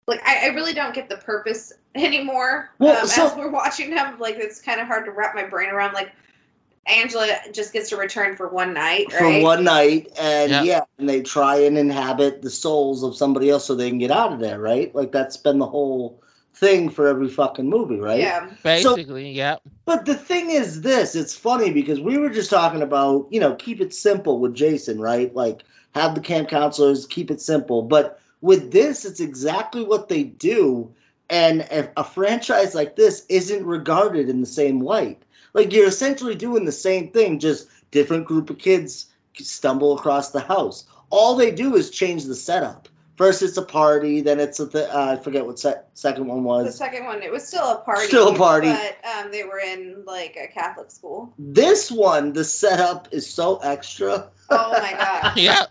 like 0.08 0.22
i, 0.26 0.46
I 0.46 0.54
really 0.54 0.74
don't 0.74 0.94
get 0.94 1.10
the 1.10 1.18
purpose 1.18 1.74
anymore 1.96 2.70
Well, 2.80 3.02
um, 3.02 3.08
so- 3.08 3.28
as 3.28 3.36
we're 3.38 3.52
watching 3.52 3.92
them 3.92 4.20
like 4.20 4.36
it's 4.38 4.62
kind 4.62 4.80
of 4.82 4.88
hard 4.88 5.06
to 5.06 5.12
wrap 5.12 5.36
my 5.36 5.46
brain 5.46 5.70
around 5.70 5.94
like 5.94 6.12
angela 6.88 7.28
just 7.54 7.74
gets 7.74 7.90
to 7.90 7.98
return 7.98 8.36
for 8.36 8.48
one 8.48 8.74
night 8.74 9.12
for 9.12 9.24
right 9.24 9.44
one 9.44 9.64
night, 9.64 10.12
and 10.20 10.52
Yeah. 10.52 10.64
yeah. 10.64 10.82
and 10.98 11.08
they 11.08 11.22
try 11.22 11.58
and 11.58 11.78
inhabit 11.78 12.42
the 12.42 12.50
souls 12.50 13.04
of 13.04 13.16
somebody 13.16 13.52
else 13.52 13.66
so 13.66 13.76
they 13.76 13.90
can 13.90 14.00
get 14.00 14.10
out 14.10 14.34
of 14.34 14.40
there, 14.40 14.60
right? 14.60 14.94
Like 14.94 15.12
that's 15.12 15.38
been 15.38 15.60
the 15.60 15.68
whole 15.68 16.24
thing 16.54 16.90
for 16.90 17.08
every 17.08 17.30
fucking 17.30 17.70
movie, 17.70 18.00
right? 18.00 18.20
yeah 18.20 18.50
basically, 18.64 19.32
yep. 19.32 19.62
But 19.86 20.06
the 20.06 20.16
thing 20.16 20.50
is 20.50 20.82
this, 20.82 21.16
it's 21.16 21.36
funny 21.36 21.72
because 21.72 22.00
we 22.00 22.18
were 22.18 22.30
just 22.30 22.50
talking 22.50 22.82
about, 22.82 23.28
you 23.32 23.40
know, 23.40 23.56
keep 23.56 23.82
it 23.82 23.94
simple 23.94 24.40
with 24.40 24.54
Jason, 24.54 25.00
right? 25.00 25.34
Like 25.34 25.64
have 25.96 26.16
the 26.16 26.22
camp 26.22 26.50
counselors, 26.50 27.06
keep 27.06 27.32
it 27.32 27.42
simple. 27.42 27.82
But 27.84 28.20
with 28.42 28.72
this, 28.72 29.06
it's 29.06 29.20
exactly 29.20 29.84
what 29.84 30.10
they 30.10 30.24
do. 30.24 30.94
And 31.30 31.68
if 31.72 31.90
a 31.96 32.04
franchise 32.04 32.76
like 32.76 32.96
this 32.96 33.26
isn't 33.30 33.66
regarded 33.66 34.30
in 34.30 34.42
the 34.42 34.48
same 34.48 34.80
light. 34.80 35.22
Like 35.54 35.74
you're 35.74 35.88
essentially 35.88 36.36
doing 36.36 36.66
the 36.66 36.72
same 36.72 37.12
thing, 37.12 37.40
just 37.40 37.68
different 37.92 38.26
group 38.26 38.50
of 38.50 38.58
kids 38.58 39.08
stumble 39.36 39.98
across 39.98 40.32
the 40.32 40.40
house. 40.40 40.86
All 41.10 41.36
they 41.36 41.52
do 41.52 41.76
is 41.76 41.90
change 41.90 42.26
the 42.26 42.36
setup. 42.36 42.88
First, 43.22 43.44
it's 43.44 43.56
a 43.58 43.62
party. 43.62 44.22
Then 44.22 44.40
it's 44.40 44.60
a 44.60 44.68
th- 44.68 44.90
uh, 44.90 45.10
I 45.12 45.16
forget 45.16 45.46
what 45.46 45.60
se- 45.60 45.84
second 45.94 46.26
one 46.26 46.44
was. 46.44 46.66
The 46.66 46.72
second 46.72 47.06
one, 47.06 47.22
it 47.22 47.32
was 47.32 47.48
still 47.48 47.70
a 47.70 47.78
party. 47.82 48.08
Still 48.08 48.30
a 48.30 48.36
party. 48.36 48.70
But 48.70 48.98
um, 49.08 49.32
they 49.32 49.44
were 49.44 49.60
in 49.60 50.06
like 50.08 50.36
a 50.38 50.48
Catholic 50.48 50.90
school. 50.90 51.32
This 51.38 51.92
one, 51.92 52.34
the 52.34 52.44
setup 52.44 53.10
is 53.12 53.30
so 53.30 53.58
extra. 53.58 54.32
Oh 54.50 54.72
my 54.72 54.94
god. 54.94 55.34
yeah, 55.38 55.66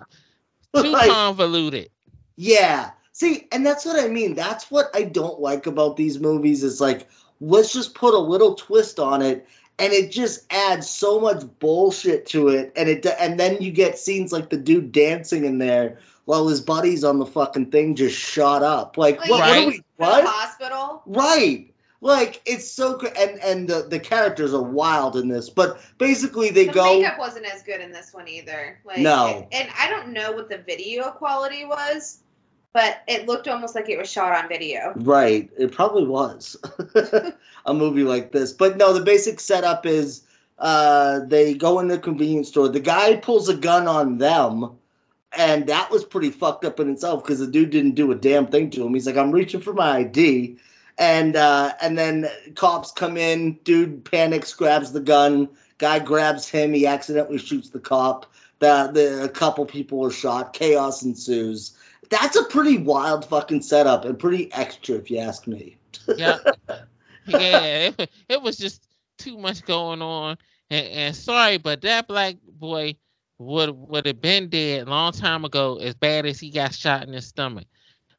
too 0.77 0.91
Like, 0.91 1.11
convoluted. 1.11 1.91
Yeah. 2.37 2.93
See, 3.11 3.49
and 3.51 3.67
that's 3.67 3.85
what 3.85 3.99
I 3.99 4.07
mean. 4.07 4.37
That's 4.37 4.71
what 4.71 4.95
I 4.95 5.03
don't 5.03 5.41
like 5.41 5.67
about 5.67 5.97
these 5.97 6.21
movies 6.21 6.63
is 6.63 6.81
like, 6.81 7.09
let's 7.41 7.73
just 7.73 7.97
put 7.97 8.15
a 8.15 8.19
little 8.19 8.55
twist 8.55 9.01
on 9.01 9.23
it, 9.23 9.49
and 9.77 9.93
it 9.93 10.13
just 10.13 10.47
adds 10.53 10.89
so 10.89 11.19
much 11.19 11.43
bullshit 11.59 12.27
to 12.27 12.51
it, 12.51 12.75
and 12.77 12.89
it 12.89 13.05
and 13.07 13.41
then 13.41 13.61
you 13.61 13.73
get 13.73 13.99
scenes 13.99 14.33
like 14.33 14.51
the 14.51 14.57
dude 14.57 14.93
dancing 14.93 15.45
in 15.45 15.59
there 15.59 15.99
while 16.31 16.47
his 16.47 16.61
buddies 16.61 17.03
on 17.03 17.19
the 17.19 17.27
fucking 17.27 17.73
thing 17.73 17.97
just 17.97 18.17
shot 18.17 18.63
up. 18.63 18.97
Like, 18.97 19.19
Like, 19.19 19.31
what, 19.31 19.41
what 19.41 19.49
are 19.49 19.53
Right. 19.53 19.67
we? 19.67 19.77
The 19.79 19.83
What? 19.97 20.25
hospital. 20.25 21.03
Right. 21.05 21.75
Like 22.01 22.41
it's 22.47 22.71
so 22.71 23.01
and 23.19 23.41
and 23.43 23.69
the, 23.69 23.89
the 23.91 23.99
characters 23.99 24.55
are 24.55 24.63
wild 24.63 25.17
in 25.17 25.27
this, 25.27 25.51
but 25.51 25.81
basically 25.99 26.51
they 26.51 26.67
the 26.67 26.73
go 26.73 27.01
makeup 27.01 27.19
wasn't 27.19 27.47
as 27.47 27.65
good 27.65 27.81
in 27.81 27.91
this 27.91 28.15
one 28.15 28.29
either. 28.29 28.79
Like, 28.85 28.99
No. 28.99 29.49
and 29.51 29.69
I 29.77 29.91
don't 29.91 30.13
know 30.13 30.31
what 30.31 30.49
the 30.49 30.59
video 30.59 31.11
quality 31.11 31.65
was, 31.65 32.21
but 32.73 32.99
it 33.09 33.27
looked 33.27 33.49
almost 33.49 33.75
like 33.75 33.89
it 33.89 33.99
was 33.99 34.09
shot 34.09 34.33
on 34.33 34.49
video. 34.49 34.93
Right. 34.95 35.51
It 35.59 35.73
probably 35.73 36.07
was 36.07 36.57
a 37.67 37.75
movie 37.75 38.05
like 38.05 38.31
this. 38.31 38.53
But 38.53 38.77
no, 38.77 38.93
the 38.95 39.05
basic 39.05 39.41
setup 39.41 39.85
is 39.85 40.23
uh, 40.61 41.25
they 41.27 41.55
go 41.55 41.81
in 41.81 41.89
the 41.89 41.99
convenience 41.99 42.49
store. 42.49 42.69
The 42.69 42.79
guy 42.79 43.17
pulls 43.17 43.49
a 43.49 43.57
gun 43.57 43.89
on 43.89 44.19
them, 44.19 44.79
and 45.33 45.67
that 45.69 45.91
was 45.91 46.05
pretty 46.05 46.31
fucked 46.31 46.65
up 46.65 46.81
in 46.81 46.91
itself 46.91 47.23
because 47.23 47.39
the 47.39 47.47
dude 47.47 47.71
didn't 47.71 47.95
do 47.95 48.11
a 48.11 48.17
damn 48.17 48.47
thing 48.47 48.71
to 48.71 48.85
him. 48.85 48.95
He's 48.95 49.07
like, 49.07 49.17
I'm 49.17 49.31
reaching 49.31 49.61
for 49.61 49.73
my 49.73 49.99
ID. 49.99 50.59
And 50.99 51.35
uh, 51.35 51.73
and 51.81 51.97
then 51.97 52.29
cops 52.57 52.93
come 52.93 53.17
in, 53.17 53.55
dude 53.65 54.05
panics, 54.05 54.53
grabs 54.53 54.93
the 54.93 55.01
gun, 55.01 55.49
guy 55.79 55.99
grabs 55.99 56.47
him, 56.49 56.75
he 56.75 56.87
accidentally 56.87 57.39
shoots 57.39 57.71
the 57.71 57.81
cop. 57.81 58.27
The, 58.59 58.91
the 58.93 59.25
a 59.25 59.29
couple 59.29 59.65
people 59.65 60.05
are 60.05 60.11
shot, 60.11 60.53
chaos 60.53 61.03
ensues. 61.03 61.75
That's 62.11 62.37
a 62.37 62.45
pretty 62.45 62.77
wild 62.77 63.25
fucking 63.25 63.63
setup 63.63 64.05
and 64.05 64.19
pretty 64.19 64.53
extra, 64.53 64.97
if 64.97 65.11
you 65.11 65.19
ask 65.19 65.47
me. 65.47 65.79
Yeah, 66.17 66.39
yeah. 67.27 67.93
It, 67.99 68.11
it 68.29 68.43
was 68.43 68.59
just 68.59 68.87
too 69.17 69.39
much 69.39 69.65
going 69.65 70.03
on. 70.03 70.37
And, 70.69 70.87
and 70.87 71.17
sorry, 71.17 71.57
but 71.57 71.81
that 71.83 72.09
black 72.09 72.37
boy 72.47 72.97
would 73.41 73.71
would 73.71 74.07
have 74.07 74.21
been 74.21 74.49
dead 74.49 74.87
a 74.87 74.91
long 74.91 75.13
time 75.13 75.45
ago. 75.45 75.79
As 75.79 75.95
bad 75.95 76.27
as 76.27 76.39
he 76.39 76.51
got 76.51 76.75
shot 76.75 77.07
in 77.07 77.13
his 77.13 77.27
stomach. 77.27 77.67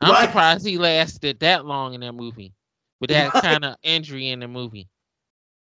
I'm 0.02 0.12
Right. 0.12 0.26
surprised 0.28 0.66
he 0.66 0.80
lasted 0.80 1.40
that 1.42 1.66
long 1.66 1.94
in 1.94 2.02
that 2.02 2.14
movie 2.14 2.54
with 3.00 3.12
that 3.12 3.34
Right. 3.36 3.44
kind 3.44 3.64
of 3.64 3.76
injury 3.84 4.30
in 4.30 4.40
the 4.40 4.48
movie. 4.48 4.88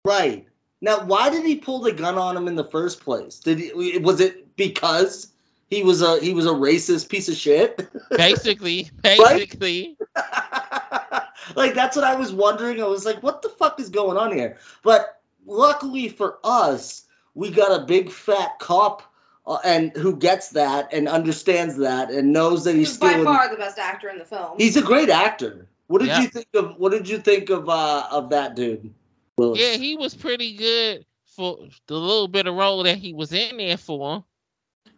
Right. 0.03 0.47
Now, 0.81 1.05
why 1.05 1.29
did 1.29 1.45
he 1.45 1.57
pull 1.57 1.79
the 1.79 1.91
gun 1.91 2.17
on 2.17 2.35
him 2.35 2.47
in 2.47 2.55
the 2.55 2.63
first 2.63 3.01
place? 3.01 3.37
Did 3.37 3.59
he 3.59 3.99
was 3.99 4.19
it 4.19 4.55
because 4.55 5.31
he 5.69 5.83
was 5.83 6.01
a 6.01 6.19
he 6.19 6.33
was 6.33 6.47
a 6.47 6.49
racist 6.49 7.07
piece 7.09 7.29
of 7.29 7.35
shit? 7.35 7.87
Basically, 8.17 8.89
basically, 9.03 9.95
like 11.55 11.75
that's 11.75 11.95
what 11.95 12.03
I 12.03 12.15
was 12.15 12.33
wondering. 12.33 12.81
I 12.81 12.87
was 12.87 13.05
like, 13.05 13.21
what 13.21 13.43
the 13.43 13.49
fuck 13.49 13.79
is 13.79 13.89
going 13.89 14.17
on 14.17 14.35
here? 14.35 14.57
But 14.83 15.21
luckily 15.45 16.09
for 16.09 16.39
us, 16.43 17.05
we 17.35 17.51
got 17.51 17.79
a 17.79 17.85
big 17.85 18.09
fat 18.11 18.57
cop 18.59 19.03
uh, 19.45 19.57
and 19.63 19.95
who 19.95 20.15
gets 20.15 20.49
that 20.49 20.93
and 20.93 21.07
understands 21.07 21.77
that 21.77 22.11
and 22.11 22.31
knows 22.33 22.63
that 22.65 22.75
he's 22.75 22.89
He's 22.89 22.97
by 22.97 23.09
still 23.09 23.19
in, 23.21 23.25
far 23.25 23.49
the 23.49 23.57
best 23.57 23.79
actor 23.79 24.09
in 24.09 24.17
the 24.19 24.25
film. 24.25 24.57
he's 24.57 24.77
a 24.77 24.81
great 24.81 25.09
actor. 25.09 25.67
What 25.87 25.99
did 25.99 26.07
Yeah. 26.09 26.21
you 26.21 26.27
think 26.27 26.47
of 26.53 26.75
what 26.77 26.91
did 26.91 27.09
you 27.09 27.17
think 27.17 27.49
of 27.49 27.67
uh 27.69 28.07
of 28.11 28.29
that 28.29 28.55
dude? 28.55 28.93
Willis? 29.37 29.59
yeah, 29.59 29.75
he 29.77 29.95
was 29.97 30.13
pretty 30.15 30.55
good 30.55 31.05
for 31.35 31.67
the 31.87 31.95
little 31.95 32.27
bit 32.27 32.47
of 32.47 32.55
role 32.55 32.83
that 32.83 32.97
he 32.97 33.13
was 33.13 33.31
in 33.33 33.57
there 33.57 33.77
for. 33.77 34.23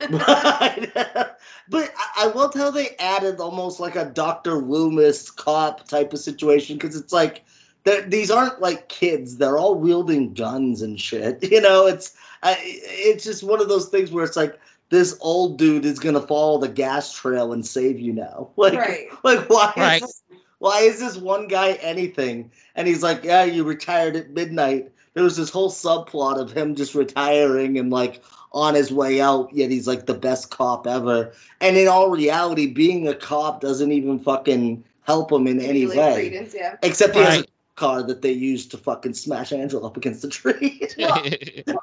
Right. 0.10 0.92
but 0.94 1.38
I, 1.72 2.10
I 2.18 2.26
love 2.34 2.54
how 2.54 2.72
they 2.72 2.90
added 3.00 3.40
almost 3.40 3.80
like 3.80 3.96
a 3.96 4.06
Dr. 4.06 4.56
Loomis 4.56 5.30
cop 5.32 5.88
type 5.88 6.14
of 6.14 6.20
situation 6.20 6.78
because 6.78 6.96
it's 6.96 7.14
like 7.14 7.44
they're- 7.84 8.02
these 8.08 8.32
aren't 8.32 8.62
like 8.62 8.88
kids; 8.90 9.38
they're 9.38 9.58
all 9.58 9.76
wielding 9.76 10.34
guns 10.34 10.82
and 10.82 11.00
shit. 11.00 11.44
You 11.52 11.62
know, 11.62 11.88
it's 11.88 12.16
I, 12.42 12.58
it's 12.62 13.24
just 13.24 13.44
one 13.44 13.62
of 13.62 13.70
those 13.70 13.88
things 13.90 14.12
where 14.12 14.26
it's 14.26 14.36
like 14.38 14.60
this 14.90 15.18
old 15.22 15.58
dude 15.58 15.86
is 15.86 16.00
gonna 16.00 16.22
follow 16.22 16.60
the 16.60 16.68
gas 16.68 17.14
trail 17.14 17.54
and 17.54 17.66
save 17.66 18.00
you 18.00 18.14
now. 18.14 18.50
Like, 18.58 18.74
Right. 18.74 19.08
like 19.24 19.50
why 19.50 19.74
Right. 19.78 20.02
is 20.02 20.08
this, 20.08 20.22
why 20.60 20.80
is 20.82 21.00
this 21.00 21.18
one 21.18 21.48
guy 21.48 21.74
anything? 21.74 22.52
And 22.76 22.88
he's 22.88 23.04
like, 23.04 23.24
yeah, 23.24 23.44
you 23.44 23.64
retired 23.64 24.16
at 24.16 24.30
midnight. 24.30 24.92
There 25.14 25.24
was 25.24 25.36
this 25.38 25.50
whole 25.50 25.70
subplot 25.70 26.40
of 26.40 26.52
him 26.52 26.76
just 26.76 26.96
retiring 26.96 27.78
and 27.78 27.92
like 27.92 28.24
on 28.52 28.76
his 28.76 28.92
way 28.92 29.20
out, 29.20 29.54
yet 29.54 29.72
he's 29.72 29.88
like 29.88 30.06
the 30.06 30.14
best 30.14 30.50
cop 30.52 30.86
ever. 30.88 31.32
And 31.60 31.76
in 31.76 31.88
all 31.88 32.10
reality, 32.10 32.68
being 32.68 33.08
a 33.08 33.16
cop 33.16 33.62
doesn't 33.62 33.92
even 33.92 34.20
fucking 34.20 34.84
help 35.02 35.32
him 35.32 35.48
in 35.48 35.60
any 35.60 35.86
way. 35.86 36.14
Credence, 36.30 36.54
yeah. 36.56 36.76
Except 36.84 37.16
he 37.16 37.22
has 37.22 37.36
a 37.36 37.40
Right. 37.40 37.50
Car 37.76 38.04
that 38.04 38.22
they 38.22 38.32
used 38.32 38.72
to 38.72 38.78
fucking 38.78 39.14
smash 39.14 39.52
Angela 39.52 39.88
up 39.88 39.98
against 39.98 40.22
the 40.22 40.30
tree. 40.30 40.88
Well, 40.98 41.24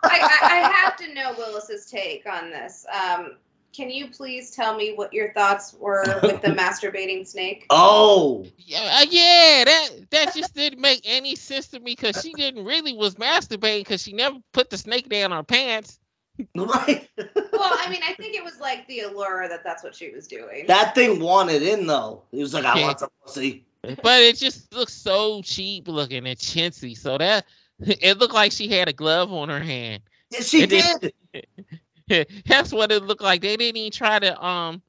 I, 0.04 0.20
I, 0.20 0.38
I 0.42 0.72
have 0.72 0.96
to 0.96 1.14
know 1.14 1.34
Willis's 1.36 1.86
take 1.86 2.26
on 2.26 2.50
this. 2.50 2.86
Um, 2.92 3.36
can 3.72 3.90
you 3.90 4.08
please 4.08 4.50
tell 4.50 4.76
me 4.76 4.94
what 4.94 5.12
your 5.12 5.32
thoughts 5.32 5.74
were 5.74 6.04
with 6.22 6.42
the 6.42 6.48
masturbating 6.58 7.26
snake? 7.26 7.66
oh, 7.70 8.46
Yeah, 8.58 8.98
uh, 9.00 9.06
yeah, 9.08 9.64
that 9.64 9.88
that 10.10 10.34
just 10.34 10.54
didn't 10.54 10.80
make 10.80 11.02
any 11.04 11.36
sense 11.36 11.68
to 11.68 11.80
me 11.80 11.94
because 11.96 12.20
she 12.20 12.34
didn't 12.34 12.64
really 12.64 12.92
was 12.92 13.14
masturbating 13.16 13.80
because 13.80 14.02
she 14.02 14.12
never 14.12 14.38
put 14.52 14.70
the 14.70 14.78
snake 14.78 15.08
down 15.08 15.32
on 15.32 15.38
her 15.38 15.44
pants. 15.44 15.98
right. 16.56 17.08
Well, 17.16 17.28
I 17.62 17.88
mean, 17.90 18.00
I 18.08 18.14
think 18.14 18.34
it 18.34 18.42
was 18.42 18.58
like 18.60 18.86
the 18.88 19.00
allure 19.00 19.48
that 19.48 19.62
that's 19.62 19.84
what 19.84 19.94
she 19.94 20.10
was 20.10 20.26
doing. 20.26 20.66
That 20.68 20.94
thing 20.94 21.20
wanted 21.20 21.62
in 21.62 21.86
though. 21.86 22.22
He 22.32 22.40
was 22.40 22.54
like, 22.54 22.64
I 22.64 22.78
Yeah. 22.78 22.86
want 22.86 23.00
some 23.00 23.10
pussy. 23.24 23.66
But 23.82 24.20
it 24.22 24.36
just 24.36 24.72
looked 24.74 24.90
so 24.92 25.42
cheap 25.42 25.88
looking 25.88 26.26
and 26.26 26.38
chintzy. 26.38 26.96
So 26.96 27.16
that 27.18 27.46
it 27.80 28.18
looked 28.18 28.34
like 28.34 28.52
she 28.52 28.68
had 28.68 28.88
a 28.88 28.92
glove 28.92 29.32
on 29.32 29.48
her 29.48 29.60
hand. 29.60 30.02
Yeah, 30.30 30.40
she 30.40 30.62
It 30.62 30.70
did. 30.70 31.12
did. 31.32 32.26
That's 32.46 32.72
what 32.72 32.92
it 32.92 33.04
looked 33.04 33.22
like. 33.22 33.40
They 33.40 33.56
didn't 33.56 33.76
even 33.76 33.92
try 33.92 34.18
to 34.18 34.44
um 34.44 34.82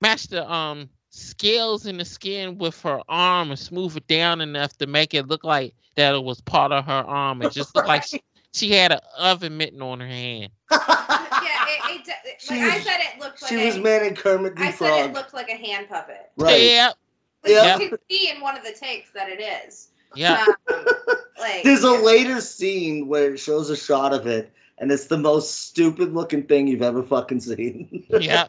match 0.00 0.28
the 0.28 0.50
um 0.50 0.88
scales 1.10 1.86
in 1.86 1.96
the 1.96 2.04
skin 2.04 2.58
with 2.58 2.80
her 2.82 3.00
arm 3.08 3.50
and 3.50 3.58
smooth 3.58 3.96
it 3.96 4.06
down 4.06 4.40
enough 4.42 4.76
to 4.78 4.86
make 4.86 5.14
it 5.14 5.26
look 5.28 5.44
like 5.44 5.74
that 5.96 6.14
it 6.14 6.22
was 6.22 6.40
part 6.42 6.72
of 6.72 6.84
her 6.84 6.92
arm. 6.92 7.40
It 7.42 7.52
just 7.52 7.74
looked 7.74 7.88
like 7.88 8.04
she, 8.06 8.22
she 8.52 8.70
had 8.72 8.92
an 8.92 9.00
oven 9.18 9.56
mitten 9.56 9.80
on 9.82 10.00
her 10.00 10.06
hand. 10.06 10.52
yeah, 10.70 10.78
it, 10.78 12.00
it, 12.00 12.08
it, 12.26 12.40
She 12.40 12.54
like 12.54 12.70
I 12.70 12.74
was- 12.76 12.84
said, 12.84 12.98
it 13.00 13.18
looked 13.20 13.42
like 13.42 13.48
she 13.48 13.62
a, 13.62 13.66
was 13.66 13.78
manning 13.78 14.14
Kermit 14.14 14.56
the 14.56 14.62
I 14.62 14.70
said 14.72 15.06
it 15.10 15.12
looked 15.14 15.32
like 15.34 15.48
a 15.48 15.56
hand 15.56 15.88
puppet. 15.88 16.30
Right. 16.36 16.60
Yeah, 16.62 16.86
Like 16.88 16.96
Yeah. 17.50 17.78
you 17.78 17.88
can 17.90 17.98
see 18.10 18.30
in 18.30 18.40
one 18.40 18.56
of 18.56 18.64
the 18.64 18.72
takes 18.72 19.10
that 19.12 19.28
it 19.28 19.40
is. 19.40 19.88
yeah. 20.14 20.44
Um, 20.72 20.84
like 21.38 21.62
There's 21.64 21.84
a 21.84 21.90
later 21.92 22.40
scene 22.40 23.08
where 23.08 23.34
it 23.34 23.38
shows 23.38 23.70
a 23.70 23.76
shot 23.76 24.12
of 24.14 24.26
it, 24.26 24.52
and 24.78 24.90
it's 24.90 25.06
the 25.06 25.18
most 25.18 25.66
stupid 25.66 26.14
looking 26.14 26.44
thing 26.44 26.66
you've 26.68 26.82
ever 26.82 27.02
fucking 27.02 27.40
seen. 27.40 28.06
Yeah. 28.20 28.46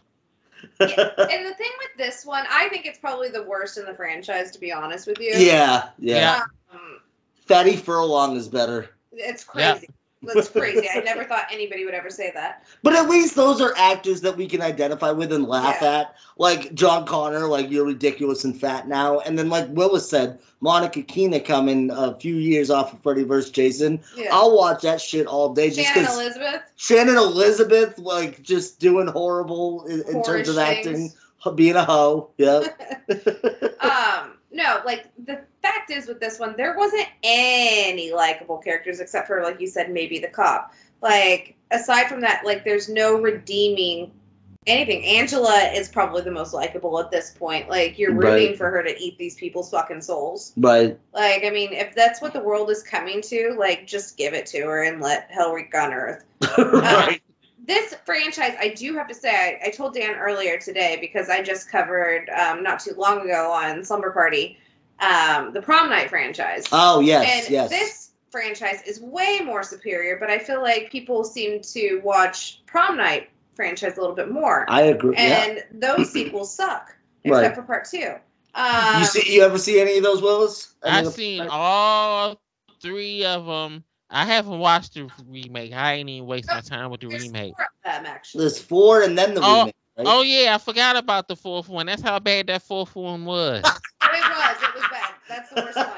And 0.79 0.89
the 0.89 1.53
thing 1.55 1.71
with 1.79 1.97
this 1.97 2.25
one, 2.25 2.43
I 2.49 2.67
think 2.69 2.85
it's 2.87 2.97
probably 2.97 3.29
the 3.29 3.43
worst 3.43 3.77
in 3.77 3.85
the 3.85 3.93
franchise, 3.93 4.51
to 4.51 4.59
be 4.59 4.71
honest 4.71 5.05
with 5.05 5.19
you. 5.19 5.33
yeah, 5.35 5.89
yeah. 5.99 6.15
Yeah. 6.15 6.41
Um, 6.73 6.99
Fatty 7.45 7.75
Furlong 7.75 8.35
is 8.35 8.47
better. 8.47 8.89
it's 9.11 9.45
Yeah. 9.55 9.73
crazy. 9.73 9.89
That's 10.21 10.49
crazy. 10.51 10.87
I 10.93 10.99
never 10.99 11.23
thought 11.23 11.47
anybody 11.51 11.85
would 11.85 11.93
ever 11.93 12.09
say 12.09 12.31
that. 12.33 12.63
But 12.83 12.93
at 12.93 13.09
least 13.09 13.35
those 13.35 13.61
are 13.61 13.73
actors 13.77 14.21
that 14.21 14.37
we 14.37 14.47
can 14.47 14.61
identify 14.61 15.11
with 15.11 15.31
and 15.31 15.47
laugh 15.47 15.77
Yeah. 15.81 15.99
at. 15.99 16.15
Like 16.37 16.73
John 16.73 17.05
Connor, 17.05 17.47
like 17.47 17.69
you're 17.69 17.85
ridiculous 17.85 18.43
and 18.43 18.59
fat 18.59 18.87
now. 18.87 19.19
And 19.19 19.37
then 19.37 19.49
like 19.49 19.67
Willis 19.69 20.09
said, 20.09 20.39
Monica 20.59 21.01
Keena 21.03 21.39
coming 21.39 21.91
a 21.91 22.15
few 22.15 22.35
years 22.35 22.69
off 22.69 22.93
of 22.93 23.01
Freddy 23.01 23.23
vs. 23.23 23.51
Jason. 23.51 24.01
Yeah. 24.15 24.29
I'll 24.31 24.55
watch 24.55 24.81
that 24.81 25.01
shit 25.01 25.27
all 25.27 25.53
day 25.53 25.69
just 25.69 25.93
Shannon 25.93 26.11
Elizabeth. 26.11 26.61
Shannon 26.75 27.17
Elizabeth, 27.17 27.99
like 27.99 28.41
just 28.41 28.79
doing 28.79 29.07
horrible 29.07 29.85
in, 29.85 30.01
in 30.01 30.23
terms 30.23 30.49
of 30.49 30.57
acting, 30.57 31.11
being 31.55 31.75
a 31.75 31.85
hoe. 31.85 32.31
Yeah. 32.37 32.63
um, 33.79 34.16
no, 34.57 34.81
like 34.85 35.05
the 35.23 35.39
fact 35.61 35.91
is 35.91 36.07
with 36.07 36.19
this 36.19 36.39
one, 36.39 36.55
there 36.57 36.75
wasn't 36.75 37.07
any 37.23 38.11
likable 38.11 38.57
characters 38.57 38.99
except 38.99 39.27
for, 39.27 39.43
like 39.43 39.61
you 39.61 39.67
said, 39.67 39.91
maybe 39.91 40.19
the 40.19 40.27
cop. 40.27 40.73
Like 41.01 41.55
aside 41.71 42.07
from 42.07 42.21
that, 42.21 42.43
like 42.43 42.65
there's 42.65 42.89
no 42.89 43.21
redeeming 43.21 44.11
anything. 44.65 45.05
Angela 45.05 45.71
is 45.75 45.87
probably 45.87 46.23
the 46.23 46.31
most 46.31 46.53
likable 46.53 46.99
at 46.99 47.11
this 47.11 47.29
point. 47.31 47.69
Like 47.69 47.99
you're 47.99 48.13
rooting 48.13 48.47
Right. 48.49 48.57
for 48.57 48.69
her 48.71 48.81
to 48.83 48.99
eat 48.99 49.17
these 49.19 49.35
people's 49.35 49.69
fucking 49.69 50.01
souls. 50.01 50.53
But 50.57 50.99
Like, 51.13 51.45
I 51.45 51.51
mean, 51.51 51.71
if 51.73 51.93
that's 51.95 52.19
what 52.21 52.33
the 52.33 52.41
world 52.41 52.69
is 52.71 52.81
coming 52.83 53.21
to, 53.21 53.55
like, 53.57 53.85
just 53.87 54.17
give 54.17 54.33
it 54.33 54.47
to 54.47 54.61
her 54.63 54.83
and 54.83 54.99
let 55.01 55.29
hell 55.31 55.53
wreak 55.53 55.73
on 55.75 55.93
earth. 55.93 56.23
Uh, 56.57 56.63
right. 56.81 57.21
This 57.67 57.93
franchise, 58.05 58.53
I 58.59 58.69
do 58.69 58.95
have 58.95 59.07
to 59.09 59.13
say, 59.13 59.29
I, 59.29 59.67
I 59.67 59.71
told 59.71 59.93
Dan 59.93 60.15
earlier 60.15 60.57
today 60.57 60.97
because 61.01 61.29
I 61.29 61.43
just 61.43 61.69
covered 61.69 62.29
um, 62.29 62.63
not 62.63 62.79
too 62.79 62.93
long 62.97 63.21
ago 63.21 63.51
on 63.51 63.83
Slumber 63.83 64.11
Party 64.11 64.57
um, 64.99 65.53
the 65.53 65.61
Prom 65.61 65.89
Night 65.89 66.09
franchise. 66.09 66.65
Oh 66.71 66.99
yes, 67.01 67.45
and 67.45 67.51
yes. 67.53 67.69
this 67.69 68.09
franchise 68.31 68.81
is 68.87 68.99
way 68.99 69.41
more 69.43 69.61
superior, 69.63 70.17
but 70.19 70.29
I 70.31 70.39
feel 70.39 70.61
like 70.61 70.91
people 70.91 71.23
seem 71.23 71.61
to 71.61 72.01
watch 72.03 72.61
Prom 72.65 72.97
Night 72.97 73.29
franchise 73.55 73.97
a 73.97 74.01
little 74.01 74.15
bit 74.15 74.31
more. 74.31 74.65
I 74.67 74.83
agree. 74.83 75.15
yeah. 75.15 75.45
and 75.45 75.81
those 75.81 76.09
sequels 76.13 76.53
suck, 76.53 76.95
except 77.23 77.43
Right. 77.45 77.55
for 77.55 77.61
part 77.63 77.85
two. 77.85 78.13
Um, 78.55 79.01
You 79.01 79.05
see, 79.05 79.33
you 79.35 79.43
ever 79.43 79.57
see 79.59 79.79
any 79.79 79.97
of 79.97 80.03
those 80.03 80.21
Willis? 80.21 80.73
Any 80.83 80.95
I've 80.97 81.05
of 81.07 81.11
the- 81.13 81.17
seen 81.17 81.47
all 81.49 82.39
three 82.81 83.23
of 83.25 83.45
them. 83.45 83.83
I 84.09 84.25
haven't 84.25 84.59
watched 84.59 84.93
the 84.93 85.09
remake. 85.27 85.73
I 85.73 85.93
ain't 85.95 86.09
even 86.09 86.27
waste 86.27 86.51
my 86.51 86.61
time 86.61 86.89
with 86.91 87.01
the 87.01 87.07
there's 87.07 87.23
remake. 87.23 87.53
four 87.55 87.65
of 87.65 87.69
them 87.83 88.05
actually. 88.05 88.41
There's 88.41 88.59
four 88.59 89.01
and 89.01 89.17
then 89.17 89.33
the 89.33 89.41
Oh, 89.41 89.59
remake. 89.59 89.75
Right? 89.97 90.07
Oh 90.07 90.21
yeah, 90.21 90.55
I 90.55 90.57
forgot 90.57 90.95
about 90.95 91.27
the 91.27 91.35
fourth 91.35 91.67
one. 91.69 91.85
That's 91.87 92.01
how 92.01 92.19
bad 92.19 92.47
that 92.47 92.61
fourth 92.61 92.95
one 92.95 93.25
was. 93.25 93.63
It 94.03 94.23
was. 94.29 94.57
It 94.63 94.75
was 94.75 94.85
bad. 94.91 95.13
That's 95.27 95.49
the 95.49 95.55
worst 95.61 95.77
one. 95.77 95.89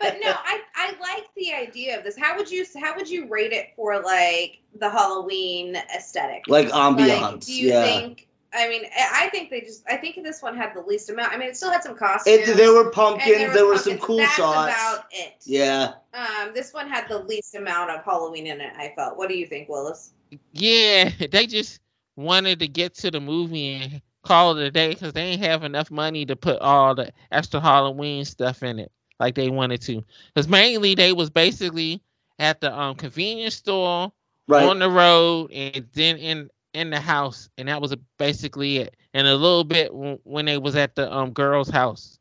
But 0.00 0.18
no, 0.22 0.30
I 0.32 0.60
I 0.74 0.94
like 1.00 1.28
the 1.36 1.52
idea 1.52 1.98
of 1.98 2.04
this. 2.04 2.16
How 2.18 2.36
would 2.36 2.50
you 2.50 2.64
how 2.80 2.94
would 2.96 3.08
you 3.08 3.28
rate 3.28 3.52
it 3.52 3.72
for 3.76 4.00
like 4.02 4.60
the 4.78 4.90
Halloween 4.90 5.76
aesthetic? 5.96 6.44
like 6.48 6.68
Like, 6.68 6.72
ambiance. 6.72 7.46
do 7.46 7.52
you 7.54 7.68
yeah. 7.68 7.82
think? 7.84 8.28
I 8.54 8.68
mean, 8.68 8.82
I 8.96 9.24
I 9.26 9.28
think 9.30 9.50
they 9.50 9.60
just. 9.60 9.82
I 9.88 9.96
think 9.96 10.16
this 10.22 10.42
one 10.42 10.56
had 10.56 10.74
the 10.74 10.80
least 10.82 11.10
amount. 11.10 11.32
I 11.32 11.36
mean, 11.36 11.48
it 11.48 11.56
still 11.56 11.70
had 11.70 11.82
some 11.82 11.96
costumes. 11.96 12.48
It, 12.48 12.56
there 12.56 12.72
were 12.72 12.90
pumpkins. 12.90 13.52
There, 13.52 13.66
was 13.66 13.78
were 13.78 13.78
some 13.78 13.98
pumpkins. 13.98 14.06
cool 14.06 14.16
That's 14.18 14.34
shots. 14.34 14.72
about 14.72 15.04
it. 15.10 15.34
Yeah. 15.44 15.92
Um, 16.12 16.52
this 16.54 16.72
one 16.72 16.88
had 16.88 17.08
the 17.08 17.18
least 17.18 17.54
amount 17.54 17.90
of 17.90 18.04
Halloween 18.04 18.46
in 18.46 18.60
it. 18.60 18.72
I 18.76 18.92
felt. 18.96 19.16
What 19.16 19.28
do 19.28 19.36
you 19.36 19.46
think, 19.46 19.68
Willis? 19.68 20.12
yeah, 20.52 21.10
they 21.30 21.46
just 21.46 21.80
wanted 22.16 22.60
to 22.60 22.68
get 22.68 22.94
to 22.94 23.10
the 23.10 23.20
movie 23.20 23.74
and 23.74 24.02
call 24.22 24.56
it 24.56 24.64
a 24.66 24.70
day 24.70 24.90
because 24.90 25.12
they 25.12 25.22
ain't 25.22 25.42
have 25.44 25.64
enough 25.64 25.90
money 25.90 26.24
to 26.26 26.36
put 26.36 26.58
all 26.60 26.94
the 26.94 27.12
extra 27.30 27.60
Halloween 27.60 28.24
stuff 28.24 28.62
in 28.62 28.78
it 28.78 28.90
like 29.20 29.34
they 29.34 29.50
wanted 29.50 29.80
to. 29.82 30.02
Because 30.32 30.48
mainly 30.48 30.94
they 30.94 31.12
was 31.12 31.28
basically 31.30 32.00
at 32.38 32.60
the 32.60 32.76
um 32.76 32.94
convenience 32.96 33.54
store 33.56 34.12
Right. 34.46 34.68
on 34.68 34.78
the 34.78 34.90
road 34.90 35.50
and 35.52 35.86
then 35.94 36.16
in 36.18 36.50
in 36.74 36.90
the 36.90 37.00
house 37.00 37.48
and 37.56 37.68
that 37.68 37.80
was 37.80 37.94
basically 38.18 38.78
it 38.78 38.96
and 39.14 39.26
a 39.26 39.34
little 39.36 39.64
bit 39.64 39.88
w- 39.88 40.18
when 40.24 40.44
they 40.44 40.58
was 40.58 40.76
at 40.76 40.94
the 40.96 41.12
um 41.12 41.32
girl's 41.32 41.70
house 41.70 42.18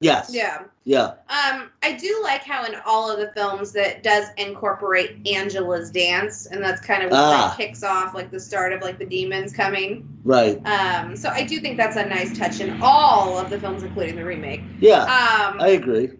yes. 0.00 0.30
Yeah. 0.34 0.64
Yeah. 0.84 1.14
Um, 1.28 1.70
I 1.84 1.92
do 1.92 2.20
like 2.24 2.42
how 2.42 2.64
in 2.64 2.74
all 2.84 3.08
of 3.08 3.20
the 3.20 3.30
films 3.36 3.70
that 3.72 4.02
does 4.02 4.26
incorporate 4.36 5.24
Angela's 5.28 5.92
dance, 5.92 6.46
and 6.46 6.60
that's 6.62 6.80
kind 6.80 7.04
of 7.04 7.12
what 7.12 7.20
Ah. 7.20 7.46
like, 7.50 7.56
kicks 7.56 7.84
off 7.84 8.12
like 8.12 8.32
the 8.32 8.40
start 8.40 8.72
of 8.72 8.82
like 8.82 8.98
the 8.98 9.06
demons 9.06 9.52
coming. 9.52 10.08
Right. 10.24 10.60
Um, 10.66 11.14
so 11.16 11.28
I 11.28 11.44
do 11.44 11.60
think 11.60 11.76
that's 11.76 11.96
a 11.96 12.04
nice 12.04 12.36
touch 12.36 12.58
in 12.60 12.80
all 12.82 13.38
of 13.38 13.48
the 13.48 13.60
films, 13.60 13.84
including 13.84 14.16
the 14.16 14.24
remake. 14.24 14.62
Yeah. 14.80 15.02
Um, 15.02 15.60
I 15.60 15.68
agree. 15.68 16.10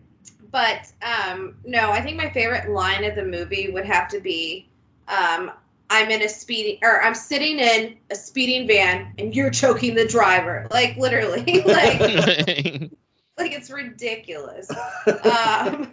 but 0.52 0.92
um, 1.02 1.56
no, 1.64 1.90
I 1.90 2.00
think 2.02 2.16
my 2.16 2.30
favorite 2.30 2.70
line 2.70 3.02
of 3.02 3.16
the 3.16 3.24
movie 3.24 3.70
would 3.72 3.86
have 3.86 4.06
to 4.10 4.20
be, 4.20 4.68
um, 5.08 5.50
"I'm 5.92 6.10
in 6.10 6.22
a 6.22 6.28
speeding, 6.28 6.78
or 6.82 7.02
I'm 7.02 7.14
sitting 7.14 7.58
in 7.58 7.98
a 8.10 8.14
speeding 8.14 8.66
van, 8.66 9.12
and 9.18 9.36
you're 9.36 9.50
choking 9.50 9.94
the 9.94 10.06
driver." 10.06 10.66
Like 10.70 10.96
literally, 10.96 11.62
like 11.66 12.00
like 13.38 13.52
it's 13.52 13.70
ridiculous. 13.70 14.70
Um, 15.06 15.92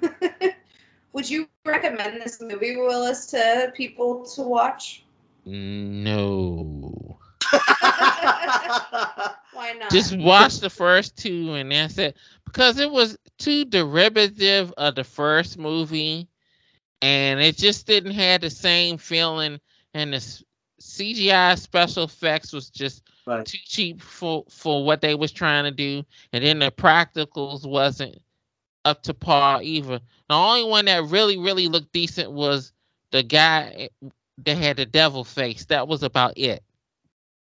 would 1.14 1.30
you 1.30 1.50
recommend 1.66 2.22
this 2.22 2.40
movie, 2.42 2.78
Willis, 2.78 3.28
to 3.28 3.74
people 3.76 4.26
to 4.36 4.42
watch? 4.44 5.04
no 5.46 7.18
Why 9.54 9.74
not? 9.80 9.92
just 9.92 10.16
watch 10.18 10.60
the 10.60 10.70
first 10.70 11.18
two 11.18 11.54
and 11.54 11.72
that's 11.72 11.98
it 11.98 12.16
because 12.46 12.78
it 12.80 12.92
was 12.92 13.18
too 13.38 13.66
derivative 13.66 14.74
of 14.78 14.96
the 14.96 15.04
first 15.04 15.58
movie 15.58 16.28
and 17.02 17.40
it 17.40 17.58
just 17.58 17.88
didn't 17.88 18.12
have 18.12 18.42
the 18.42 18.50
same 18.50 18.98
feeling 18.98 19.60
and 19.94 20.14
the 20.14 20.44
cgi 20.82 21.58
special 21.58 22.04
effects 22.06 22.54
was 22.54 22.70
just 22.70 23.04
right. 23.26 23.46
too 23.46 23.58
cheap 23.66 24.02
for 24.02 24.46
for 24.50 24.86
what 24.86 25.02
they 25.02 25.16
was 25.16 25.32
trying 25.32 25.66
to 25.66 25.72
do 25.72 26.04
and 26.34 26.44
then 26.44 26.60
the 26.60 26.72
practicals 26.72 27.66
wasn't 27.68 28.18
up 28.86 29.04
to 29.04 29.14
par 29.14 29.62
either 29.62 30.00
the 30.30 30.36
only 30.36 30.64
one 30.64 30.86
that 30.86 31.04
really 31.06 31.38
really 31.38 31.68
looked 31.68 31.92
decent 31.92 32.32
was 32.32 32.72
the 33.12 33.22
guy 33.24 33.74
eh, 33.78 34.08
that 34.46 34.58
had 34.58 34.78
the 34.78 34.86
devil 34.86 35.24
face 35.26 35.66
that 35.66 35.88
was 35.88 36.02
about 36.02 36.38
it 36.38 36.64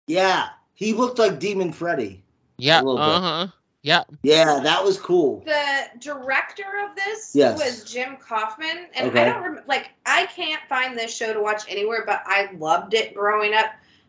Yeah. 0.08 0.48
He 0.74 0.92
looked 0.92 1.18
like 1.18 1.38
Demon 1.38 1.72
Freddy. 1.72 2.22
yeah 2.58 2.78
little 2.82 2.96
bit. 2.96 3.04
Uh-huh. 3.06 3.46
Yeah 3.82 4.04
Yeah, 4.22 4.60
that 4.62 4.84
was 4.84 4.98
cool. 4.98 5.42
the 5.44 5.98
director 5.98 6.64
of 6.88 6.94
this 6.96 7.32
Yes. 7.34 7.58
was 7.58 7.90
Jim 7.90 8.16
Kaufman, 8.16 8.86
and 8.94 9.08
Okay. 9.10 9.22
I 9.22 9.24
don't 9.32 9.42
rem- 9.42 9.64
like. 9.66 9.90
I 10.06 10.26
can't 10.26 10.60
find 10.68 10.96
this 10.96 11.14
show 11.14 11.32
to 11.32 11.40
watch 11.40 11.62
anywhere, 11.68 12.04
but 12.06 12.22
I 12.24 12.50
loved 12.58 12.94
it 12.94 13.14
growing 13.14 13.54
up. 13.54 13.66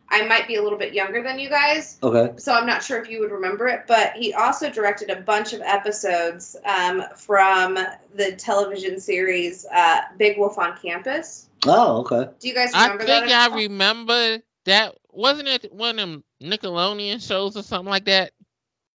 I 0.08 0.22
might 0.26 0.46
be 0.46 0.56
a 0.56 0.62
little 0.62 0.78
bit 0.78 0.92
younger 0.92 1.22
than 1.22 1.38
you 1.38 1.48
guys, 1.48 1.96
Okay. 2.02 2.34
so 2.36 2.52
I'm 2.52 2.66
not 2.66 2.82
sure 2.84 3.00
if 3.00 3.08
you 3.08 3.20
would 3.20 3.30
remember 3.32 3.66
it. 3.68 3.84
But 3.88 4.12
he 4.12 4.34
also 4.34 4.68
directed 4.70 5.08
a 5.10 5.16
bunch 5.22 5.54
of 5.54 5.62
episodes 5.62 6.56
um, 6.64 7.02
from 7.16 7.74
the 8.14 8.32
television 8.36 9.00
series 9.00 9.64
uh, 9.74 10.02
Big 10.18 10.38
Wolf 10.38 10.58
on 10.58 10.76
Campus. 10.76 11.48
Oh, 11.66 12.00
okay. 12.02 12.30
Do 12.38 12.48
you 12.48 12.54
guys 12.54 12.70
I 12.74 12.82
remember 12.84 13.06
that? 13.06 13.16
I 13.16 13.20
think 13.26 13.32
at 13.32 13.50
I 13.52 13.56
remember 13.56 14.38
that. 14.66 14.94
Wasn't 15.10 15.48
it 15.48 15.72
one 15.72 15.90
of 15.90 15.96
them 15.96 16.24
Nickelodeon 16.42 17.26
shows 17.26 17.56
or 17.56 17.62
something 17.62 17.88
like 17.90 18.04
that? 18.04 18.32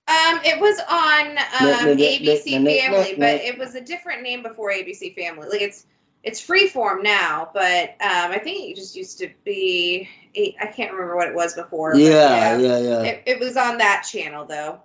Um, 0.08 0.40
it 0.44 0.60
was 0.60 0.80
on 0.88 1.30
um, 1.30 1.36
No, 1.62 1.86
no, 1.86 1.94
no, 1.96 2.04
ABC 2.04 2.52
no, 2.52 2.58
no, 2.60 2.64
no, 2.64 2.80
Family, 2.80 3.12
no. 3.14 3.18
but 3.18 3.42
it 3.42 3.58
was 3.58 3.74
a 3.76 3.82
different 3.82 4.22
name 4.22 4.44
before 4.44 4.72
ABC 4.72 5.16
Family. 5.16 5.48
Like 5.50 5.62
it's 5.62 5.86
it's 6.24 6.46
Freeform 6.46 7.04
now, 7.04 7.50
but 7.54 7.90
um, 8.02 8.32
I 8.32 8.40
think 8.44 8.72
it 8.72 8.76
just 8.76 8.96
used 8.96 9.20
to 9.20 9.30
be. 9.44 10.10
I 10.38 10.68
can't 10.68 10.92
remember 10.92 11.16
what 11.16 11.28
it 11.28 11.36
was 11.36 11.54
before. 11.56 11.94
but 11.94 12.02
Yeah, 12.02 12.58
yeah, 12.58 12.80
yeah. 12.80 13.02
It, 13.04 13.24
it 13.26 13.40
was 13.40 13.58
on 13.58 13.78
that 13.80 14.04
channel 14.10 14.46
though. 14.46 14.80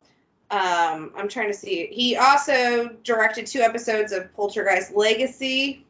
Um, 0.51 1.13
I'm 1.17 1.29
trying 1.29 1.49
to 1.49 1.57
see. 1.57 1.87
He 1.93 2.17
also 2.17 2.89
directed 3.05 3.47
two 3.47 3.61
episodes 3.61 4.13
of 4.13 4.33
Poltergeist 4.35 4.95
Legacy. 4.95 5.85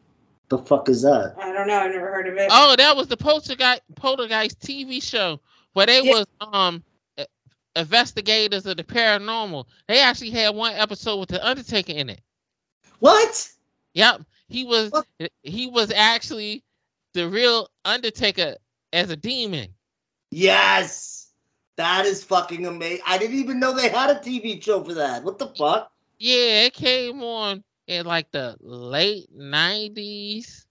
The 0.48 0.58
fuck 0.58 0.88
is 0.88 1.02
that? 1.02 1.34
I 1.38 1.52
don't 1.52 1.68
know. 1.68 1.78
I've 1.78 1.92
never 1.92 2.10
heard 2.10 2.26
of 2.26 2.34
it. 2.36 2.48
Oh, 2.50 2.74
that 2.76 2.96
was 2.96 3.06
the 3.06 3.16
Poltergeist, 3.16 3.82
Poltergeist 3.94 4.58
TV 4.60 5.00
show 5.02 5.40
where 5.72 5.86
they 5.86 6.02
Yeah. 6.02 6.10
was 6.12 6.26
um 6.40 6.82
i- 6.86 6.89
investigators 7.76 8.66
of 8.66 8.76
the 8.76 8.84
paranormal. 8.84 9.66
They 9.88 10.00
actually 10.00 10.30
had 10.30 10.54
one 10.54 10.74
episode 10.74 11.18
with 11.20 11.28
the 11.30 11.46
Undertaker 11.46 11.92
in 11.92 12.10
it. 12.10 12.20
What? 12.98 13.48
Yep, 13.94 14.22
he 14.48 14.64
was 14.64 14.90
What? 14.90 15.06
he 15.42 15.66
was 15.66 15.90
actually 15.92 16.64
the 17.14 17.28
real 17.28 17.68
Undertaker 17.84 18.56
as 18.92 19.10
a 19.10 19.16
demon. 19.16 19.68
Yes. 20.30 21.28
That 21.76 22.04
is 22.04 22.22
fucking 22.24 22.66
amazing. 22.66 23.02
I 23.06 23.18
didn't 23.18 23.38
even 23.38 23.58
know 23.58 23.74
they 23.74 23.88
had 23.88 24.10
a 24.10 24.20
TV 24.20 24.62
show 24.62 24.84
for 24.84 24.94
that. 24.94 25.24
What 25.24 25.38
the 25.38 25.46
fuck? 25.46 25.90
Yeah, 26.18 26.64
it 26.66 26.74
came 26.74 27.22
on 27.22 27.64
in 27.86 28.04
like 28.04 28.30
the 28.30 28.56
late 28.60 29.28
nineties, 29.34 30.66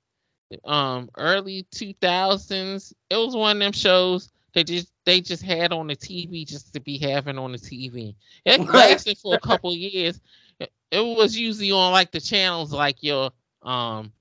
um, 0.64 1.10
early 1.18 1.66
two 1.72 1.94
thousands. 2.00 2.94
It 3.10 3.16
was 3.18 3.36
one 3.36 3.58
of 3.58 3.60
them 3.60 3.72
shows 3.72 4.32
they 4.54 4.64
just 4.64 4.92
they 5.06 5.22
just 5.22 5.44
had 5.44 5.72
on 5.74 5.88
the 5.88 5.96
TV 5.96 6.46
just 6.46 6.74
to 6.74 6.80
be 6.80 6.98
having 6.98 7.38
on 7.38 7.52
the 7.52 7.60
TV. 7.60 8.16
It 8.46 8.62
lasted 8.74 9.18
for 9.18 9.36
a 9.36 9.40
couple 9.40 9.74
years. 9.76 10.20
It, 10.60 10.72
it 10.92 11.02
was 11.02 11.38
usually 11.38 11.72
on 11.72 11.92
like 11.92 12.12
the 12.12 12.20
channels 12.22 12.74
like 12.74 13.04
your 13.04 13.32
um 13.64 14.12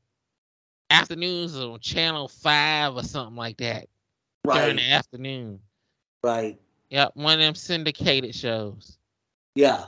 afternoons 0.90 1.58
on 1.58 1.78
channel 1.80 2.28
five 2.28 2.94
or 2.94 3.02
something 3.02 3.36
like 3.36 3.58
that 3.58 3.86
during 4.50 4.76
Right. 4.76 4.76
the 4.76 4.90
afternoon. 4.92 5.60
Right. 6.22 6.58
Yep, 6.90 7.12
one 7.14 7.34
of 7.34 7.40
them 7.40 7.54
syndicated 7.54 8.34
shows. 8.34 8.98
Yeah. 9.54 9.86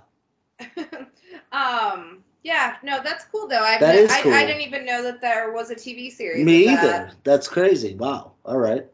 um. 1.52 2.22
Yeah. 2.42 2.76
No, 2.82 3.00
that's 3.02 3.24
cool 3.26 3.48
though. 3.48 3.62
I 3.62 3.78
That 3.80 3.94
is 3.94 4.10
I, 4.10 4.22
cool. 4.22 4.32
I 4.32 4.44
didn't 4.46 4.62
even 4.62 4.84
know 4.86 5.02
that 5.04 5.20
there 5.20 5.52
was 5.52 5.70
a 5.70 5.76
TV 5.76 6.10
series. 6.10 6.44
Me 6.44 6.66
of 6.66 6.72
either. 6.72 6.88
that. 6.88 7.14
That's 7.24 7.48
crazy. 7.48 7.94
Wow. 7.94 8.32
All 8.44 8.58
right. 8.58 8.86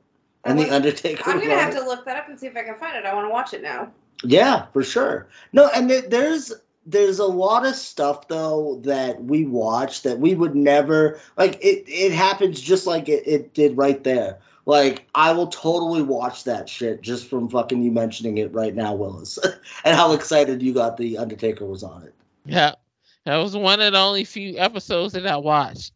I 0.47 0.51
And 0.51 0.59
the 0.59 0.71
Undertaker. 0.71 1.23
I'm 1.27 1.39
gonna 1.41 1.53
on 1.53 1.59
have 1.59 1.75
it? 1.75 1.79
to 1.81 1.85
look 1.85 2.05
that 2.05 2.17
up 2.17 2.29
and 2.29 2.39
see 2.39 2.47
if 2.47 2.57
I 2.57 2.63
can 2.63 2.77
find 2.77 2.97
it. 2.97 3.05
I 3.05 3.15
want 3.15 3.27
to 3.27 3.33
watch 3.33 3.53
it 3.55 3.63
now. 3.63 3.93
Yeah, 4.25 4.67
for 4.73 4.83
sure. 4.83 5.29
No, 5.53 5.69
and 5.75 5.91
there, 5.91 6.03
there's 6.03 6.53
there's 6.87 7.19
a 7.19 7.27
lot 7.27 7.67
of 7.67 7.75
stuff 7.75 8.29
though 8.29 8.81
that 8.85 9.23
we 9.23 9.45
watch 9.45 10.03
that 10.03 10.19
we 10.19 10.35
would 10.35 10.55
never 10.55 11.21
like. 11.37 11.57
It 11.63 11.85
it 11.89 12.13
happens 12.13 12.61
just 12.61 12.87
like 12.87 13.09
it, 13.09 13.27
it 13.27 13.55
did 13.55 13.77
right 13.77 14.03
there. 14.05 14.39
Like 14.65 15.07
I 15.15 15.33
will 15.33 15.49
totally 15.49 16.03
watch 16.03 16.45
that 16.45 16.69
shit 16.69 17.01
just 17.03 17.29
from 17.29 17.49
fucking 17.49 17.83
you 17.83 17.93
mentioning 17.93 18.39
it 18.39 18.53
right 18.53 18.75
now, 18.75 18.95
Willis, 18.95 19.39
and 19.85 19.97
how 19.97 20.13
excited 20.13 20.63
you 20.63 20.73
got 20.73 20.97
the 20.97 21.19
Undertaker 21.19 21.65
was 21.65 21.83
on 21.83 22.03
it. 22.05 22.15
Yeah, 22.45 22.75
that 23.25 23.37
was 23.37 23.57
one 23.57 23.81
of 23.81 23.93
the 23.93 23.99
only 23.99 24.25
few 24.25 24.59
episodes 24.59 25.13
that 25.15 25.27
I 25.27 25.37
watched. 25.37 25.93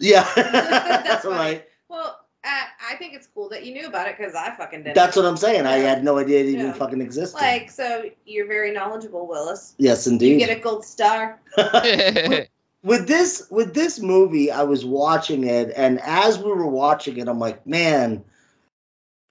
Yeah, 0.00 0.28
That's 0.36 1.24
funny. 1.24 1.36
right. 1.36 1.64
Well, 1.88 2.18
uh, 2.44 2.64
I 2.94 2.96
think 2.96 3.14
it's 3.14 3.26
cool 3.34 3.48
that 3.48 3.66
you 3.66 3.74
knew 3.74 3.88
about 3.88 4.06
it 4.06 4.16
because 4.16 4.36
I 4.36 4.54
fucking 4.54 4.84
didn't. 4.84 4.94
That's 4.94 5.16
what 5.16 5.24
I'm 5.24 5.36
saying. 5.36 5.66
I 5.66 5.78
had 5.78 6.04
no 6.04 6.16
idea 6.16 6.40
it 6.40 6.46
even 6.46 6.66
Yeah. 6.66 6.72
fucking 6.74 7.00
existed. 7.00 7.36
like. 7.36 7.70
So 7.70 8.04
you're 8.24 8.46
very 8.46 8.70
knowledgeable, 8.70 9.26
Willis. 9.26 9.74
yes, 9.78 10.06
indeed. 10.06 10.40
You 10.40 10.46
get 10.46 10.56
a 10.56 10.60
gold 10.60 10.84
star. 10.84 11.40
with 12.84 13.08
this 13.08 13.48
with 13.50 13.74
this 13.74 13.98
movie, 13.98 14.52
I 14.52 14.62
was 14.62 14.84
watching 14.84 15.42
it, 15.44 15.72
and 15.74 16.00
as 16.00 16.38
we 16.38 16.52
were 16.52 16.66
watching 16.68 17.16
it, 17.16 17.28
I'm 17.28 17.40
like, 17.40 17.66
man. 17.66 18.24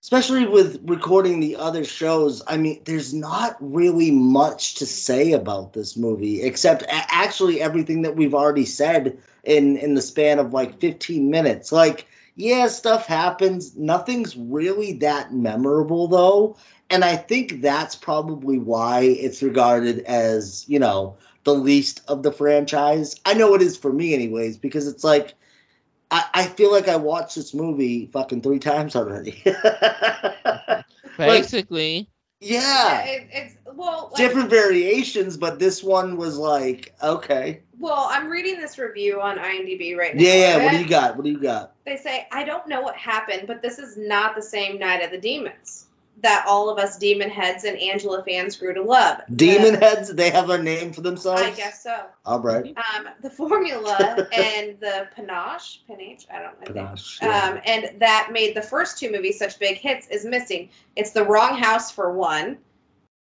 Especially 0.02 0.46
with 0.46 0.82
recording 0.84 1.40
the 1.40 1.56
other 1.56 1.86
shows, 1.86 2.42
I 2.46 2.58
mean, 2.58 2.82
there's 2.84 3.14
not 3.14 3.56
really 3.62 4.12
much 4.12 4.76
to 4.76 4.86
say 4.86 5.32
about 5.32 5.72
this 5.72 5.96
movie, 5.96 6.42
except 6.42 6.84
actually 6.90 7.62
everything 7.62 8.02
that 8.02 8.18
we've 8.18 8.34
already 8.34 8.66
said 8.66 9.20
in 9.46 9.78
in 9.78 9.94
the 9.94 10.02
span 10.02 10.40
of 10.40 10.52
like 10.52 10.82
15 10.82 11.32
minutes. 11.32 11.72
Like, 11.72 12.06
yeah, 12.36 12.68
stuff 12.68 13.06
happens. 13.06 13.76
Nothing's 13.76 14.36
really 14.36 14.94
that 14.94 15.34
memorable 15.34 16.08
though, 16.08 16.58
and 16.90 17.04
I 17.04 17.16
think 17.16 17.62
that's 17.62 17.96
probably 17.96 18.58
why 18.58 19.02
it's 19.02 19.44
regarded 19.44 20.00
as 20.00 20.66
you 20.68 20.80
know 20.80 21.18
the 21.44 21.54
least 21.54 22.02
of 22.08 22.24
the 22.24 22.32
franchise. 22.32 23.16
I 23.26 23.34
know 23.34 23.54
it 23.56 23.62
is 23.62 23.78
for 23.78 23.92
me, 23.92 24.14
anyways, 24.14 24.58
because 24.58 24.88
it's 24.88 25.04
like 25.04 25.36
I, 26.10 26.26
I 26.34 26.46
feel 26.46 26.72
like 26.72 26.88
I 26.88 26.96
watched 26.96 27.36
this 27.36 27.54
movie 27.54 28.08
fucking 28.08 28.42
three 28.42 28.60
times 28.60 28.96
already. 28.96 29.44
Basically, 31.18 32.10
yeah, 32.40 33.06
it, 33.06 33.28
it's 33.32 33.56
well. 33.66 34.10
Like, 34.12 34.18
different 34.18 34.50
variations, 34.50 35.38
but 35.38 35.60
this 35.60 35.84
one 35.84 36.18
was 36.18 36.38
like 36.38 36.94
okay. 37.02 37.62
Well, 37.84 38.08
I'm 38.10 38.30
reading 38.30 38.62
this 38.62 38.80
review 38.80 39.20
on 39.20 39.38
IMDb 39.38 39.98
right 39.98 40.16
now. 40.16 40.24
Yeah, 40.24 40.34
yeah. 40.34 40.64
What 40.64 40.72
do 40.72 40.78
you 40.80 40.88
got? 40.88 41.18
What 41.18 41.26
do 41.26 41.30
you 41.32 41.40
got? 41.40 41.74
They 41.86 41.98
say, 41.98 42.28
I 42.32 42.46
don't 42.46 42.66
know 42.68 42.82
what 42.82 42.96
happened, 42.96 43.44
but 43.46 43.62
this 43.62 43.78
is 43.78 43.98
not 43.98 44.36
the 44.36 44.42
same 44.42 44.80
Night 44.80 45.04
of 45.04 45.12
the 45.12 45.18
Demons 45.18 45.88
that 46.22 46.46
all 46.48 46.70
of 46.70 46.78
us 46.78 46.98
demon 46.98 47.30
heads 47.30 47.66
and 47.66 47.78
Angela 47.78 48.24
fans 48.24 48.56
grew 48.56 48.74
to 48.74 48.82
love. 48.82 49.22
Demon 49.36 49.74
The- 49.74 49.80
heads. 49.80 50.14
They 50.14 50.30
have 50.30 50.50
a 50.50 50.58
name 50.58 50.94
for 50.94 51.02
themselves. 51.02 51.42
I 51.42 51.52
guess 51.52 51.84
so. 51.84 52.06
All 52.26 52.40
right. 52.40 52.74
Um, 52.78 53.10
the 53.22 53.30
formula 53.30 53.98
and 54.34 54.80
the 54.80 55.10
panache, 55.16 55.82
panache, 55.86 56.26
I 56.32 56.40
don't 56.42 56.60
know. 56.62 56.74
Panache, 56.74 57.20
yeah. 57.22 57.50
Um, 57.50 57.62
and 57.66 58.00
that 58.00 58.30
made 58.32 58.56
the 58.56 58.62
first 58.62 58.98
two 58.98 59.12
movies 59.12 59.38
such 59.38 59.60
big 59.60 59.78
hits 59.78 60.08
is 60.08 60.24
missing. 60.26 60.70
It's 60.96 61.12
the 61.12 61.26
wrong 61.26 61.58
house 61.58 61.92
for 61.92 62.14
one, 62.14 62.60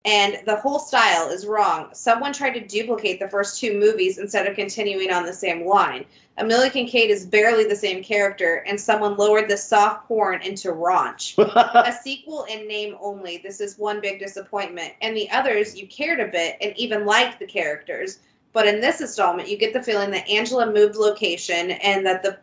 and 0.05 0.39
the 0.45 0.57
whole 0.57 0.79
style 0.79 1.29
is 1.29 1.45
wrong. 1.45 1.89
Someone 1.93 2.33
tried 2.33 2.55
to 2.55 2.67
duplicate 2.67 3.19
the 3.19 3.29
first 3.29 3.59
two 3.59 3.79
movies 3.79 4.17
instead 4.17 4.47
of 4.47 4.55
continuing 4.55 5.11
on 5.11 5.25
the 5.25 5.33
same 5.33 5.65
line. 5.65 6.05
Amelia 6.37 6.71
Kinkade 6.71 7.09
is 7.09 7.25
barely 7.25 7.65
the 7.65 7.75
same 7.75 8.03
character, 8.03 8.55
and 8.55 8.79
someone 8.79 9.15
lowered 9.15 9.49
the 9.49 9.55
soft 9.55 10.07
porn 10.07 10.41
into 10.41 10.69
raunch. 10.69 11.37
a 11.37 11.93
sequel 12.03 12.43
in 12.45 12.67
name 12.67 12.97
only. 12.99 13.37
This 13.37 13.61
is 13.61 13.77
one 13.77 14.01
big 14.01 14.19
disappointment. 14.19 14.93
And 15.01 15.15
the 15.15 15.29
others, 15.31 15.77
you 15.77 15.87
cared 15.87 16.19
a 16.19 16.27
bit 16.27 16.57
and 16.59 16.73
even 16.75 17.05
liked 17.05 17.39
the 17.39 17.45
characters. 17.45 18.19
But 18.51 18.67
in 18.67 18.81
this 18.81 18.99
installment, 18.99 19.49
you 19.49 19.57
get 19.57 19.73
the 19.73 19.83
feeling 19.83 20.11
that 20.11 20.29
Angela 20.29 20.71
moved 20.71 20.95
location 20.95 21.71
and 21.71 22.05
that 22.07 22.23
the 22.23 22.39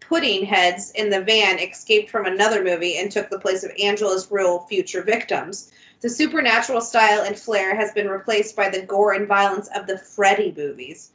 pudding 0.00 0.44
heads 0.44 0.90
in 0.90 1.08
the 1.08 1.22
van 1.22 1.60
escaped 1.60 2.10
from 2.10 2.26
another 2.26 2.64
movie 2.64 2.98
and 2.98 3.12
took 3.12 3.30
the 3.30 3.38
place 3.38 3.62
of 3.62 3.70
Angela's 3.80 4.28
real 4.30 4.60
future 4.60 5.02
victims. 5.02 5.70
The 6.00 6.08
supernatural 6.08 6.80
style 6.80 7.22
and 7.22 7.38
flair 7.38 7.74
has 7.76 7.92
been 7.92 8.08
replaced 8.08 8.56
by 8.56 8.70
the 8.70 8.82
gore 8.82 9.12
and 9.12 9.28
violence 9.28 9.68
of 9.74 9.86
the 9.86 9.98
Freddy 9.98 10.52
movies. 10.56 11.10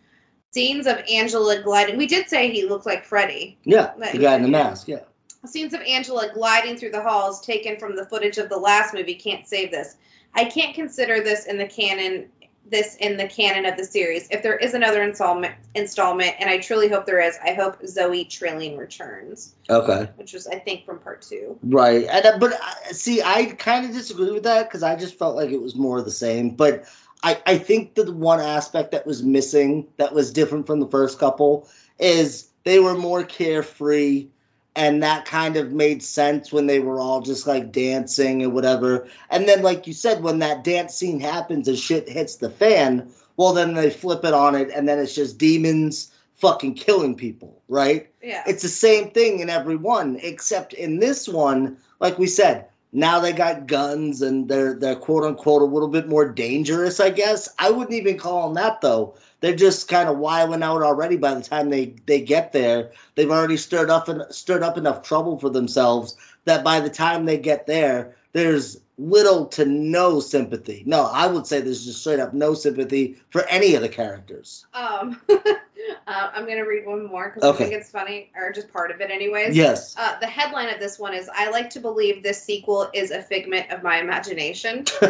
Scenes 0.51 0.87
of 0.87 1.01
Angela 1.11 1.61
gliding. 1.61 1.97
We 1.97 2.07
did 2.07 2.29
say 2.29 2.51
he 2.51 2.65
looked 2.65 2.85
like 2.85 3.03
Freddy. 3.03 3.57
yeah, 3.63 3.93
the 4.11 4.19
guy 4.19 4.35
in 4.35 4.43
the 4.43 4.47
mask. 4.47 4.87
Yeah. 4.87 5.01
Scenes 5.45 5.73
of 5.73 5.81
Angela 5.81 6.31
gliding 6.33 6.77
through 6.77 6.91
the 6.91 7.01
halls 7.01 7.41
taken 7.41 7.77
from 7.77 7.95
the 7.95 8.05
footage 8.05 8.37
of 8.37 8.49
the 8.49 8.57
last 8.57 8.93
movie 8.93 9.15
can't 9.15 9.47
save 9.47 9.71
this. 9.71 9.97
I 10.33 10.45
can't 10.45 10.75
consider 10.75 11.21
this 11.21 11.45
in 11.45 11.57
the 11.57 11.67
canon 11.67 12.29
this 12.65 12.95
in 12.95 13.17
the 13.17 13.27
canon 13.27 13.65
of 13.65 13.77
the 13.77 13.85
series. 13.85 14.27
If 14.31 14.41
there 14.41 14.57
is 14.57 14.73
another 14.73 15.03
installment 15.03 15.53
installment, 15.75 16.35
and 16.39 16.49
I 16.49 16.57
truly 16.57 16.87
hope 16.87 17.05
there 17.05 17.21
is, 17.21 17.37
I 17.43 17.53
hope 17.53 17.85
Zoe 17.85 18.25
Trilling 18.25 18.77
returns, 18.77 19.55
Okay. 19.69 20.09
which 20.15 20.33
was 20.33 20.47
I 20.47 20.59
think 20.59 20.85
from 20.85 20.99
part 20.99 21.21
two. 21.21 21.59
Right, 21.63 22.05
and 22.09 22.25
uh, 22.25 22.37
but 22.39 22.53
uh, 22.53 22.93
see, 22.93 23.21
I 23.21 23.45
kind 23.45 23.85
of 23.85 23.93
disagree 23.93 24.31
with 24.31 24.43
that 24.43 24.67
because 24.67 24.83
I 24.83 24.95
just 24.95 25.17
felt 25.19 25.35
like 25.35 25.51
it 25.51 25.61
was 25.61 25.75
more 25.75 25.99
of 25.99 26.05
the 26.05 26.11
same. 26.11 26.51
But 26.51 26.85
I 27.23 27.39
I 27.45 27.57
think 27.57 27.95
that 27.95 28.05
the 28.05 28.13
one 28.13 28.39
aspect 28.39 28.91
that 28.91 29.05
was 29.05 29.23
missing 29.23 29.87
that 29.97 30.13
was 30.13 30.33
different 30.33 30.67
from 30.67 30.79
the 30.79 30.87
first 30.87 31.19
couple 31.19 31.69
is 31.99 32.49
they 32.63 32.79
were 32.79 32.95
more 32.97 33.23
carefree, 33.23 34.27
and 34.75 35.03
that 35.03 35.25
kind 35.25 35.55
of 35.57 35.71
made 35.71 36.03
sense 36.03 36.51
when 36.51 36.67
they 36.67 36.79
were 36.79 36.99
all 36.99 37.21
just 37.21 37.47
like 37.47 37.71
dancing 37.71 38.43
and 38.43 38.53
whatever. 38.53 39.07
And 39.29 39.47
then, 39.47 39.61
like 39.61 39.87
you 39.87 39.93
said, 39.93 40.21
when 40.21 40.39
that 40.39 40.63
dance 40.63 40.95
scene 40.95 41.19
happens 41.19 41.67
and 41.67 41.77
shit 41.77 42.09
hits 42.09 42.35
the 42.35 42.49
fan, 42.49 43.11
well, 43.37 43.53
then 43.53 43.73
they 43.73 43.89
flip 43.89 44.23
it 44.25 44.33
on 44.33 44.55
it, 44.55 44.69
and 44.69 44.87
then 44.87 44.99
it's 44.99 45.15
just 45.15 45.37
demons 45.37 46.11
fucking 46.35 46.75
killing 46.75 47.15
people, 47.15 47.61
right? 47.67 48.09
Yeah. 48.21 48.43
It's 48.47 48.63
the 48.63 48.69
same 48.69 49.11
thing 49.11 49.39
in 49.39 49.49
every 49.49 49.75
one, 49.75 50.19
except 50.21 50.73
in 50.73 50.99
this 50.99 51.27
one, 51.27 51.77
like 51.99 52.19
we 52.19 52.27
said, 52.27 52.67
now 52.91 53.19
they 53.19 53.33
got 53.33 53.67
guns 53.67 54.21
and 54.21 54.47
they're 54.47 54.73
they're 54.73 54.95
quote 54.95 55.25
unquote 55.25 55.61
a 55.61 55.65
little 55.65 55.89
bit 55.89 56.07
more 56.07 56.29
dangerous, 56.29 56.99
I 56.99 57.09
guess. 57.09 57.49
I 57.59 57.71
wouldn't 57.71 57.97
even 57.97 58.17
call 58.17 58.47
them 58.47 58.55
that 58.55 58.79
though. 58.79 59.15
They're 59.45 59.55
just 59.55 59.87
kind 59.87 60.09
of 60.09 60.17
wiling 60.17 60.63
out 60.63 60.81
already 60.81 61.17
by 61.17 61.35
the 61.35 61.43
time 61.43 61.69
they 61.69 61.93
they 62.07 62.21
get 62.21 62.51
there. 62.51 62.93
They've 63.13 63.29
already 63.29 63.57
stirred 63.57 63.91
up 63.91 64.07
and 64.07 64.23
stirred 64.31 64.63
up 64.63 64.75
enough 64.75 65.03
trouble 65.03 65.37
for 65.37 65.51
themselves 65.51 66.17
that 66.45 66.63
by 66.63 66.79
the 66.79 66.89
time 66.89 67.25
they 67.25 67.37
get 67.37 67.67
there, 67.67 68.15
there's 68.33 68.81
little 68.97 69.45
to 69.49 69.65
no 69.65 70.19
sympathy. 70.19 70.81
No, 70.87 71.05
I 71.05 71.27
would 71.27 71.45
say 71.45 71.61
there's 71.61 71.85
just 71.85 72.01
straight 72.01 72.19
up 72.19 72.33
no 72.33 72.55
sympathy 72.55 73.17
for 73.29 73.47
any 73.47 73.75
of 73.75 73.83
the 73.83 73.89
characters. 73.89 74.65
Um, 74.73 75.21
uh, 75.29 75.37
I'm 76.07 76.47
gonna 76.47 76.65
read 76.65 76.87
one 76.87 77.05
more 77.05 77.29
because 77.29 77.47
Okay. 77.47 77.65
I 77.65 77.67
think 77.67 77.81
it's 77.81 77.91
funny, 77.91 78.31
or 78.35 78.51
just 78.51 78.73
part 78.73 78.89
of 78.89 78.99
it, 78.99 79.11
anyways. 79.11 79.55
Yes. 79.55 79.95
Uh, 79.95 80.19
the 80.19 80.25
headline 80.25 80.73
of 80.73 80.79
this 80.79 80.97
one 80.97 81.13
is 81.13 81.29
I 81.31 81.51
like 81.51 81.69
to 81.71 81.79
believe 81.79 82.23
this 82.23 82.41
sequel 82.41 82.89
is 82.95 83.11
a 83.11 83.21
figment 83.21 83.69
of 83.69 83.83
my 83.83 83.99
imagination. 83.99 84.85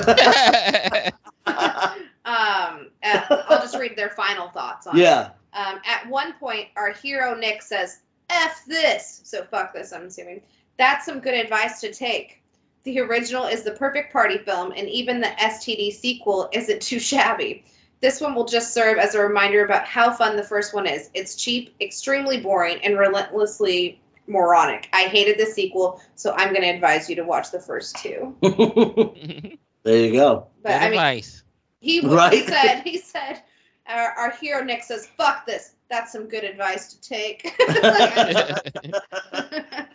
Um, 2.26 2.90
uh, 3.04 3.22
I'll 3.50 3.62
just 3.62 3.78
read 3.78 3.96
their 3.96 4.10
final 4.10 4.50
thoughts 4.50 4.88
on 4.88 4.98
it. 4.98 5.02
yeah. 5.02 5.30
Um, 5.54 5.80
at 5.86 6.10
one 6.10 6.34
point, 6.34 6.68
our 6.76 6.92
hero 6.92 7.36
Nick 7.36 7.62
says, 7.62 7.98
F 8.30 8.66
this. 8.68 9.22
So 9.24 9.44
fuck 9.44 9.74
this, 9.74 9.94
I'm 9.94 10.08
assuming. 10.08 10.42
That's 10.78 11.06
some 11.06 11.20
good 11.20 11.36
advice 11.36 11.82
to 11.82 11.94
take. 11.94 12.42
The 12.84 13.00
original 13.00 13.46
is 13.46 13.64
the 13.64 13.72
perfect 13.72 14.12
party 14.12 14.38
film, 14.38 14.74
and 14.76 14.90
even 14.90 15.22
the 15.22 15.28
STD 15.28 15.94
sequel 15.94 16.50
isn't 16.52 16.82
too 16.82 17.00
shabby. 17.00 17.66
This 18.02 18.20
one 18.20 18.36
will 18.36 18.46
just 18.46 18.74
serve 18.74 18.98
as 18.98 19.16
a 19.16 19.22
reminder 19.22 19.64
about 19.64 19.86
how 19.86 20.12
fun 20.14 20.36
the 20.36 20.44
first 20.44 20.74
one 20.74 20.86
is. 20.86 21.10
It's 21.14 21.36
cheap, 21.36 21.76
extremely 21.80 22.40
boring, 22.40 22.80
and 22.84 23.00
relentlessly 23.00 24.02
moronic. 24.28 24.90
I 24.94 25.04
hated 25.04 25.40
the 25.40 25.46
sequel, 25.46 26.02
so 26.16 26.34
I'm 26.36 26.50
going 26.50 26.62
to 26.64 26.70
advise 26.70 27.10
you 27.10 27.16
to 27.18 27.24
watch 27.24 27.52
the 27.52 27.60
first 27.60 27.96
two. 27.98 28.36
there 29.84 29.98
you 29.98 30.12
go. 30.12 30.48
But 30.62 30.70
Good 30.70 30.76
I 30.76 30.84
mean, 30.84 30.94
advice. 30.94 31.44
He, 31.86 32.02
he 32.02 32.08
Right. 32.08 32.46
said, 32.48 32.82
he 32.84 32.98
said, 32.98 33.42
our, 33.88 34.12
our 34.12 34.32
hero 34.32 34.64
Nick 34.64 34.84
says, 34.84 35.08
"Fuck 35.18 35.46
this. 35.46 35.74
That's 35.90 36.12
some 36.12 36.26
good 36.28 36.44
advice 36.44 36.92
to 36.94 37.02
take." 37.02 37.44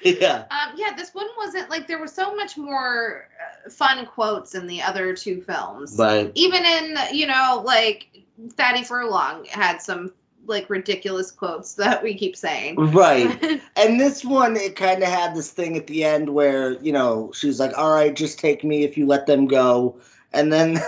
yeah. 0.03 0.45
Um, 0.51 0.75
yeah, 0.77 0.95
this 0.97 1.13
one 1.13 1.27
wasn't 1.37 1.69
like 1.71 1.89
there 1.89 1.99
was 2.01 2.13
so 2.13 2.35
much 2.35 2.57
more 2.57 3.27
uh, 3.67 3.71
fun 3.71 4.07
quotes 4.07 4.55
in 4.55 4.67
the 4.69 4.83
other 4.83 5.15
two 5.15 5.41
films. 5.43 5.97
Right. 5.99 6.31
Even 6.37 6.65
in 6.65 6.97
you 7.13 7.27
know 7.27 7.63
like 7.67 8.25
Fatty 8.57 8.85
Furlong 8.85 9.45
had 9.47 9.83
some 9.83 10.13
like 10.47 10.71
ridiculous 10.71 11.31
quotes 11.31 11.75
that 11.75 12.03
we 12.03 12.15
keep 12.15 12.37
saying. 12.37 12.77
Right. 12.77 13.61
And 13.77 13.99
this 13.99 14.25
one, 14.25 14.57
it 14.57 14.77
kind 14.77 15.03
of 15.03 15.09
had 15.09 15.35
this 15.35 15.51
thing 15.51 15.77
at 15.77 15.87
the 15.87 16.05
end 16.05 16.29
where, 16.29 16.73
you 16.83 16.93
know, 16.93 17.31
she 17.35 17.47
was 17.47 17.59
like, 17.59 17.77
all 17.79 17.91
right, 17.93 18.15
just 18.15 18.39
take 18.39 18.63
me 18.63 18.85
if 18.85 18.97
you 18.99 19.07
let 19.07 19.27
them 19.27 19.47
go. 19.47 19.99
And 20.33 20.53
then. 20.53 20.79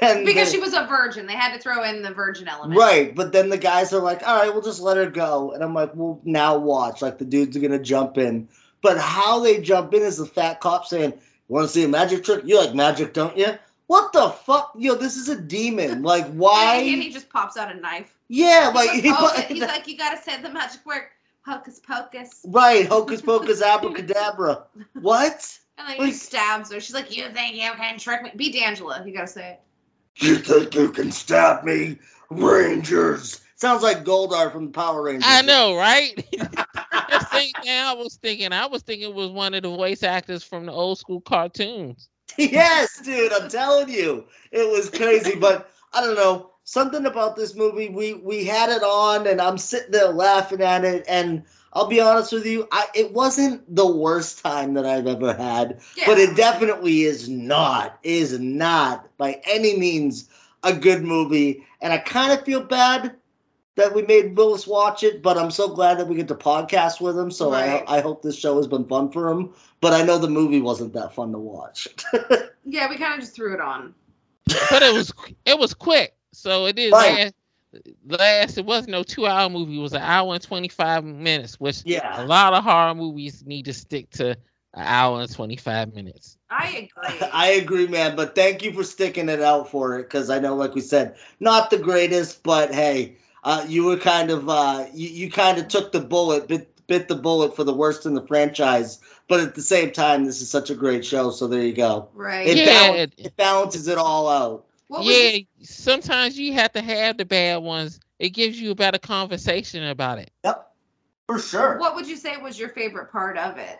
And 0.00 0.26
because 0.26 0.50
the- 0.50 0.56
she 0.56 0.60
was 0.60 0.74
a 0.74 0.86
virgin, 0.86 1.26
they 1.26 1.34
had 1.34 1.54
to 1.54 1.58
throw 1.60 1.82
in 1.84 2.02
the 2.02 2.12
virgin 2.12 2.48
element. 2.48 2.78
Right, 2.78 3.14
but 3.14 3.32
then 3.32 3.48
the 3.48 3.58
guys 3.58 3.92
are 3.92 4.00
like, 4.00 4.26
all 4.26 4.36
right, 4.38 4.52
we'll 4.52 4.62
just 4.62 4.80
let 4.80 4.96
her 4.96 5.10
go. 5.10 5.52
And 5.52 5.62
I'm 5.62 5.74
like, 5.74 5.92
well, 5.94 6.20
now 6.24 6.58
watch. 6.58 7.02
Like, 7.02 7.18
the 7.18 7.24
dudes 7.24 7.56
are 7.56 7.60
going 7.60 7.72
to 7.72 7.78
jump 7.78 8.18
in. 8.18 8.48
But 8.82 8.98
how 8.98 9.40
they 9.40 9.60
jump 9.60 9.94
in 9.94 10.02
is 10.02 10.18
the 10.18 10.26
fat 10.26 10.60
cop 10.60 10.86
saying, 10.86 11.12
you 11.12 11.54
want 11.54 11.66
to 11.66 11.72
see 11.72 11.84
a 11.84 11.88
magic 11.88 12.24
trick? 12.24 12.42
You 12.44 12.58
like 12.58 12.74
magic, 12.74 13.12
don't 13.12 13.36
you? 13.36 13.58
What 13.86 14.12
the 14.12 14.28
fuck? 14.30 14.72
Yo, 14.76 14.96
this 14.96 15.16
is 15.16 15.28
a 15.28 15.40
demon. 15.40 16.02
Like, 16.02 16.26
why? 16.32 16.76
And, 16.76 17.02
he 17.02 17.10
just 17.10 17.30
pops 17.30 17.56
out 17.56 17.74
a 17.74 17.78
knife. 17.80 18.12
yeah, 18.28 18.72
like, 18.74 18.90
He's 18.94 19.02
he 19.04 19.10
oh, 19.12 19.44
he's 19.48 19.60
like, 19.62 19.86
you 19.88 19.96
gotta 19.96 20.20
say 20.22 20.40
the 20.42 20.50
magic 20.50 20.84
word, 20.84 21.02
hocus 21.44 21.80
pocus. 21.80 22.44
right, 22.46 22.86
hocus 22.86 23.22
pocus 23.22 23.62
abracadabra. 23.62 24.64
what? 24.94 25.58
And 25.78 25.88
then 25.88 25.98
Like- 25.98 26.06
he 26.08 26.12
stabs 26.12 26.72
her. 26.72 26.80
She's 26.80 26.94
like, 26.94 27.16
you 27.16 27.28
think 27.30 27.54
you 27.56 27.62
can 27.76 27.98
trick 27.98 28.22
me? 28.22 28.30
Be 28.36 28.50
D'Angelo. 28.52 29.04
You 29.04 29.12
gotta 29.14 29.26
say 29.26 29.52
it. 29.52 29.60
You 30.16 30.36
think 30.36 30.74
you 30.74 30.90
can 30.90 31.12
stab 31.12 31.64
me? 31.64 31.98
Rangers, 32.30 33.40
sounds 33.56 33.82
like 33.82 34.04
Goldar 34.04 34.50
from 34.50 34.72
Power 34.72 35.02
Rangers. 35.02 35.24
I 35.26 35.42
know, 35.42 35.76
right? 35.76 36.16
the 36.16 37.26
same 37.30 37.52
thing 37.52 37.70
I 37.70 37.94
was 37.94 38.16
thinking. 38.16 38.52
I 38.52 38.66
was 38.66 38.82
thinking 38.82 39.10
it 39.10 39.14
was 39.14 39.30
one 39.30 39.54
of 39.54 39.62
the 39.62 39.68
voice 39.68 40.02
actors 40.02 40.42
from 40.42 40.66
the 40.66 40.72
old 40.72 40.98
school 40.98 41.20
cartoons. 41.20 42.08
yes, 42.38 43.00
dude, 43.00 43.32
I'm 43.32 43.48
telling 43.48 43.88
you, 43.88 44.24
it 44.50 44.68
was 44.68 44.90
crazy. 44.90 45.36
But 45.36 45.70
I 45.92 46.00
don't 46.00 46.16
know, 46.16 46.50
something 46.66 47.06
about 47.06 47.36
this 47.36 47.54
movie. 47.54 47.88
We 47.88 48.12
we 48.12 48.44
had 48.44 48.68
it 48.68 48.82
on, 48.82 49.26
and 49.26 49.40
I'm 49.40 49.56
sitting 49.56 49.92
there 49.92 50.08
laughing 50.08 50.60
at 50.60 50.84
it, 50.84 51.06
and 51.08 51.44
I'll 51.72 51.86
be 51.86 52.00
honest 52.00 52.32
with 52.32 52.44
you, 52.44 52.68
I 52.70 52.86
it 52.94 53.12
wasn't 53.12 53.74
the 53.74 53.86
worst 53.86 54.42
time 54.42 54.74
that 54.74 54.84
I've 54.84 55.06
ever 55.06 55.32
had, 55.32 55.80
but 56.04 56.18
it 56.18 56.36
definitely 56.36 57.02
is 57.02 57.28
not 57.28 57.98
is 58.02 58.38
not 58.38 59.08
by 59.16 59.40
any 59.46 59.78
means 59.78 60.28
a 60.62 60.74
good 60.74 61.02
movie, 61.02 61.64
and 61.80 61.92
I 61.92 61.98
kind 61.98 62.32
of 62.38 62.44
feel 62.44 62.62
bad 62.62 63.16
that 63.76 63.94
we 63.94 64.02
made 64.02 64.36
Willis 64.36 64.66
watch 64.66 65.02
it, 65.02 65.22
but 65.22 65.36
I'm 65.36 65.50
so 65.50 65.68
glad 65.68 65.98
that 65.98 66.08
we 66.08 66.16
get 66.16 66.28
to 66.28 66.34
podcast 66.34 66.98
with 67.00 67.16
him. 67.16 67.30
So 67.30 67.52
Right. 67.52 67.84
I 67.86 67.98
I 67.98 68.00
hope 68.00 68.22
this 68.22 68.38
show 68.38 68.56
has 68.56 68.66
been 68.66 68.86
fun 68.86 69.12
for 69.12 69.30
him. 69.30 69.54
But 69.82 69.92
I 69.92 70.02
know 70.02 70.18
the 70.18 70.30
movie 70.30 70.62
wasn't 70.62 70.94
that 70.94 71.14
fun 71.14 71.32
to 71.32 71.38
watch. 71.38 71.88
Yeah, 72.68 72.90
we 72.90 72.96
kind 72.96 73.14
of 73.14 73.20
just 73.20 73.32
threw 73.32 73.54
it 73.54 73.60
on. 73.60 73.94
But 74.70 74.82
it 74.82 74.92
was 74.92 75.12
it 75.44 75.56
was 75.56 75.72
quick. 75.72 76.16
So 76.32 76.66
it 76.66 76.76
did 76.76 76.92
Right. 76.92 77.18
last, 77.18 77.34
last 78.06 78.58
it 78.58 78.64
wasn't 78.64 78.90
no 78.90 79.02
two 79.02 79.26
hour 79.26 79.48
movie, 79.48 79.78
it 79.78 79.82
was 79.82 79.92
an 79.92 80.02
hour 80.02 80.34
and 80.34 80.42
twenty 80.42 80.68
five 80.68 81.04
minutes, 81.04 81.58
which 81.60 81.82
Yeah. 81.84 82.22
a 82.22 82.24
lot 82.26 82.54
of 82.54 82.64
horror 82.64 82.94
movies 82.94 83.44
need 83.46 83.64
to 83.66 83.72
stick 83.72 84.10
to 84.12 84.30
an 84.30 84.36
hour 84.74 85.20
and 85.20 85.32
twenty 85.32 85.56
five 85.56 85.94
minutes. 85.94 86.36
I 86.50 86.88
agree. 86.94 87.28
I 87.32 87.46
agree, 87.52 87.86
man. 87.86 88.16
But 88.16 88.34
thank 88.34 88.62
you 88.62 88.72
for 88.72 88.84
sticking 88.84 89.28
it 89.28 89.40
out 89.42 89.70
for 89.70 89.98
it 89.98 90.04
because 90.04 90.30
I 90.30 90.38
know, 90.38 90.54
like 90.54 90.74
we 90.74 90.80
said, 90.80 91.16
not 91.40 91.70
the 91.70 91.78
greatest, 91.78 92.42
but 92.42 92.72
hey, 92.74 93.16
uh, 93.42 93.64
you 93.68 93.84
were 93.84 93.96
kind 93.96 94.30
of 94.30 94.48
uh, 94.48 94.86
you, 94.92 95.08
you 95.08 95.30
kind 95.30 95.58
of 95.58 95.68
took 95.68 95.92
the 95.92 96.00
bullet, 96.00 96.48
bit 96.48 96.72
bit 96.86 97.08
the 97.08 97.16
bullet 97.16 97.56
for 97.56 97.64
the 97.64 97.74
worst 97.74 98.06
in 98.06 98.14
the 98.14 98.26
franchise. 98.26 99.00
But 99.28 99.40
at 99.40 99.54
the 99.56 99.62
same 99.62 99.90
time, 99.90 100.24
this 100.24 100.40
is 100.40 100.48
such 100.50 100.70
a 100.70 100.74
great 100.76 101.04
show, 101.04 101.30
so 101.32 101.48
there 101.48 101.62
you 101.62 101.72
go. 101.72 102.10
right. 102.14 102.46
It, 102.46 102.58
Yeah, 102.58 102.64
bal- 102.66 102.94
it- 102.94 103.14
it 103.18 103.36
balances 103.36 103.88
it 103.88 103.98
all 103.98 104.28
out. 104.28 104.66
What 104.88 105.04
was 105.04 105.08
yeah, 105.08 105.38
sometimes 105.62 106.38
you 106.38 106.54
have 106.54 106.72
to 106.72 106.82
have 106.82 107.18
the 107.18 107.24
bad 107.24 107.62
ones. 107.62 108.00
It 108.18 108.30
gives 108.30 108.60
you 108.60 108.70
a 108.70 108.74
better 108.74 108.98
conversation 108.98 109.84
about 109.84 110.18
it. 110.18 110.30
Yep, 110.44 110.72
for 111.26 111.38
sure. 111.38 111.78
What 111.78 111.96
would 111.96 112.08
you 112.08 112.16
say 112.16 112.36
was 112.36 112.58
your 112.58 112.70
favorite 112.70 113.12
part 113.12 113.36
of 113.36 113.58
it? 113.58 113.78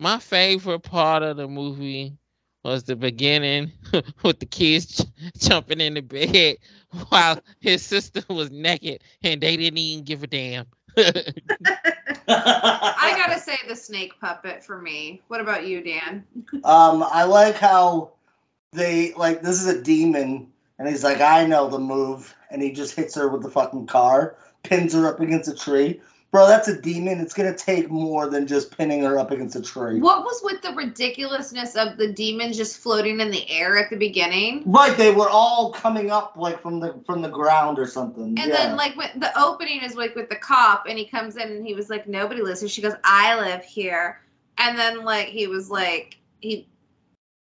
My 0.00 0.18
favorite 0.18 0.80
part 0.80 1.22
of 1.22 1.36
the 1.36 1.46
movie 1.46 2.16
was 2.64 2.84
the 2.84 2.96
beginning 2.96 3.72
with 4.22 4.40
the 4.40 4.46
kids 4.46 4.96
j- 4.96 5.04
jumping 5.36 5.80
in 5.80 5.94
the 5.94 6.00
bed 6.00 6.56
while 7.08 7.38
his 7.60 7.84
sister 7.84 8.22
was 8.28 8.50
naked 8.50 9.02
and 9.22 9.40
they 9.40 9.56
didn't 9.56 9.78
even 9.78 10.04
give 10.04 10.22
a 10.22 10.26
damn. 10.26 10.66
I 12.28 13.14
gotta 13.16 13.40
say 13.40 13.56
the 13.68 13.76
snake 13.76 14.20
puppet 14.20 14.64
for 14.64 14.80
me. 14.80 15.22
What 15.28 15.40
about 15.40 15.66
you, 15.66 15.82
Dan? 15.82 16.24
Um, 16.64 17.02
I 17.02 17.24
like 17.24 17.56
how 17.56 18.12
they 18.72 19.12
like 19.14 19.42
this 19.42 19.60
is 19.62 19.66
a 19.66 19.82
demon, 19.82 20.50
and 20.78 20.88
he's 20.88 21.04
like, 21.04 21.20
I 21.20 21.46
know 21.46 21.68
the 21.68 21.78
move, 21.78 22.34
and 22.50 22.62
he 22.62 22.72
just 22.72 22.96
hits 22.96 23.14
her 23.14 23.28
with 23.28 23.42
the 23.42 23.50
fucking 23.50 23.86
car, 23.86 24.36
pins 24.62 24.94
her 24.94 25.06
up 25.06 25.20
against 25.20 25.48
a 25.48 25.54
tree. 25.54 26.00
Bro, 26.30 26.46
that's 26.46 26.66
a 26.66 26.80
demon. 26.80 27.20
It's 27.20 27.34
gonna 27.34 27.54
take 27.54 27.90
more 27.90 28.26
than 28.26 28.46
just 28.46 28.76
pinning 28.76 29.02
her 29.02 29.18
up 29.18 29.30
against 29.30 29.54
a 29.54 29.60
tree. 29.60 30.00
What 30.00 30.24
was 30.24 30.40
with 30.42 30.62
the 30.62 30.72
ridiculousness 30.72 31.76
of 31.76 31.98
the 31.98 32.10
demon 32.10 32.54
just 32.54 32.78
floating 32.78 33.20
in 33.20 33.30
the 33.30 33.48
air 33.50 33.76
at 33.76 33.90
the 33.90 33.96
beginning? 33.96 34.62
Right, 34.64 34.96
they 34.96 35.12
were 35.12 35.28
all 35.28 35.72
coming 35.72 36.10
up 36.10 36.38
like 36.38 36.62
from 36.62 36.80
the 36.80 36.98
from 37.04 37.20
the 37.20 37.28
ground 37.28 37.78
or 37.78 37.86
something. 37.86 38.38
And 38.38 38.38
yeah. 38.38 38.46
then 38.46 38.76
like 38.76 38.96
when 38.96 39.10
the 39.20 39.38
opening 39.38 39.82
is 39.82 39.94
like 39.94 40.14
with 40.14 40.30
the 40.30 40.36
cop 40.36 40.86
and 40.88 40.98
he 40.98 41.04
comes 41.04 41.36
in 41.36 41.52
and 41.52 41.66
he 41.66 41.74
was 41.74 41.90
like 41.90 42.08
nobody 42.08 42.40
lives 42.40 42.60
here. 42.60 42.68
She 42.70 42.80
goes 42.80 42.94
I 43.04 43.38
live 43.38 43.62
here. 43.62 44.22
And 44.56 44.78
then 44.78 45.04
like 45.04 45.26
he 45.26 45.48
was 45.48 45.70
like 45.70 46.16
he 46.40 46.66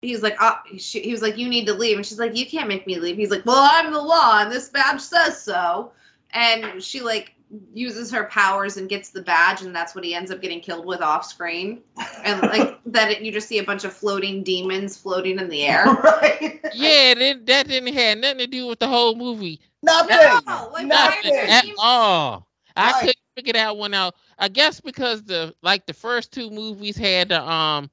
he's 0.03 0.21
like 0.21 0.35
oh, 0.39 0.57
she, 0.77 1.01
he 1.01 1.11
was 1.11 1.21
like 1.21 1.37
you 1.37 1.49
need 1.49 1.67
to 1.67 1.73
leave 1.73 1.97
and 1.97 2.05
she's 2.05 2.19
like 2.19 2.35
you 2.35 2.45
can't 2.45 2.67
make 2.67 2.85
me 2.85 2.99
leave. 2.99 3.17
He's 3.17 3.31
like 3.31 3.45
well 3.45 3.57
I'm 3.59 3.91
the 3.91 4.01
law 4.01 4.41
and 4.41 4.51
this 4.51 4.69
badge 4.69 5.01
says 5.01 5.41
so. 5.41 5.91
And 6.31 6.83
she 6.83 7.01
like 7.01 7.33
uses 7.73 8.11
her 8.11 8.23
powers 8.25 8.77
and 8.77 8.89
gets 8.89 9.09
the 9.09 9.21
badge 9.21 9.61
and 9.61 9.75
that's 9.75 9.93
what 9.93 10.03
he 10.03 10.15
ends 10.15 10.31
up 10.31 10.41
getting 10.41 10.59
killed 10.59 10.85
with 10.85 11.01
off 11.01 11.25
screen. 11.25 11.81
And 12.23 12.41
like 12.41 12.79
that 12.87 13.11
it, 13.11 13.21
you 13.21 13.31
just 13.31 13.47
see 13.47 13.59
a 13.59 13.63
bunch 13.63 13.83
of 13.83 13.93
floating 13.93 14.43
demons 14.43 14.97
floating 14.97 15.39
in 15.39 15.49
the 15.49 15.63
air. 15.63 15.85
right? 16.03 16.59
yeah, 16.73 17.13
that, 17.13 17.45
that 17.45 17.67
didn't 17.67 17.93
have 17.93 18.17
nothing 18.17 18.39
to 18.39 18.47
do 18.47 18.67
with 18.67 18.79
the 18.79 18.87
whole 18.87 19.15
movie. 19.15 19.59
Nothing. 19.83 20.17
No, 20.47 20.69
like, 20.73 20.87
Nothing 20.87 21.35
at 21.35 21.67
you- 21.67 21.75
all. 21.77 22.47
I 22.75 22.99
couldn't 23.01 23.17
figure 23.35 23.53
that 23.53 23.77
one 23.77 23.93
out. 23.93 24.15
I 24.39 24.47
guess 24.47 24.81
because 24.81 25.23
the 25.23 25.53
like 25.61 25.85
the 25.85 25.93
first 25.93 26.31
two 26.31 26.49
movies 26.49 26.97
had 26.97 27.29
the 27.29 27.41
um 27.47 27.91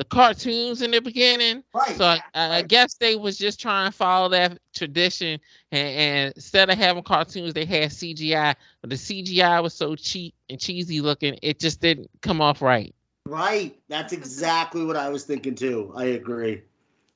the 0.00 0.04
cartoons 0.06 0.80
in 0.80 0.92
the 0.92 1.00
beginning. 1.00 1.62
Right. 1.74 1.94
So 1.94 2.06
I, 2.06 2.20
I 2.34 2.46
I 2.46 2.48
right. 2.48 2.68
guess 2.68 2.94
they 2.94 3.16
was 3.16 3.36
just 3.36 3.60
trying 3.60 3.90
to 3.90 3.94
follow 3.94 4.30
that 4.30 4.58
tradition, 4.74 5.38
and, 5.72 5.88
and 5.88 6.32
instead 6.36 6.70
of 6.70 6.78
having 6.78 7.02
cartoons, 7.02 7.52
they 7.52 7.66
had 7.66 7.90
CGI. 7.90 8.54
But 8.80 8.88
the 8.88 8.96
CGI 8.96 9.62
was 9.62 9.74
so 9.74 9.94
cheap 9.96 10.34
and 10.48 10.58
cheesy 10.58 11.02
looking, 11.02 11.38
it 11.42 11.60
just 11.60 11.82
didn't 11.82 12.08
come 12.22 12.40
off 12.40 12.62
right. 12.62 12.94
right. 13.26 13.78
That's 13.90 14.14
exactly 14.14 14.86
what 14.86 14.96
I 14.96 15.10
was 15.10 15.24
thinking 15.24 15.54
too. 15.54 15.92
I 15.94 16.06
agree. 16.06 16.62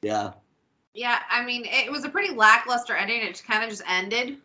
Yeah. 0.02 0.32
Yeah, 0.92 1.20
I 1.30 1.42
mean, 1.42 1.64
it 1.64 1.90
was 1.90 2.04
a 2.04 2.10
pretty 2.10 2.34
lackluster 2.34 2.94
ending. 2.94 3.22
It 3.22 3.42
kind 3.48 3.64
of 3.64 3.70
just 3.70 3.82
ended. 3.88 4.36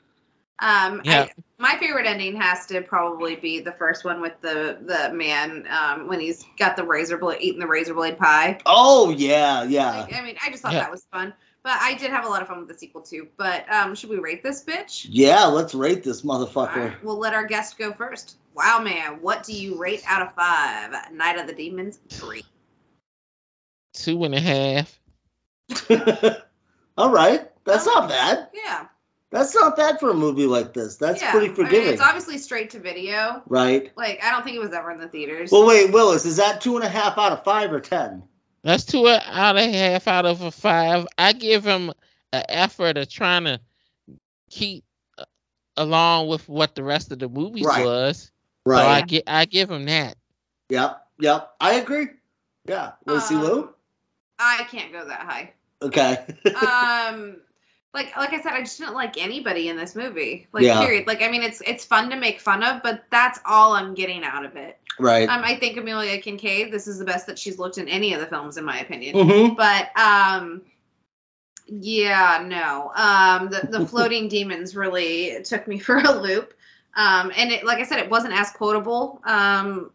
Um, 0.62 1.02
Yeah. 1.04 1.22
I, 1.22 1.32
my 1.58 1.78
favorite 1.78 2.06
ending 2.06 2.40
has 2.40 2.66
to 2.68 2.82
probably 2.82 3.36
be 3.36 3.60
the 3.60 3.74
first 3.74 4.06
one 4.06 4.22
with 4.22 4.40
the 4.42 4.78
the 4.82 5.14
man 5.14 5.68
um, 5.70 6.08
when 6.08 6.20
he's 6.20 6.46
got 6.58 6.76
the 6.78 6.84
razor 6.84 7.18
blade 7.18 7.42
eating 7.42 7.60
the 7.60 7.68
razor 7.68 7.94
blade 7.94 8.18
pie. 8.18 8.60
Oh 8.66 9.10
yeah, 9.10 9.64
yeah. 9.64 10.02
Like, 10.02 10.16
I 10.16 10.22
mean, 10.22 10.38
I 10.46 10.50
just 10.52 10.64
thought 10.64 10.74
Yeah. 10.74 10.80
that 10.80 10.92
was 10.92 11.06
fun. 11.12 11.34
But 11.62 11.74
I 11.82 11.96
did 11.96 12.12
have 12.12 12.26
a 12.26 12.30
lot 12.30 12.42
of 12.42 12.48
fun 12.48 12.60
with 12.60 12.70
the 12.70 12.78
sequel 12.78 13.02
too. 13.02 13.28
But 13.36 13.70
um, 13.72 13.94
should 13.94 14.10
we 14.10 14.18
rate 14.20 14.42
this 14.42 14.64
bitch? 14.64 15.06
Yeah, 15.10 15.46
let's 15.46 15.76
rate 15.76 16.04
this 16.04 16.22
motherfucker. 16.22 16.76
right, 16.76 17.04
we'll 17.04 17.18
let 17.20 17.34
our 17.34 17.46
guest 17.46 17.78
go 17.78 17.92
first. 17.92 18.38
Wow, 18.56 18.80
man, 18.82 19.22
what 19.22 19.44
do 19.44 19.52
you 19.54 19.78
rate 19.78 20.02
out 20.08 20.22
of 20.22 20.34
five? 20.34 21.12
Night 21.14 21.38
of 21.38 21.48
the 21.48 21.54
Demons 21.54 22.00
three. 22.10 22.46
Two 23.94 24.24
and 24.24 24.34
a 24.36 24.40
half. 24.40 25.00
All 26.98 27.10
right. 27.12 27.50
That's 27.66 27.86
not 27.86 28.08
bad. 28.10 28.48
Yeah, 28.54 28.88
That's 29.32 29.54
not 29.54 29.76
bad 29.78 30.00
for 30.00 30.10
a 30.10 30.14
movie 30.16 30.48
like 30.48 30.74
this. 30.74 30.96
That's 30.96 31.22
yeah. 31.22 31.32
pretty 31.32 31.48
I 31.48 31.50
mean, 31.50 31.56
forgiving. 31.56 31.94
it's 31.94 32.02
obviously 32.02 32.38
straight 32.40 32.72
to 32.72 32.80
video. 32.80 33.44
right. 33.48 33.92
Like 33.96 34.24
I 34.24 34.32
don't 34.32 34.44
think 34.44 34.56
it 34.56 34.60
was 34.60 34.74
ever 34.74 34.90
in 34.92 35.00
the 35.00 35.08
theaters. 35.08 35.52
Well, 35.52 35.68
wait, 35.68 35.92
Willis, 35.92 36.26
is 36.26 36.38
that 36.38 36.62
two 36.62 36.76
and 36.78 36.84
a 36.86 36.90
half 36.90 37.18
out 37.18 37.32
of 37.32 37.44
five 37.44 37.72
or 37.72 37.80
ten? 37.80 38.24
That's 38.64 38.84
two 38.86 39.08
out 39.08 39.56
of 39.58 39.64
half 39.74 40.08
out 40.08 40.26
of 40.26 40.42
a 40.42 40.52
five. 40.52 41.06
I 41.18 41.34
give 41.34 41.64
him 41.64 41.92
an 42.34 42.44
effort 42.50 42.98
of 42.98 43.08
trying 43.10 43.46
to 43.46 43.60
keep 44.50 44.84
uh, 45.18 45.26
along 45.78 46.28
with 46.28 46.50
what 46.50 46.74
the 46.76 46.84
rest 46.84 47.12
of 47.12 47.20
the 47.20 47.30
movies 47.30 47.66
Right. 47.66 47.86
was. 47.86 48.32
Right. 48.66 48.82
So 48.82 48.88
I 48.88 49.02
get 49.02 49.24
I 49.28 49.46
give 49.46 49.70
him 49.70 49.86
that. 49.86 50.16
Yep. 50.70 51.06
Yep. 51.20 51.52
I 51.62 51.74
agree. 51.76 52.08
Yeah. 52.68 52.92
Lucy 53.06 53.36
Um, 53.36 53.44
Lou? 53.44 53.70
I 54.40 54.66
can't 54.72 54.92
go 54.92 55.06
that 55.06 55.20
high. 55.22 55.54
Okay. 55.82 56.18
um 56.68 57.38
like 57.94 58.16
like 58.16 58.34
I 58.34 58.42
said, 58.42 58.54
I 58.54 58.60
just 58.62 58.78
didn't 58.78 58.94
like 58.94 59.18
anybody 59.22 59.68
in 59.70 59.76
this 59.78 59.96
movie. 59.96 60.48
Like 60.54 60.64
Yeah. 60.64 60.80
period. 60.82 61.08
Like 61.08 61.22
I 61.22 61.30
mean 61.30 61.42
it's 61.44 61.62
it's 61.62 61.84
fun 61.86 62.10
to 62.12 62.16
make 62.16 62.40
fun 62.40 62.64
of, 62.64 62.84
but 62.84 63.04
that's 63.10 63.40
all 63.46 63.74
I'm 63.74 63.96
getting 63.96 64.24
out 64.24 64.46
of 64.46 64.56
it. 64.56 64.78
right. 65.00 65.28
Um 65.28 65.42
I 65.44 65.56
think 65.56 65.78
Amelia 65.78 66.22
Kinkade, 66.22 66.72
this 66.72 66.88
is 66.88 67.00
the 67.00 67.06
best 67.06 67.28
that 67.28 67.40
she's 67.40 67.58
looked 67.58 67.78
in 67.78 67.88
any 67.88 68.14
of 68.14 68.20
the 68.20 68.28
films 68.28 68.58
in 68.58 68.64
my 68.66 68.80
opinion. 68.80 69.16
mm-hmm. 69.16 69.56
But 69.56 69.90
um 70.00 70.62
yeah, 71.66 72.44
no. 72.46 72.92
Um 72.96 73.50
the, 73.50 73.80
the 73.80 73.88
floating 73.92 74.28
demons 74.28 74.76
really 74.76 75.42
took 75.44 75.68
me 75.68 75.80
for 75.88 75.98
a 75.98 76.12
loop. 76.12 76.54
Um 76.96 77.32
and 77.36 77.52
it 77.52 77.66
like 77.66 77.80
I 77.80 77.84
said, 77.84 78.00
it 78.00 78.10
wasn't 78.12 78.34
as 78.36 78.52
quotable. 78.52 79.20
Um 79.26 79.92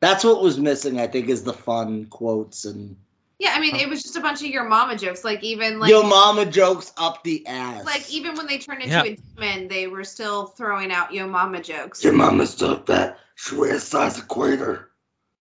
That's 0.00 0.24
what 0.24 0.42
was 0.42 0.58
missing, 0.58 0.98
I 0.98 1.08
think, 1.08 1.28
is 1.28 1.44
the 1.44 1.52
fun 1.52 2.06
quotes 2.06 2.64
and 2.64 2.96
yeah, 3.38 3.52
I 3.54 3.60
mean 3.60 3.76
it 3.76 3.88
was 3.88 4.02
just 4.02 4.16
a 4.16 4.20
bunch 4.20 4.40
of 4.42 4.48
your 4.48 4.64
mama 4.68 4.96
jokes. 4.96 5.24
Like 5.24 5.42
even 5.42 5.78
like 5.78 5.90
your 5.90 6.04
mama 6.04 6.46
jokes 6.46 6.92
up 6.96 7.22
the 7.24 7.46
ass. 7.46 7.84
like 7.84 8.10
even 8.12 8.36
when 8.36 8.46
they 8.46 8.58
turned 8.58 8.82
into 8.82 8.94
Yeah. 8.94 9.02
a 9.04 9.16
demon, 9.16 9.68
they 9.68 9.86
were 9.86 10.04
still 10.04 10.46
throwing 10.46 10.90
out 10.92 11.12
your 11.12 11.26
mama 11.26 11.62
jokes. 11.62 12.02
Your 12.04 12.12
mama's 12.12 12.54
so 12.54 12.76
fat, 12.76 13.18
she 13.34 13.56
wears 13.56 13.82
size 13.82 14.18
equator. 14.18 14.90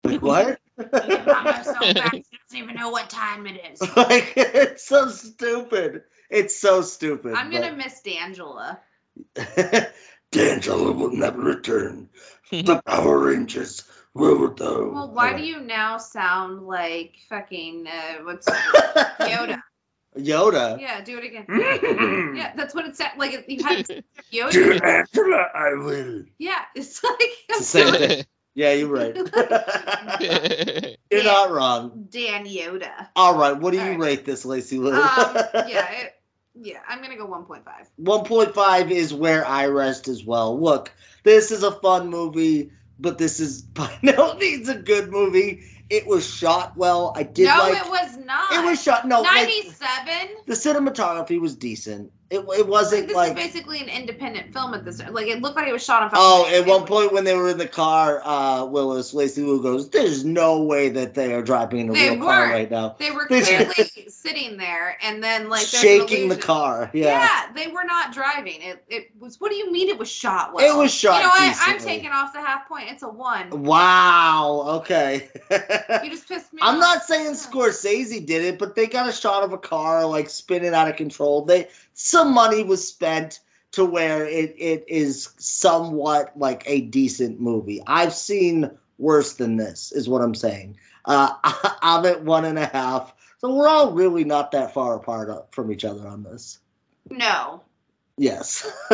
like 0.03 0.21
what? 0.21 0.59
Your 0.77 1.23
mama's 1.25 1.65
so 1.65 1.73
fat, 1.73 2.11
she 2.13 2.23
doesn't 2.23 2.23
even 2.53 2.75
know 2.75 2.89
what 2.89 3.09
time 3.09 3.45
it 3.47 3.61
is. 3.73 3.81
like 3.97 4.33
it's 4.37 4.87
so 4.87 5.09
stupid. 5.09 6.03
It's 6.29 6.59
so 6.59 6.81
stupid. 6.81 7.33
I'm 7.33 7.51
gonna 7.51 7.73
miss 7.75 8.01
Dangela. 8.01 8.77
but- 9.35 9.93
D'Angelo 10.31 10.91
will 10.91 11.11
never 11.11 11.41
return. 11.41 12.09
The 12.51 12.81
Power 12.85 13.17
Rangers 13.17 13.83
Well, 14.19 15.11
why 15.13 15.33
do 15.35 15.43
you 15.43 15.59
now 15.61 15.97
sound 15.97 16.67
like 16.67 17.15
fucking 17.29 17.87
uh, 17.87 18.23
what's 18.23 18.47
Yoda? 19.21 19.61
Yoda. 20.17 20.79
Yeah, 20.79 21.01
do 21.01 21.17
it 21.17 21.23
again. 21.25 21.45
Yeah, 22.35 22.53
that's 22.55 22.73
what 22.73 22.85
it 22.85 22.95
said. 22.95 23.11
Like 23.17 23.45
you 23.47 23.63
had 23.63 23.85
Yoda. 24.33 24.53
it, 24.55 24.83
Angela. 24.83 25.45
I 25.53 25.73
will. 25.73 26.23
Yeah, 26.37 26.59
it's 26.75 27.03
like 27.03 27.19
It's 27.49 27.67
same 27.67 27.93
thing. 27.93 28.25
Yeah, 28.55 28.73
you're 28.73 28.87
right. 28.89 29.15
you're 31.11 31.23
not 31.23 31.51
wrong. 31.51 32.07
Dan 32.09 32.45
Yoda. 32.45 33.07
All 33.15 33.37
right, 33.37 33.57
what 33.57 33.71
do 33.71 33.77
you 33.77 33.83
All 33.83 33.89
right. 33.91 33.99
rate 33.99 34.25
this, 34.25 34.43
Lacy 34.45 34.77
Lou? 34.79 34.91
Um, 34.91 34.97
yeah, 35.67 35.89
it, 35.91 36.13
yeah, 36.55 36.79
I'm 36.87 37.01
gonna 37.01 37.15
go 37.17 37.27
1.5. 37.27 37.63
1.5 38.01 38.91
is 38.91 39.13
where 39.13 39.45
I 39.45 39.67
rest 39.67 40.07
as 40.07 40.25
well. 40.25 40.59
Look, 40.59 40.91
this 41.23 41.51
is 41.51 41.63
a 41.63 41.71
fun 41.71 42.09
movie, 42.09 42.71
but 42.99 43.17
this 43.17 43.39
is 43.39 43.61
by 43.61 43.91
no 44.01 44.35
means 44.35 44.69
a 44.69 44.75
good 44.75 45.09
movie. 45.09 45.61
It 45.89 46.05
was 46.05 46.27
shot 46.27 46.77
well. 46.77 47.13
I 47.15 47.23
did 47.23 47.45
no, 47.45 47.57
like 47.57 47.85
it 47.85 47.89
was 47.89 48.17
not. 48.17 48.51
it 48.51 48.65
was 48.65 48.83
shot 48.83 49.07
no 49.07 49.21
like 49.21 49.47
97. 49.47 50.27
the 50.45 50.53
cinematography 50.53 51.39
was 51.39 51.55
decent. 51.55 52.11
It, 52.31 52.45
it 52.57 52.67
wasn't 52.67 53.07
this 53.07 53.15
like 53.15 53.35
is 53.37 53.43
basically 53.43 53.79
an 53.81 53.89
independent 53.89 54.53
film 54.53 54.75
at 54.75 54.85
this. 54.85 55.01
Like 55.09 55.25
it 55.25 55.41
looked 55.41 55.55
like 55.55 55.67
it 55.67 55.73
was 55.73 55.83
shot 55.83 56.03
on. 56.03 56.11
Oh, 56.13 56.47
at 56.53 56.67
one 56.67 56.85
point 56.85 57.11
when 57.11 57.23
they 57.23 57.33
were 57.33 57.49
in 57.49 57.57
the 57.57 57.67
car, 57.67 58.21
uh, 58.23 58.65
Willis 58.65 59.15
Lacy 59.15 59.41
Lou 59.41 59.63
goes, 59.63 59.89
"There's 59.89 60.23
no 60.23 60.61
way 60.61 60.89
that 60.89 61.15
they 61.15 61.33
are 61.33 61.41
driving 61.41 61.79
in 61.79 61.89
a 61.89 61.93
They 61.93 62.09
real 62.11 62.19
car 62.19 62.41
weren't. 62.41 62.51
right 62.51 62.69
now." 62.69 62.95
They 62.99 63.09
were 63.09 63.25
clearly 63.25 63.73
sitting 64.09 64.57
there, 64.57 64.95
and 65.01 65.23
then 65.23 65.49
like 65.49 65.65
Shaking 65.65 66.29
the 66.29 66.37
car. 66.37 66.91
Yeah. 66.93 67.05
Yeah. 67.07 67.51
they 67.55 67.67
were 67.71 67.83
not 67.83 68.13
driving. 68.13 68.61
It 68.61 68.83
it 68.89 69.11
was. 69.19 69.41
What 69.41 69.49
do 69.49 69.57
you 69.57 69.71
mean 69.71 69.89
it 69.89 69.97
was 69.97 70.11
shot 70.11 70.53
well? 70.53 70.63
It 70.71 70.77
was 70.77 70.93
shot 70.93 71.15
You 71.15 71.23
know 71.23 71.29
what? 71.29 71.57
I'm 71.61 71.79
taking 71.79 72.11
off 72.11 72.33
the 72.33 72.41
half 72.41 72.67
point. 72.67 72.89
It's 72.91 73.01
a 73.01 73.09
one. 73.09 73.63
Wow. 73.63 74.81
Okay. 74.81 75.29
You 75.49 76.09
just 76.11 76.27
pissed 76.27 76.53
me 76.53 76.59
I'm 76.63 76.75
off. 76.75 76.79
not 76.81 77.03
saying 77.05 77.31
Scorsese 77.31 78.23
did 78.25 78.43
it, 78.45 78.59
but 78.59 78.75
they 78.75 78.85
got 78.85 79.09
a 79.09 79.11
shot 79.11 79.43
of 79.43 79.53
a 79.53 79.57
car 79.57 80.05
like 80.05 80.29
spinning 80.29 80.75
out 80.75 80.87
of 80.89 80.95
control. 80.95 81.45
They 81.45 81.67
some 81.99 82.33
money 82.33 82.63
was 82.63 82.87
spent 82.87 83.41
to 83.73 83.83
where 83.83 84.25
it, 84.25 84.55
it 84.57 84.85
is 84.87 85.33
somewhat 85.37 86.31
like 86.37 86.63
a 86.65 86.79
decent 86.79 87.41
movie. 87.41 87.81
I've 87.85 88.13
seen 88.13 88.71
worse 88.97 89.33
than 89.33 89.57
this, 89.57 89.91
is 89.91 90.07
what 90.07 90.21
I'm 90.21 90.33
saying. 90.33 90.77
Uh, 91.03 91.33
I'm 91.81 92.05
at 92.05 92.23
one 92.23 92.45
and 92.45 92.57
a 92.57 92.65
half, 92.65 93.13
so 93.39 93.53
we're 93.53 93.67
all 93.67 93.91
really 93.91 94.23
not 94.23 94.51
that 94.53 94.73
far 94.73 94.95
apart 94.95 95.29
uh, 95.29 95.41
from 95.51 95.73
each 95.73 95.83
other 95.83 96.07
on 96.07 96.23
this. 96.23 96.59
No. 97.09 97.63
Yes. 98.17 98.65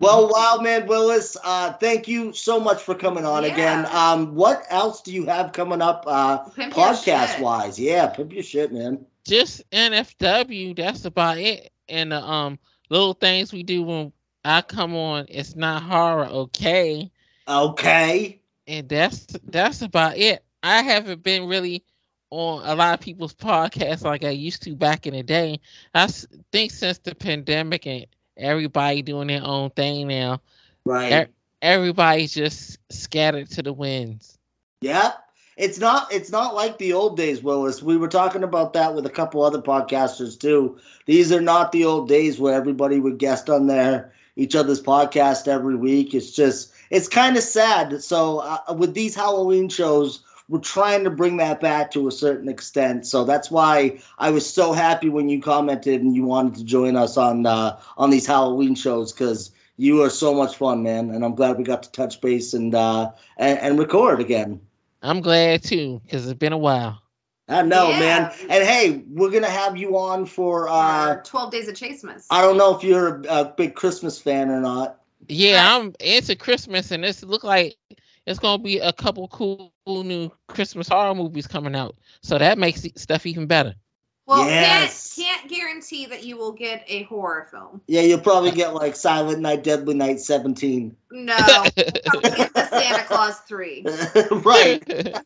well, 0.00 0.28
Wild 0.28 0.62
Man 0.64 0.86
Willis, 0.86 1.36
uh, 1.42 1.72
thank 1.74 2.08
you 2.08 2.32
so 2.32 2.58
much 2.58 2.82
for 2.82 2.94
coming 2.96 3.24
on 3.24 3.44
Yeah. 3.44 3.52
again. 3.52 3.86
Um, 3.86 4.34
what 4.34 4.64
else 4.68 5.02
do 5.02 5.12
you 5.12 5.26
have 5.26 5.52
coming 5.52 5.80
up 5.80 6.04
uh, 6.08 6.44
podcast 6.50 7.40
wise? 7.40 7.78
Yeah, 7.78 8.08
pimp 8.08 8.32
your 8.32 8.42
shit, 8.42 8.72
man. 8.72 9.06
Just 9.26 9.68
NFW. 9.70 10.76
That's 10.76 11.04
about 11.04 11.38
it. 11.38 11.72
And 11.88 12.12
the 12.12 12.22
um 12.22 12.58
little 12.88 13.14
things 13.14 13.52
we 13.52 13.62
do 13.62 13.82
when 13.82 14.12
I 14.44 14.62
come 14.62 14.94
on. 14.96 15.26
It's 15.28 15.54
not 15.56 15.82
horror, 15.82 16.26
okay? 16.26 17.10
Okay. 17.48 18.40
and 18.66 18.88
that's 18.88 19.26
that's 19.44 19.82
about 19.82 20.16
it. 20.16 20.44
I 20.62 20.82
haven't 20.82 21.22
been 21.22 21.46
really 21.48 21.84
on 22.30 22.62
a 22.64 22.74
lot 22.76 22.94
of 22.94 23.00
people's 23.00 23.34
podcasts 23.34 24.02
like 24.04 24.24
I 24.24 24.30
used 24.30 24.62
to 24.62 24.76
back 24.76 25.06
in 25.06 25.14
the 25.14 25.22
day. 25.22 25.60
I 25.94 26.06
think 26.52 26.70
since 26.70 26.98
the 26.98 27.14
pandemic 27.14 27.86
and 27.86 28.06
everybody 28.36 29.02
doing 29.02 29.28
their 29.28 29.42
own 29.44 29.70
thing 29.70 30.06
now, 30.08 30.40
Right. 30.84 31.26
e- 31.28 31.32
everybody's 31.60 32.32
just 32.32 32.78
scattered 32.90 33.50
to 33.52 33.62
the 33.62 33.72
winds. 33.72 34.38
Yeah. 34.80 35.12
It's 35.60 35.78
not 35.78 36.10
it's 36.10 36.30
not 36.30 36.54
like 36.54 36.78
the 36.78 36.94
old 36.94 37.18
days, 37.18 37.42
Willis. 37.42 37.82
We 37.82 37.98
were 37.98 38.08
talking 38.08 38.44
about 38.44 38.72
that 38.72 38.94
with 38.94 39.04
a 39.04 39.10
couple 39.10 39.42
other 39.42 39.60
podcasters 39.60 40.40
too. 40.40 40.78
These 41.04 41.32
are 41.32 41.42
not 41.42 41.70
the 41.70 41.84
old 41.84 42.08
days 42.08 42.40
where 42.40 42.54
everybody 42.54 42.98
would 42.98 43.18
guest 43.18 43.50
on 43.50 43.66
their 43.66 44.14
each 44.36 44.56
other's 44.56 44.80
podcast 44.80 45.48
every 45.48 45.76
week. 45.76 46.14
It's 46.14 46.30
just 46.30 46.72
it's 46.88 47.08
kind 47.08 47.36
of 47.36 47.42
sad. 47.42 48.02
So 48.02 48.38
uh, 48.38 48.72
with 48.74 48.94
these 48.94 49.14
Halloween 49.14 49.68
shows, 49.68 50.20
we're 50.48 50.60
trying 50.60 51.04
to 51.04 51.10
bring 51.10 51.36
that 51.36 51.60
back 51.60 51.90
to 51.90 52.08
a 52.08 52.12
certain 52.12 52.48
extent. 52.48 53.06
So 53.06 53.24
that's 53.24 53.50
why 53.50 54.00
I 54.18 54.30
was 54.30 54.48
so 54.48 54.72
happy 54.72 55.10
when 55.10 55.28
you 55.28 55.42
commented 55.42 56.00
and 56.00 56.16
you 56.16 56.24
wanted 56.24 56.54
to 56.54 56.64
join 56.64 56.96
us 56.96 57.18
on 57.18 57.44
uh, 57.44 57.78
on 57.98 58.08
these 58.08 58.26
Halloween 58.26 58.76
shows 58.76 59.12
because 59.12 59.50
you 59.76 60.04
are 60.04 60.10
so 60.10 60.32
much 60.32 60.56
fun, 60.56 60.82
man. 60.82 61.10
And 61.10 61.22
I'm 61.22 61.34
glad 61.34 61.58
we 61.58 61.64
got 61.64 61.82
to 61.82 61.92
touch 61.92 62.22
base 62.22 62.54
and 62.54 62.74
uh, 62.74 63.10
and, 63.36 63.58
and 63.58 63.78
record 63.78 64.20
again. 64.20 64.62
I'm 65.02 65.20
glad 65.20 65.62
too, 65.62 66.00
because 66.04 66.26
it's 66.26 66.38
been 66.38 66.52
a 66.52 66.58
while. 66.58 67.00
I 67.48 67.62
know, 67.62 67.90
Yeah. 67.90 67.98
man. 67.98 68.30
And 68.48 68.64
hey, 68.64 69.02
we're 69.08 69.30
gonna 69.30 69.48
have 69.48 69.76
you 69.76 69.96
on 69.98 70.26
for. 70.26 70.68
uh 70.68 71.16
For 71.16 71.22
12 71.22 71.50
days 71.50 71.68
of 71.68 71.74
Chasemas. 71.74 72.26
I 72.30 72.42
don't 72.42 72.56
know 72.56 72.76
if 72.76 72.84
you're 72.84 73.22
a, 73.22 73.40
a 73.40 73.44
big 73.56 73.74
Christmas 73.74 74.20
fan 74.20 74.50
or 74.50 74.60
not. 74.60 75.00
Yeah, 75.28 75.76
I'm 75.76 75.94
into 76.00 76.36
Christmas, 76.36 76.90
and 76.92 77.04
this 77.04 77.22
look 77.24 77.44
like 77.44 77.76
it's 78.26 78.38
gonna 78.38 78.62
be 78.62 78.78
a 78.78 78.92
couple 78.92 79.28
cool 79.28 79.64
new 79.64 80.30
Christmas 80.48 80.88
horror 80.88 81.14
movies 81.14 81.46
coming 81.46 81.74
out. 81.74 81.96
So 82.22 82.38
that 82.38 82.58
makes 82.58 82.86
stuff 82.96 83.26
even 83.26 83.46
better. 83.46 83.74
Well, 84.30 84.48
Yes. 84.48 85.16
can't 85.16 85.26
can't 85.40 85.50
guarantee 85.50 86.06
that 86.06 86.24
you 86.24 86.36
will 86.38 86.52
get 86.52 86.84
a 86.86 87.02
horror 87.04 87.48
film. 87.50 87.80
Yeah, 87.88 88.02
you'll 88.02 88.20
probably 88.20 88.52
get 88.52 88.74
like 88.74 88.94
Silent 88.96 89.40
Night, 89.40 89.64
Deadly 89.64 89.94
Night 89.94 90.20
17. 90.20 90.96
No, 91.10 91.36
probably 91.36 92.30
get 92.30 92.54
the 92.54 92.66
Santa 92.68 93.04
Claus 93.04 93.38
three. 93.40 93.84
right. 94.30 95.16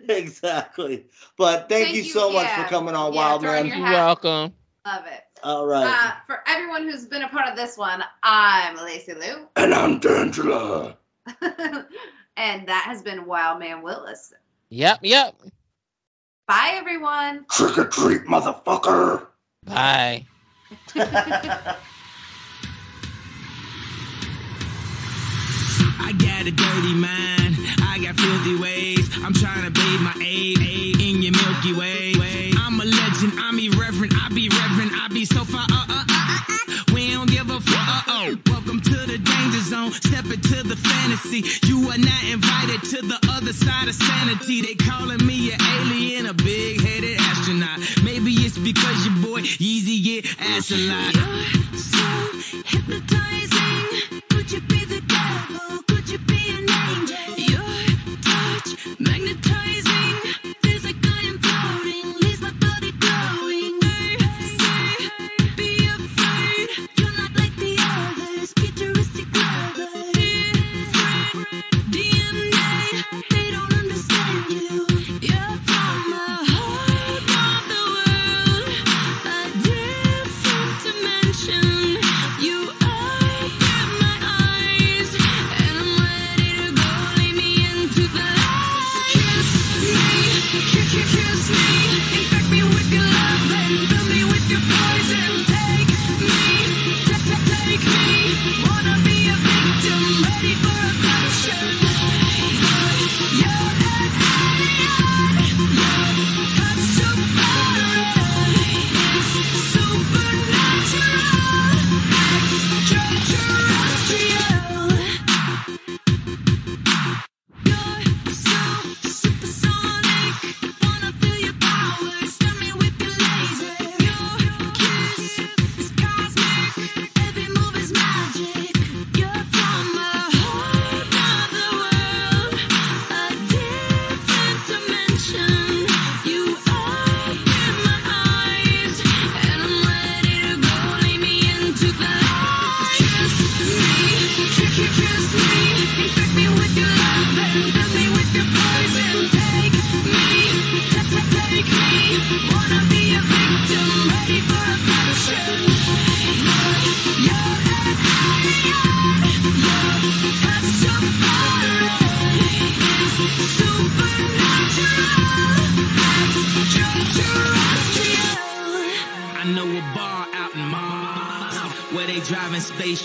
exactly. 0.08 1.06
But 1.36 1.68
thank, 1.68 1.86
Thank 1.86 1.96
you 1.96 2.02
you, 2.02 2.10
so 2.10 2.30
much 2.32 2.44
yeah. 2.44 2.62
for 2.62 2.68
coming 2.70 2.94
on, 2.94 3.12
Yeah, 3.12 3.18
Wild 3.20 3.42
throwing 3.42 3.68
Man. 3.68 3.78
your 3.78 3.86
You're 3.88 3.96
welcome. 3.96 4.52
Love 4.86 5.06
it. 5.06 5.24
All 5.42 5.66
right. 5.66 5.86
Uh, 5.86 6.12
for 6.26 6.40
everyone 6.46 6.84
who's 6.84 7.06
been 7.06 7.22
a 7.22 7.28
part 7.28 7.48
of 7.48 7.56
this 7.56 7.76
one, 7.76 8.02
I'm 8.22 8.76
Lacy 8.76 9.14
Lou, 9.14 9.48
And 9.56 9.74
I'm 9.74 10.00
Dangela. 10.00 10.96
and 12.36 12.68
that 12.68 12.84
has 12.86 13.02
been 13.02 13.26
Wild 13.26 13.58
Man 13.58 13.82
Willis. 13.82 14.32
Yep, 14.70 15.00
yep. 15.02 15.34
Bye, 16.52 16.72
everyone. 16.74 17.46
Trick 17.50 17.78
or 17.78 17.86
treat, 17.86 18.24
motherfucker. 18.24 19.26
Bye. 19.64 20.26
I 20.94 21.72
got 26.18 26.46
a 26.46 26.50
dirty 26.50 26.92
mind. 26.92 27.56
I 27.80 27.98
got 28.04 28.20
filthy 28.20 28.60
ways. 28.60 29.08
I'm 29.24 29.32
trying 29.32 29.64
to 29.64 29.70
bathe 29.70 30.00
my 30.02 30.12
aid, 30.22 30.58
aid 30.60 31.00
in 31.00 31.22
your 31.22 31.32
Milky 31.32 31.72
Way. 31.72 32.52
I'm 32.58 32.78
a 32.78 32.84
legend. 32.84 33.32
I'm 33.38 33.58
irreverent. 33.58 34.12
I 34.14 34.28
be 34.28 34.50
reverent. 34.50 34.92
I 34.92 35.08
be 35.08 35.24
so 35.24 35.44
far. 35.44 35.64
Uh, 35.72 35.86
uh. 35.88 36.11
Zone. 39.72 39.92
Step 39.92 40.26
into 40.26 40.62
the 40.62 40.76
fantasy. 40.76 41.40
You 41.66 41.88
are 41.88 41.98
not 41.98 42.24
invited 42.30 42.80
to 42.92 42.98
the 43.06 43.18
other 43.30 43.52
side 43.52 43.88
of 43.88 43.94
sanity. 43.94 44.60
They 44.60 44.74
calling 44.74 45.24
me 45.26 45.52
an 45.52 45.60
alien, 45.78 46.26
a 46.26 46.34
big 46.34 46.80
headed 46.80 47.18
astronaut. 47.18 47.78
Maybe 48.04 48.32
it's 48.44 48.58
because 48.58 48.98
your 49.06 49.16
boy 49.26 49.40
Yeezy 49.40 49.96
get 50.04 50.22
ass 50.40 50.70
a 50.70 50.76
lot. 50.76 51.14
You're 51.14 51.86
so 51.96 52.08
hypnotizing. 52.72 54.20
Could 54.30 54.52
you 54.52 54.60
be 54.60 54.84
the 54.84 55.00
devil? 55.00 55.91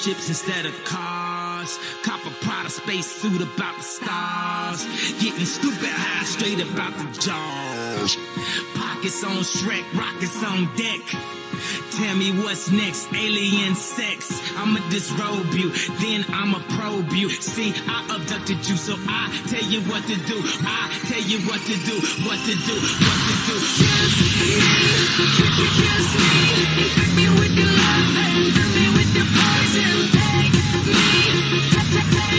Instead 0.07 0.65
of 0.65 0.73
cars. 0.85 1.77
Cop 2.03 2.25
a 2.25 2.29
Prada 2.39 2.69
spacesuit 2.69 3.41
about 3.41 3.75
the 3.75 3.83
stars. 3.83 4.85
Getting 5.19 5.45
stupid 5.45 5.89
high 5.91 6.23
straight 6.23 6.61
about 6.61 6.95
the 6.97 7.03
jaws. 7.19 8.17
Pockets 8.75 9.23
on 9.23 9.43
Shrek, 9.43 9.83
rockets 9.99 10.41
on 10.43 10.71
deck. 10.77 11.03
Tell 11.99 12.15
me 12.15 12.31
what's 12.39 12.71
next, 12.71 13.11
alien 13.13 13.75
sex. 13.75 14.31
I'ma 14.55 14.79
disrobe 14.89 15.51
you, 15.53 15.71
then 15.99 16.23
I'ma 16.29 16.59
probe 16.79 17.11
you. 17.11 17.29
See, 17.29 17.73
I 17.87 18.07
abducted 18.15 18.63
you, 18.67 18.77
so 18.77 18.95
I 19.09 19.27
tell 19.47 19.67
you 19.67 19.81
what 19.91 20.03
to 20.07 20.15
do. 20.15 20.39
I 20.63 20.87
tell 21.09 21.21
you 21.21 21.39
what 21.49 21.59
to 21.67 21.75
do, 21.83 21.95
what 22.23 22.39
to 22.47 22.55
do, 22.55 22.75
what 23.03 23.19
to 23.27 23.35
do. 23.43 23.55
Kiss 23.75 24.15
me, 25.59 25.67
kiss 25.75 26.09
me? 26.15 26.31
Infect 26.79 27.11
me 27.17 27.25
with 27.39 27.57
your 27.59 27.71
love 27.75 28.66